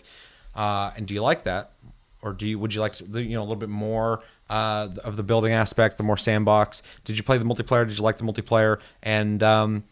Uh, 0.56 0.92
and 0.96 1.06
do 1.06 1.14
you 1.14 1.22
like 1.22 1.44
that, 1.44 1.74
or 2.22 2.34
do 2.34 2.48
you? 2.48 2.58
Would 2.58 2.74
you 2.74 2.82
like 2.82 2.96
to, 2.96 3.06
you 3.22 3.36
know 3.36 3.42
a 3.42 3.44
little 3.44 3.56
bit 3.56 3.70
more 3.70 4.24
uh, 4.50 4.90
of 5.04 5.18
the 5.18 5.24
building 5.24 5.54
aspect, 5.54 5.98
the 5.98 6.04
more 6.04 6.18
sandbox? 6.18 6.82
Did 7.06 7.18
you 7.18 7.24
play 7.24 7.38
the 7.38 7.46
multiplayer? 7.46 7.88
Did 7.88 7.98
you 7.98 8.04
like 8.04 8.18
the 8.18 8.24
multiplayer? 8.24 8.80
And 9.04 9.44
um, 9.44 9.84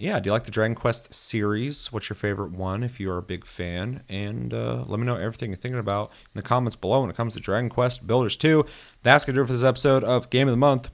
yeah, 0.00 0.18
do 0.18 0.28
you 0.28 0.32
like 0.32 0.44
the 0.44 0.50
Dragon 0.50 0.74
Quest 0.74 1.12
series? 1.12 1.92
What's 1.92 2.08
your 2.08 2.16
favorite 2.16 2.52
one 2.52 2.82
if 2.82 2.98
you're 2.98 3.18
a 3.18 3.22
big 3.22 3.44
fan? 3.44 4.02
And 4.08 4.54
uh, 4.54 4.84
let 4.86 4.98
me 4.98 5.06
know 5.06 5.16
everything 5.16 5.50
you're 5.50 5.56
thinking 5.58 5.78
about 5.78 6.10
in 6.34 6.40
the 6.40 6.42
comments 6.42 6.74
below 6.74 7.02
when 7.02 7.10
it 7.10 7.16
comes 7.16 7.34
to 7.34 7.40
Dragon 7.40 7.68
Quest 7.68 8.06
Builders 8.06 8.36
2. 8.36 8.64
That's 9.02 9.24
going 9.24 9.34
to 9.34 9.40
do 9.40 9.44
it 9.44 9.46
for 9.46 9.52
this 9.52 9.62
episode 9.62 10.02
of 10.02 10.30
Game 10.30 10.48
of 10.48 10.52
the 10.52 10.56
Month. 10.56 10.90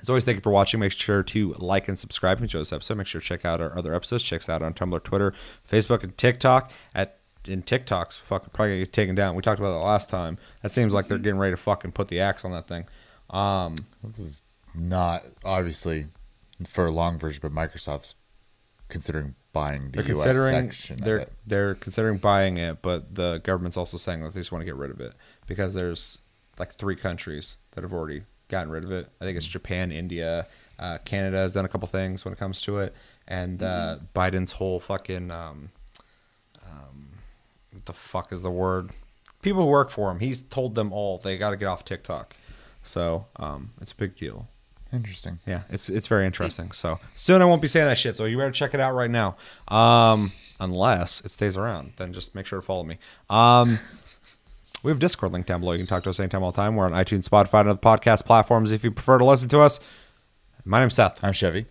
As 0.00 0.08
always, 0.08 0.24
thank 0.24 0.36
you 0.36 0.42
for 0.42 0.52
watching. 0.52 0.78
Make 0.78 0.92
sure 0.92 1.22
to 1.22 1.54
like 1.54 1.88
and 1.88 1.98
subscribe 1.98 2.36
if 2.36 2.40
you 2.40 2.44
enjoyed 2.44 2.60
this 2.60 2.72
episode. 2.72 2.98
Make 2.98 3.06
sure 3.06 3.20
to 3.20 3.26
check 3.26 3.44
out 3.44 3.60
our 3.60 3.76
other 3.76 3.94
episodes. 3.94 4.22
Check 4.22 4.42
us 4.42 4.48
out 4.48 4.62
on 4.62 4.74
Tumblr, 4.74 5.02
Twitter, 5.02 5.32
Facebook, 5.68 6.04
and 6.04 6.16
TikTok. 6.16 6.70
At 6.94 7.18
in 7.46 7.62
TikTok's 7.62 8.18
fucking 8.18 8.50
probably 8.52 8.72
gonna 8.74 8.84
get 8.84 8.92
taken 8.92 9.14
down. 9.14 9.34
We 9.34 9.42
talked 9.42 9.58
about 9.58 9.72
that 9.72 9.84
last 9.84 10.10
time. 10.10 10.38
That 10.62 10.70
seems 10.70 10.92
like 10.92 11.08
they're 11.08 11.18
getting 11.18 11.38
ready 11.38 11.54
to 11.54 11.56
fucking 11.56 11.92
put 11.92 12.08
the 12.08 12.20
axe 12.20 12.44
on 12.44 12.52
that 12.52 12.68
thing. 12.68 12.84
Um, 13.30 13.86
This 14.04 14.18
is 14.18 14.42
not 14.74 15.24
obviously 15.44 16.08
for 16.66 16.86
a 16.86 16.90
long 16.90 17.18
version, 17.18 17.40
but 17.42 17.52
Microsoft's 17.52 18.14
considering 18.88 19.34
buying 19.52 19.90
the 19.90 20.02
they're 20.02 20.16
US 20.16 20.24
considering 20.24 20.64
section 20.66 20.96
they're 21.02 21.26
they're 21.46 21.74
considering 21.74 22.18
buying 22.18 22.56
it, 22.56 22.82
but 22.82 23.14
the 23.14 23.40
government's 23.44 23.76
also 23.76 23.96
saying 23.96 24.20
that 24.22 24.34
they 24.34 24.40
just 24.40 24.52
want 24.52 24.62
to 24.62 24.66
get 24.66 24.76
rid 24.76 24.90
of 24.90 25.00
it 25.00 25.14
because 25.46 25.74
there's 25.74 26.20
like 26.58 26.74
three 26.74 26.96
countries 26.96 27.58
that 27.72 27.82
have 27.82 27.92
already 27.92 28.22
gotten 28.48 28.70
rid 28.70 28.84
of 28.84 28.90
it. 28.92 29.08
I 29.20 29.24
think 29.24 29.36
it's 29.36 29.46
Japan, 29.46 29.92
India, 29.92 30.46
uh, 30.78 30.98
Canada 31.04 31.38
has 31.38 31.54
done 31.54 31.64
a 31.64 31.68
couple 31.68 31.88
things 31.88 32.24
when 32.24 32.32
it 32.32 32.38
comes 32.38 32.60
to 32.62 32.78
it, 32.78 32.94
and 33.26 33.62
uh, 33.62 33.98
Biden's 34.14 34.52
whole 34.52 34.80
fucking 34.80 35.30
um, 35.30 35.70
um, 36.64 37.10
what 37.72 37.86
the 37.86 37.92
fuck 37.92 38.32
is 38.32 38.42
the 38.42 38.50
word? 38.50 38.90
People 39.42 39.62
who 39.64 39.68
work 39.68 39.90
for 39.90 40.10
him, 40.10 40.18
he's 40.18 40.42
told 40.42 40.74
them 40.74 40.92
all 40.92 41.18
they 41.18 41.38
got 41.38 41.50
to 41.50 41.56
get 41.56 41.66
off 41.66 41.84
TikTok. 41.84 42.34
So 42.82 43.26
um, 43.36 43.72
it's 43.80 43.92
a 43.92 43.96
big 43.96 44.16
deal. 44.16 44.48
Interesting. 44.92 45.38
Yeah, 45.46 45.62
it's 45.68 45.90
it's 45.90 46.06
very 46.06 46.24
interesting. 46.24 46.72
So 46.72 46.98
soon 47.14 47.42
I 47.42 47.44
won't 47.44 47.60
be 47.60 47.68
saying 47.68 47.86
that 47.86 47.98
shit. 47.98 48.16
So 48.16 48.24
you 48.24 48.38
better 48.38 48.50
check 48.50 48.72
it 48.72 48.80
out 48.80 48.94
right 48.94 49.10
now. 49.10 49.36
Um, 49.68 50.32
unless 50.58 51.20
it 51.20 51.30
stays 51.30 51.56
around, 51.56 51.92
then 51.96 52.12
just 52.12 52.34
make 52.34 52.46
sure 52.46 52.60
to 52.60 52.64
follow 52.64 52.84
me. 52.84 52.98
Um, 53.28 53.78
we 54.82 54.90
have 54.90 54.98
Discord 54.98 55.32
link 55.32 55.46
down 55.46 55.60
below. 55.60 55.72
You 55.72 55.78
can 55.78 55.86
talk 55.86 56.04
to 56.04 56.10
us 56.10 56.20
anytime, 56.20 56.42
all 56.42 56.52
the 56.52 56.56
time. 56.56 56.76
We're 56.76 56.86
on 56.86 56.92
iTunes, 56.92 57.28
Spotify, 57.28 57.60
and 57.60 57.70
other 57.70 57.78
podcast 57.78 58.24
platforms. 58.24 58.72
If 58.72 58.82
you 58.82 58.90
prefer 58.90 59.18
to 59.18 59.24
listen 59.24 59.48
to 59.50 59.60
us, 59.60 59.80
my 60.64 60.80
name's 60.80 60.94
Seth. 60.94 61.22
I'm 61.22 61.32
Chevy. 61.32 61.66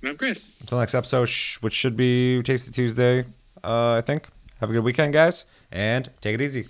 And 0.00 0.10
I'm 0.10 0.16
Chris. 0.16 0.52
Until 0.60 0.78
next 0.78 0.94
episode, 0.94 1.28
which 1.60 1.74
should 1.74 1.96
be 1.96 2.42
Tasty 2.42 2.72
Tuesday, 2.72 3.20
uh, 3.62 3.94
I 3.94 4.00
think. 4.00 4.28
Have 4.60 4.70
a 4.70 4.72
good 4.72 4.84
weekend, 4.84 5.12
guys, 5.12 5.44
and 5.70 6.10
take 6.20 6.34
it 6.34 6.40
easy. 6.40 6.66